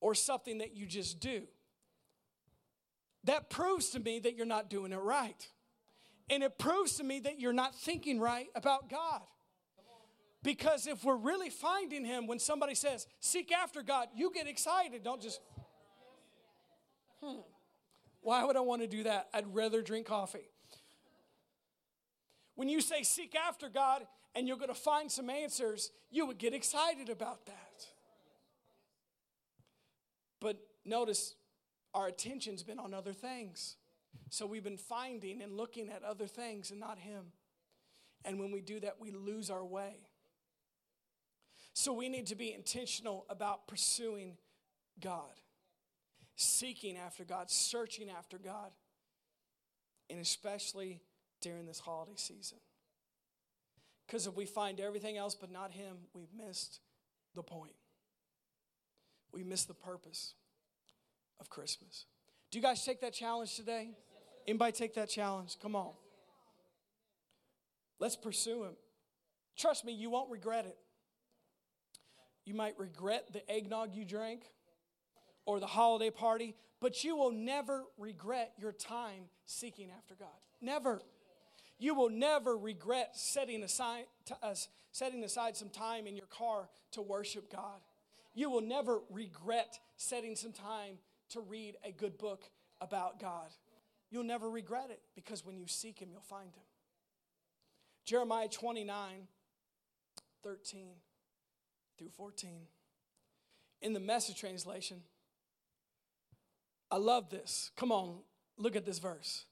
or 0.00 0.14
something 0.14 0.58
that 0.58 0.76
you 0.76 0.86
just 0.86 1.20
do. 1.20 1.42
That 3.24 3.48
proves 3.48 3.90
to 3.90 4.00
me 4.00 4.18
that 4.20 4.36
you're 4.36 4.44
not 4.44 4.68
doing 4.68 4.92
it 4.92 4.96
right. 4.96 5.48
And 6.28 6.42
it 6.42 6.58
proves 6.58 6.96
to 6.96 7.04
me 7.04 7.20
that 7.20 7.38
you're 7.38 7.52
not 7.52 7.74
thinking 7.74 8.18
right 8.18 8.48
about 8.54 8.90
God. 8.90 9.22
Because 10.42 10.86
if 10.86 11.04
we're 11.04 11.16
really 11.16 11.50
finding 11.50 12.04
Him, 12.04 12.26
when 12.26 12.38
somebody 12.38 12.74
says, 12.74 13.06
seek 13.20 13.52
after 13.52 13.82
God, 13.82 14.08
you 14.16 14.32
get 14.32 14.46
excited. 14.46 15.04
Don't 15.04 15.20
just, 15.20 15.40
Hmm. 17.22 17.40
Why 18.22 18.44
would 18.44 18.56
I 18.56 18.60
want 18.60 18.82
to 18.82 18.88
do 18.88 19.04
that? 19.04 19.28
I'd 19.32 19.54
rather 19.54 19.82
drink 19.82 20.06
coffee. 20.06 20.50
When 22.54 22.68
you 22.68 22.80
say 22.80 23.02
seek 23.02 23.34
after 23.34 23.68
God 23.68 24.06
and 24.34 24.46
you're 24.46 24.58
going 24.58 24.68
to 24.68 24.74
find 24.74 25.10
some 25.10 25.30
answers, 25.30 25.90
you 26.10 26.26
would 26.26 26.38
get 26.38 26.52
excited 26.52 27.08
about 27.08 27.46
that. 27.46 27.86
But 30.40 30.58
notice 30.84 31.34
our 31.94 32.06
attention's 32.06 32.62
been 32.62 32.78
on 32.78 32.92
other 32.92 33.12
things. 33.12 33.76
So 34.28 34.46
we've 34.46 34.64
been 34.64 34.76
finding 34.76 35.42
and 35.42 35.56
looking 35.56 35.88
at 35.88 36.02
other 36.02 36.26
things 36.26 36.70
and 36.70 36.78
not 36.78 36.98
Him. 36.98 37.32
And 38.24 38.38
when 38.38 38.52
we 38.52 38.60
do 38.60 38.80
that, 38.80 38.96
we 39.00 39.10
lose 39.10 39.50
our 39.50 39.64
way. 39.64 39.96
So 41.72 41.92
we 41.92 42.08
need 42.08 42.26
to 42.26 42.34
be 42.34 42.52
intentional 42.52 43.24
about 43.30 43.66
pursuing 43.66 44.36
God 45.00 45.32
seeking 46.40 46.96
after 46.96 47.24
God, 47.24 47.50
searching 47.50 48.08
after 48.10 48.38
God, 48.38 48.70
and 50.08 50.20
especially 50.20 51.00
during 51.40 51.66
this 51.66 51.78
holiday 51.78 52.16
season. 52.16 52.58
Because 54.06 54.26
if 54.26 54.34
we 54.34 54.46
find 54.46 54.80
everything 54.80 55.16
else 55.16 55.34
but 55.34 55.52
not 55.52 55.70
Him, 55.72 55.96
we've 56.14 56.32
missed 56.36 56.80
the 57.34 57.42
point. 57.42 57.74
We 59.32 59.44
miss 59.44 59.64
the 59.64 59.74
purpose 59.74 60.34
of 61.38 61.48
Christmas. 61.48 62.06
Do 62.50 62.58
you 62.58 62.62
guys 62.62 62.84
take 62.84 63.00
that 63.02 63.12
challenge 63.12 63.54
today? 63.54 63.90
Anybody 64.46 64.72
take 64.72 64.94
that 64.94 65.08
challenge? 65.08 65.56
Come 65.62 65.76
on. 65.76 65.92
Let's 68.00 68.16
pursue 68.16 68.64
him. 68.64 68.72
Trust 69.56 69.84
me, 69.84 69.92
you 69.92 70.10
won't 70.10 70.30
regret 70.30 70.64
it. 70.64 70.76
You 72.46 72.54
might 72.54 72.78
regret 72.78 73.32
the 73.32 73.48
eggnog 73.48 73.94
you 73.94 74.04
drank 74.04 74.42
or 75.50 75.58
the 75.58 75.66
holiday 75.66 76.10
party, 76.10 76.54
but 76.80 77.02
you 77.02 77.16
will 77.16 77.32
never 77.32 77.82
regret 77.98 78.52
your 78.56 78.70
time 78.70 79.24
seeking 79.46 79.90
after 79.90 80.14
God. 80.14 80.28
Never. 80.60 81.02
You 81.76 81.96
will 81.96 82.08
never 82.08 82.56
regret 82.56 83.16
setting 83.16 83.64
aside, 83.64 84.04
uh, 84.42 84.54
setting 84.92 85.24
aside 85.24 85.56
some 85.56 85.68
time 85.68 86.06
in 86.06 86.16
your 86.16 86.26
car 86.26 86.68
to 86.92 87.02
worship 87.02 87.50
God. 87.50 87.80
You 88.32 88.48
will 88.48 88.60
never 88.60 89.00
regret 89.10 89.80
setting 89.96 90.36
some 90.36 90.52
time 90.52 90.98
to 91.30 91.40
read 91.40 91.76
a 91.84 91.90
good 91.90 92.16
book 92.16 92.44
about 92.80 93.18
God. 93.18 93.48
You'll 94.08 94.22
never 94.22 94.48
regret 94.48 94.90
it 94.90 95.00
because 95.16 95.44
when 95.44 95.56
you 95.56 95.66
seek 95.66 95.98
Him, 95.98 96.10
you'll 96.12 96.20
find 96.20 96.54
Him. 96.54 96.62
Jeremiah 98.04 98.48
29 98.48 99.26
13 100.44 100.86
through 101.98 102.10
14. 102.10 102.62
In 103.82 103.92
the 103.92 104.00
message 104.00 104.38
translation, 104.38 105.02
I 106.90 106.96
love 106.96 107.30
this. 107.30 107.70
Come 107.76 107.92
on, 107.92 108.18
look 108.56 108.76
at 108.76 108.84
this 108.84 108.98
verse. 108.98 109.44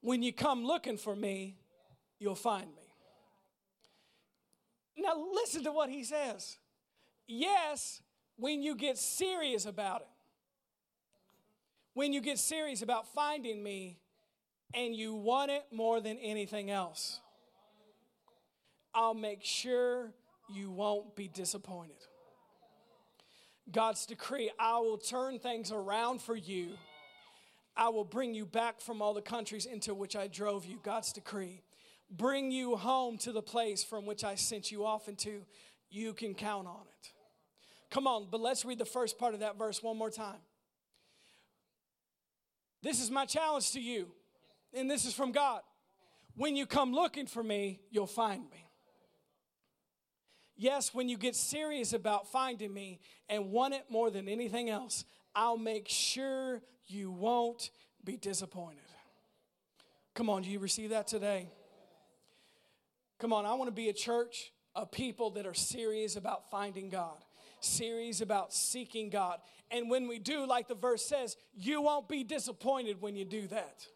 When 0.00 0.22
you 0.22 0.32
come 0.32 0.64
looking 0.64 0.96
for 0.96 1.14
me, 1.14 1.56
you'll 2.18 2.34
find 2.34 2.66
me. 2.68 2.94
Now, 4.96 5.14
listen 5.32 5.64
to 5.64 5.72
what 5.72 5.90
he 5.90 6.04
says. 6.04 6.58
Yes, 7.26 8.02
when 8.36 8.62
you 8.62 8.74
get 8.74 8.98
serious 8.98 9.66
about 9.66 10.02
it, 10.02 10.08
when 11.94 12.12
you 12.12 12.20
get 12.20 12.38
serious 12.38 12.82
about 12.82 13.12
finding 13.12 13.62
me 13.62 13.98
and 14.74 14.94
you 14.94 15.14
want 15.14 15.50
it 15.50 15.64
more 15.72 16.00
than 16.00 16.16
anything 16.18 16.70
else, 16.70 17.20
I'll 18.94 19.14
make 19.14 19.44
sure 19.44 20.12
you 20.48 20.70
won't 20.70 21.14
be 21.14 21.28
disappointed. 21.28 21.96
God's 23.72 24.06
decree 24.06 24.50
I 24.58 24.78
will 24.78 24.98
turn 24.98 25.38
things 25.38 25.72
around 25.72 26.20
for 26.22 26.36
you. 26.36 26.70
I 27.76 27.88
will 27.88 28.04
bring 28.04 28.34
you 28.34 28.44
back 28.44 28.80
from 28.80 29.00
all 29.00 29.14
the 29.14 29.22
countries 29.22 29.66
into 29.66 29.94
which 29.94 30.16
I 30.16 30.26
drove 30.26 30.66
you. 30.66 30.78
God's 30.82 31.12
decree. 31.12 31.62
Bring 32.10 32.50
you 32.50 32.76
home 32.76 33.16
to 33.18 33.32
the 33.32 33.42
place 33.42 33.84
from 33.84 34.06
which 34.06 34.24
I 34.24 34.34
sent 34.34 34.72
you 34.72 34.84
off 34.84 35.08
into. 35.08 35.42
You 35.88 36.12
can 36.12 36.34
count 36.34 36.66
on 36.66 36.82
it. 36.82 37.12
Come 37.90 38.06
on, 38.06 38.28
but 38.30 38.40
let's 38.40 38.64
read 38.64 38.78
the 38.78 38.84
first 38.84 39.18
part 39.18 39.34
of 39.34 39.40
that 39.40 39.58
verse 39.58 39.82
one 39.82 39.96
more 39.96 40.10
time. 40.10 40.38
This 42.82 43.00
is 43.00 43.10
my 43.10 43.26
challenge 43.26 43.72
to 43.72 43.80
you, 43.80 44.08
and 44.72 44.90
this 44.90 45.04
is 45.04 45.12
from 45.12 45.32
God. 45.32 45.60
When 46.34 46.56
you 46.56 46.66
come 46.66 46.92
looking 46.92 47.26
for 47.26 47.42
me, 47.42 47.80
you'll 47.90 48.06
find 48.06 48.42
me. 48.50 48.69
Yes, 50.60 50.92
when 50.92 51.08
you 51.08 51.16
get 51.16 51.34
serious 51.34 51.94
about 51.94 52.30
finding 52.30 52.74
me 52.74 53.00
and 53.30 53.50
want 53.50 53.72
it 53.72 53.84
more 53.88 54.10
than 54.10 54.28
anything 54.28 54.68
else, 54.68 55.06
I'll 55.34 55.56
make 55.56 55.88
sure 55.88 56.60
you 56.86 57.10
won't 57.10 57.70
be 58.04 58.18
disappointed. 58.18 58.82
Come 60.14 60.28
on, 60.28 60.42
do 60.42 60.50
you 60.50 60.58
receive 60.58 60.90
that 60.90 61.06
today? 61.06 61.48
Come 63.18 63.32
on, 63.32 63.46
I 63.46 63.54
want 63.54 63.68
to 63.68 63.74
be 63.74 63.88
a 63.88 63.94
church 63.94 64.52
of 64.74 64.92
people 64.92 65.30
that 65.30 65.46
are 65.46 65.54
serious 65.54 66.16
about 66.16 66.50
finding 66.50 66.90
God, 66.90 67.24
serious 67.60 68.20
about 68.20 68.52
seeking 68.52 69.08
God. 69.08 69.38
And 69.70 69.88
when 69.88 70.08
we 70.08 70.18
do, 70.18 70.46
like 70.46 70.68
the 70.68 70.74
verse 70.74 71.06
says, 71.06 71.38
you 71.54 71.80
won't 71.80 72.06
be 72.06 72.22
disappointed 72.22 73.00
when 73.00 73.16
you 73.16 73.24
do 73.24 73.46
that 73.46 73.86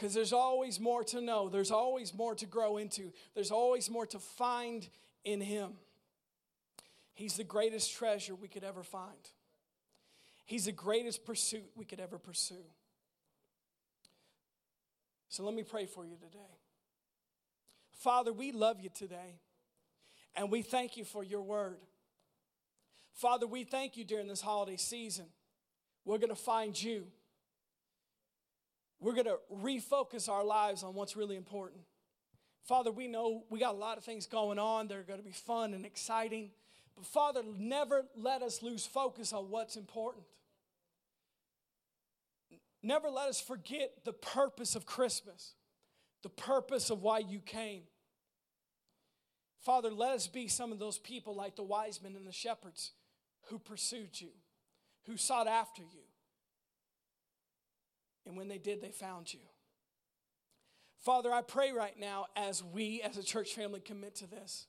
because 0.00 0.14
there's 0.14 0.32
always 0.32 0.80
more 0.80 1.04
to 1.04 1.20
know, 1.20 1.50
there's 1.50 1.70
always 1.70 2.14
more 2.14 2.34
to 2.36 2.46
grow 2.46 2.78
into, 2.78 3.12
there's 3.34 3.50
always 3.50 3.90
more 3.90 4.06
to 4.06 4.18
find 4.18 4.88
in 5.26 5.42
Him. 5.42 5.72
He's 7.12 7.36
the 7.36 7.44
greatest 7.44 7.94
treasure 7.94 8.34
we 8.34 8.48
could 8.48 8.64
ever 8.64 8.82
find, 8.82 9.28
He's 10.46 10.64
the 10.64 10.72
greatest 10.72 11.26
pursuit 11.26 11.70
we 11.76 11.84
could 11.84 12.00
ever 12.00 12.16
pursue. 12.16 12.64
So 15.28 15.44
let 15.44 15.54
me 15.54 15.62
pray 15.64 15.84
for 15.84 16.06
you 16.06 16.16
today. 16.16 16.56
Father, 17.92 18.32
we 18.32 18.52
love 18.52 18.80
you 18.80 18.88
today, 18.92 19.38
and 20.34 20.50
we 20.50 20.62
thank 20.62 20.96
you 20.96 21.04
for 21.04 21.22
your 21.22 21.42
word. 21.42 21.76
Father, 23.12 23.46
we 23.46 23.64
thank 23.64 23.98
you 23.98 24.04
during 24.04 24.28
this 24.28 24.40
holiday 24.40 24.78
season. 24.78 25.26
We're 26.06 26.18
going 26.18 26.30
to 26.30 26.34
find 26.34 26.82
you 26.82 27.06
we're 29.00 29.14
going 29.14 29.26
to 29.26 29.38
refocus 29.62 30.28
our 30.28 30.44
lives 30.44 30.82
on 30.82 30.94
what's 30.94 31.16
really 31.16 31.36
important. 31.36 31.80
Father, 32.64 32.92
we 32.92 33.08
know 33.08 33.44
we 33.48 33.58
got 33.58 33.74
a 33.74 33.78
lot 33.78 33.98
of 33.98 34.04
things 34.04 34.26
going 34.26 34.58
on. 34.58 34.86
They're 34.86 35.02
going 35.02 35.18
to 35.18 35.24
be 35.24 35.32
fun 35.32 35.72
and 35.74 35.86
exciting. 35.86 36.50
But 36.96 37.06
Father, 37.06 37.42
never 37.58 38.04
let 38.14 38.42
us 38.42 38.62
lose 38.62 38.84
focus 38.84 39.32
on 39.32 39.50
what's 39.50 39.76
important. 39.76 40.24
Never 42.82 43.08
let 43.08 43.28
us 43.28 43.40
forget 43.40 44.04
the 44.04 44.12
purpose 44.12 44.74
of 44.74 44.86
Christmas, 44.86 45.54
the 46.22 46.28
purpose 46.28 46.90
of 46.90 47.02
why 47.02 47.18
you 47.18 47.40
came. 47.40 47.82
Father, 49.60 49.90
let 49.90 50.12
us 50.12 50.26
be 50.26 50.48
some 50.48 50.72
of 50.72 50.78
those 50.78 50.98
people 50.98 51.34
like 51.34 51.56
the 51.56 51.62
wise 51.62 52.00
men 52.02 52.16
and 52.16 52.26
the 52.26 52.32
shepherds 52.32 52.92
who 53.48 53.58
pursued 53.58 54.20
you, 54.20 54.30
who 55.06 55.16
sought 55.16 55.46
after 55.46 55.82
you, 55.82 56.04
and 58.26 58.36
when 58.36 58.48
they 58.48 58.58
did, 58.58 58.80
they 58.80 58.90
found 58.90 59.32
you. 59.32 59.40
Father, 60.98 61.32
I 61.32 61.42
pray 61.42 61.72
right 61.72 61.98
now 61.98 62.26
as 62.36 62.62
we 62.62 63.00
as 63.02 63.16
a 63.16 63.22
church 63.22 63.54
family 63.54 63.80
commit 63.80 64.14
to 64.16 64.26
this, 64.26 64.66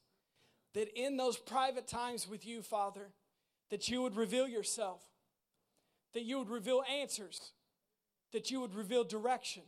that 0.74 0.88
in 0.97 1.18
those 1.18 1.38
private 1.38 1.88
times 1.88 2.28
with 2.28 2.45
you, 2.45 2.62
Father, 2.62 3.10
that 3.70 3.89
you 3.89 4.02
would 4.02 4.16
reveal 4.16 4.47
yourself, 4.47 5.02
that 6.14 6.24
you 6.24 6.39
would 6.39 6.49
reveal 6.49 6.84
answers, 6.89 7.52
that 8.32 8.49
you 8.49 8.62
would 8.62 8.74
reveal 8.74 9.04
direction, 9.04 9.64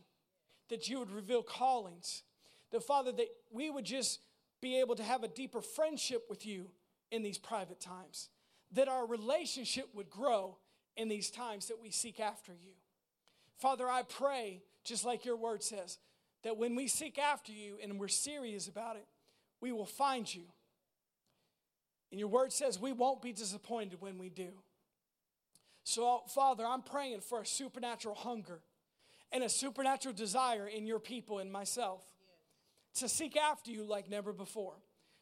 that 0.70 0.88
you 0.88 0.98
would 0.98 1.10
reveal 1.10 1.42
callings, 1.42 2.22
that, 2.70 2.82
Father, 2.82 3.12
that 3.12 3.28
we 3.52 3.68
would 3.68 3.84
just 3.84 4.20
be 4.62 4.80
able 4.80 4.94
to 4.94 5.02
have 5.02 5.22
a 5.22 5.28
deeper 5.28 5.60
friendship 5.60 6.24
with 6.30 6.46
you 6.46 6.70
in 7.10 7.22
these 7.22 7.38
private 7.38 7.80
times, 7.80 8.30
that 8.72 8.88
our 8.88 9.06
relationship 9.06 9.88
would 9.94 10.08
grow 10.08 10.56
in 10.96 11.08
these 11.08 11.30
times 11.30 11.66
that 11.66 11.80
we 11.80 11.90
seek 11.90 12.18
after 12.18 12.52
you. 12.52 12.72
Father, 13.58 13.88
I 13.88 14.02
pray, 14.02 14.62
just 14.84 15.04
like 15.04 15.24
your 15.24 15.36
word 15.36 15.62
says, 15.62 15.98
that 16.42 16.56
when 16.56 16.74
we 16.74 16.88
seek 16.88 17.18
after 17.18 17.52
you 17.52 17.78
and 17.82 17.98
we're 17.98 18.08
serious 18.08 18.68
about 18.68 18.96
it, 18.96 19.06
we 19.60 19.72
will 19.72 19.86
find 19.86 20.32
you. 20.32 20.44
And 22.10 22.20
your 22.20 22.28
word 22.28 22.52
says 22.52 22.78
we 22.78 22.92
won't 22.92 23.22
be 23.22 23.32
disappointed 23.32 24.00
when 24.00 24.18
we 24.18 24.28
do. 24.28 24.50
So, 25.84 26.22
Father, 26.28 26.64
I'm 26.64 26.82
praying 26.82 27.20
for 27.20 27.40
a 27.40 27.46
supernatural 27.46 28.14
hunger 28.14 28.60
and 29.32 29.42
a 29.42 29.48
supernatural 29.48 30.14
desire 30.14 30.66
in 30.66 30.86
your 30.86 30.98
people 30.98 31.38
and 31.38 31.52
myself 31.52 32.02
to 32.94 33.08
seek 33.08 33.36
after 33.36 33.70
you 33.70 33.84
like 33.84 34.08
never 34.08 34.32
before, 34.32 34.76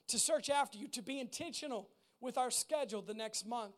to 0.08 0.18
search 0.18 0.50
after 0.50 0.78
you, 0.78 0.88
to 0.88 1.02
be 1.02 1.18
intentional 1.18 1.88
with 2.20 2.36
our 2.36 2.50
schedule 2.50 3.02
the 3.02 3.14
next 3.14 3.46
month 3.46 3.74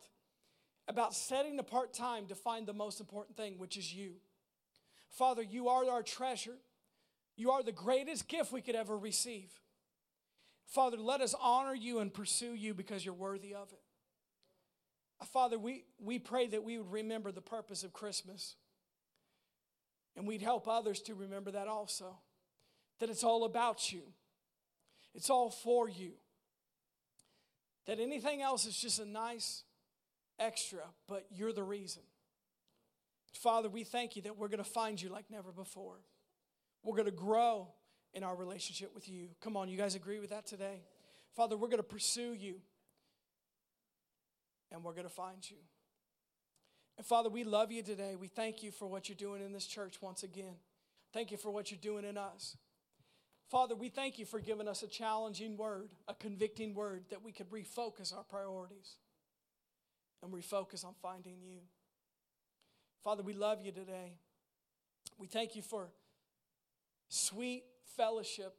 about 0.87 1.15
setting 1.15 1.57
apart 1.57 1.93
time 1.93 2.27
to 2.27 2.35
find 2.35 2.67
the 2.67 2.73
most 2.73 2.99
important 2.99 3.37
thing, 3.37 3.55
which 3.57 3.77
is 3.77 3.93
you. 3.93 4.15
Father, 5.17 5.41
you 5.41 5.69
are 5.69 5.89
our 5.89 6.03
treasure. 6.03 6.57
You 7.37 7.51
are 7.51 7.63
the 7.63 7.71
greatest 7.71 8.27
gift 8.27 8.51
we 8.51 8.61
could 8.61 8.75
ever 8.75 8.97
receive. 8.97 9.51
Father, 10.67 10.97
let 10.97 11.21
us 11.21 11.33
honor 11.41 11.73
you 11.73 11.99
and 11.99 12.13
pursue 12.13 12.53
you 12.53 12.73
because 12.73 13.05
you're 13.05 13.13
worthy 13.13 13.53
of 13.53 13.71
it. 13.71 13.79
Uh, 15.21 15.25
Father, 15.25 15.57
we, 15.57 15.85
we 15.99 16.19
pray 16.19 16.47
that 16.47 16.63
we 16.63 16.77
would 16.77 16.91
remember 16.91 17.31
the 17.31 17.41
purpose 17.41 17.83
of 17.83 17.93
Christmas. 17.93 18.55
And 20.17 20.27
we'd 20.27 20.41
help 20.41 20.67
others 20.67 21.01
to 21.03 21.13
remember 21.13 21.51
that 21.51 21.67
also. 21.67 22.17
That 22.99 23.09
it's 23.09 23.23
all 23.23 23.43
about 23.45 23.91
you, 23.91 24.03
it's 25.13 25.29
all 25.29 25.49
for 25.49 25.89
you. 25.89 26.11
That 27.85 27.99
anything 27.99 28.41
else 28.41 28.65
is 28.65 28.75
just 28.75 28.99
a 28.99 29.05
nice 29.05 29.63
extra, 30.39 30.81
but 31.07 31.25
you're 31.29 31.53
the 31.53 31.63
reason. 31.63 32.01
Father, 33.35 33.69
we 33.69 33.83
thank 33.83 34.15
you 34.15 34.21
that 34.23 34.37
we're 34.37 34.47
going 34.47 34.63
to 34.63 34.69
find 34.69 35.01
you 35.01 35.09
like 35.09 35.25
never 35.29 35.51
before. 35.51 35.99
We're 36.83 36.95
going 36.95 37.05
to 37.05 37.11
grow 37.11 37.69
in 38.13 38.23
our 38.23 38.35
relationship 38.35 38.93
with 38.95 39.09
you. 39.09 39.29
Come 39.41 39.57
on, 39.57 39.67
you 39.69 39.77
guys 39.77 39.95
agree 39.95 40.19
with 40.19 40.29
that 40.29 40.45
today? 40.45 40.83
Father, 41.35 41.57
we're 41.57 41.67
going 41.67 41.77
to 41.77 41.83
pursue 41.83 42.33
you 42.33 42.55
and 44.71 44.83
we're 44.83 44.93
going 44.93 45.07
to 45.07 45.13
find 45.13 45.47
you. 45.49 45.57
And 46.97 47.05
Father, 47.05 47.29
we 47.29 47.43
love 47.43 47.71
you 47.71 47.83
today. 47.83 48.15
We 48.15 48.27
thank 48.27 48.63
you 48.63 48.71
for 48.71 48.87
what 48.87 49.09
you're 49.09 49.17
doing 49.17 49.41
in 49.41 49.51
this 49.51 49.65
church 49.65 50.01
once 50.01 50.23
again. 50.23 50.55
Thank 51.13 51.31
you 51.31 51.37
for 51.37 51.51
what 51.51 51.71
you're 51.71 51.79
doing 51.81 52.05
in 52.05 52.17
us. 52.17 52.55
Father, 53.51 53.75
we 53.75 53.89
thank 53.89 54.17
you 54.17 54.25
for 54.25 54.39
giving 54.39 54.67
us 54.67 54.81
a 54.81 54.87
challenging 54.87 55.57
word, 55.57 55.89
a 56.07 56.13
convicting 56.13 56.73
word 56.73 57.05
that 57.09 57.23
we 57.23 57.31
could 57.31 57.49
refocus 57.51 58.15
our 58.15 58.23
priorities 58.23 58.95
and 60.23 60.31
refocus 60.33 60.85
on 60.85 60.93
finding 61.01 61.41
you. 61.41 61.59
Father, 63.05 63.21
we 63.21 63.33
love 63.33 63.61
you 63.61 63.71
today. 63.71 64.17
We 65.19 65.27
thank 65.27 65.55
you 65.55 65.61
for 65.61 65.89
sweet 67.07 67.63
fellowship 67.95 68.55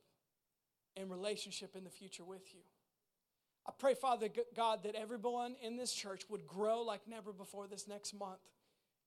and 0.96 1.10
relationship 1.10 1.74
in 1.74 1.82
the 1.82 1.90
future 1.90 2.22
with 2.22 2.54
you. 2.54 2.60
I 3.66 3.72
pray, 3.76 3.94
Father 3.94 4.28
God, 4.54 4.84
that 4.84 4.94
everyone 4.94 5.56
in 5.60 5.76
this 5.76 5.92
church 5.92 6.22
would 6.30 6.46
grow 6.46 6.82
like 6.82 7.00
never 7.08 7.32
before 7.32 7.66
this 7.66 7.88
next 7.88 8.14
month 8.14 8.38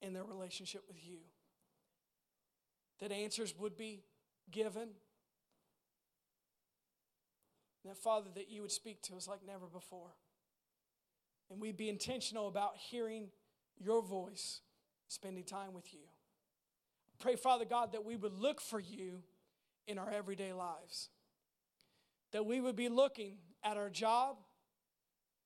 in 0.01 0.11
their 0.11 0.25
relationship 0.25 0.83
with 0.89 0.97
you. 1.07 1.19
That 2.99 3.13
answers 3.13 3.57
would 3.57 3.77
be 3.77 4.03
given. 4.51 4.89
That, 7.85 7.95
Father, 7.95 8.29
that 8.35 8.49
you 8.49 8.61
would 8.61 8.73
speak 8.73 9.01
to 9.03 9.15
us 9.15 9.25
like 9.25 9.39
never 9.47 9.67
before. 9.67 10.11
And 11.49 11.61
we'd 11.61 11.77
be 11.77 11.87
intentional 11.87 12.49
about 12.49 12.75
hearing 12.75 13.29
your 13.79 14.01
voice, 14.01 14.59
spending 15.09 15.43
time 15.43 15.73
with 15.73 15.93
you. 15.93 15.99
Pray, 17.19 17.35
Father 17.35 17.65
God, 17.65 17.91
that 17.91 18.05
we 18.05 18.15
would 18.15 18.33
look 18.33 18.61
for 18.61 18.79
you 18.79 19.23
in 19.87 19.97
our 19.97 20.09
everyday 20.09 20.53
lives. 20.53 21.09
That 22.31 22.45
we 22.45 22.61
would 22.61 22.77
be 22.77 22.87
looking 22.87 23.39
at 23.63 23.75
our 23.75 23.89
job, 23.89 24.37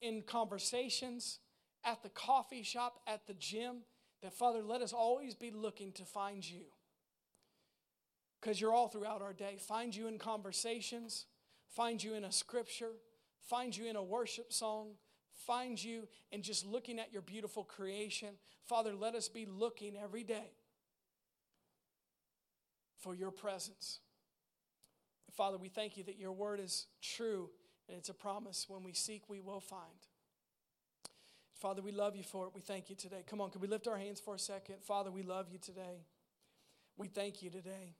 in 0.02 0.22
conversations, 0.22 1.40
at 1.84 2.04
the 2.04 2.10
coffee 2.10 2.62
shop, 2.62 3.00
at 3.08 3.26
the 3.26 3.34
gym. 3.34 3.78
That, 4.22 4.34
Father, 4.34 4.62
let 4.62 4.82
us 4.82 4.94
always 4.94 5.34
be 5.34 5.50
looking 5.50 5.94
to 5.94 6.06
find 6.06 6.48
you. 6.48 6.66
Because 8.40 8.60
you're 8.60 8.74
all 8.74 8.90
throughout 8.90 9.22
our 9.22 9.34
day. 9.34 9.56
Find 9.58 9.96
you 9.96 10.08
in 10.08 10.20
conversations, 10.20 11.26
find 11.70 12.04
you 12.04 12.14
in 12.14 12.26
a 12.26 12.32
scripture, 12.32 12.92
find 13.40 13.76
you 13.76 13.86
in 13.86 13.96
a 13.96 14.04
worship 14.04 14.52
song, 14.52 14.92
find 15.34 15.82
you 15.82 16.08
and 16.32 16.44
just 16.44 16.66
looking 16.66 17.00
at 17.00 17.12
your 17.12 17.22
beautiful 17.22 17.64
creation. 17.64 18.30
Father, 18.66 18.94
let 18.94 19.16
us 19.16 19.28
be 19.28 19.46
looking 19.46 19.96
every 20.02 20.24
day 20.24 20.52
for 23.00 23.14
your 23.14 23.32
presence. 23.32 24.00
Father, 25.32 25.58
we 25.58 25.68
thank 25.68 25.98
you 25.98 26.04
that 26.06 26.18
your 26.18 26.32
word 26.32 26.60
is 26.60 26.88
true 27.02 27.50
and 27.90 27.98
it's 27.98 28.10
a 28.10 28.14
promise. 28.14 28.66
When 28.70 28.84
we 28.84 28.94
seek, 28.94 29.30
we 29.30 29.40
will 29.40 29.60
find. 29.60 30.08
Father, 31.60 31.82
we 31.82 31.92
love 31.92 32.16
you 32.16 32.24
for 32.24 32.46
it. 32.46 32.52
We 32.54 32.62
thank 32.62 32.90
you 32.90 32.96
today. 32.96 33.24
Come 33.26 33.42
on, 33.42 33.50
can 33.50 33.62
we 33.62 33.68
lift 33.68 33.88
our 33.88 33.98
hands 33.98 34.20
for 34.20 34.36
a 34.36 34.40
second? 34.40 34.76
Father, 34.82 35.12
we 35.12 35.24
love 35.24 35.48
you 35.50 35.58
today. 35.58 36.06
We 36.98 37.08
thank 37.08 37.42
you 37.42 37.50
today. 37.50 37.96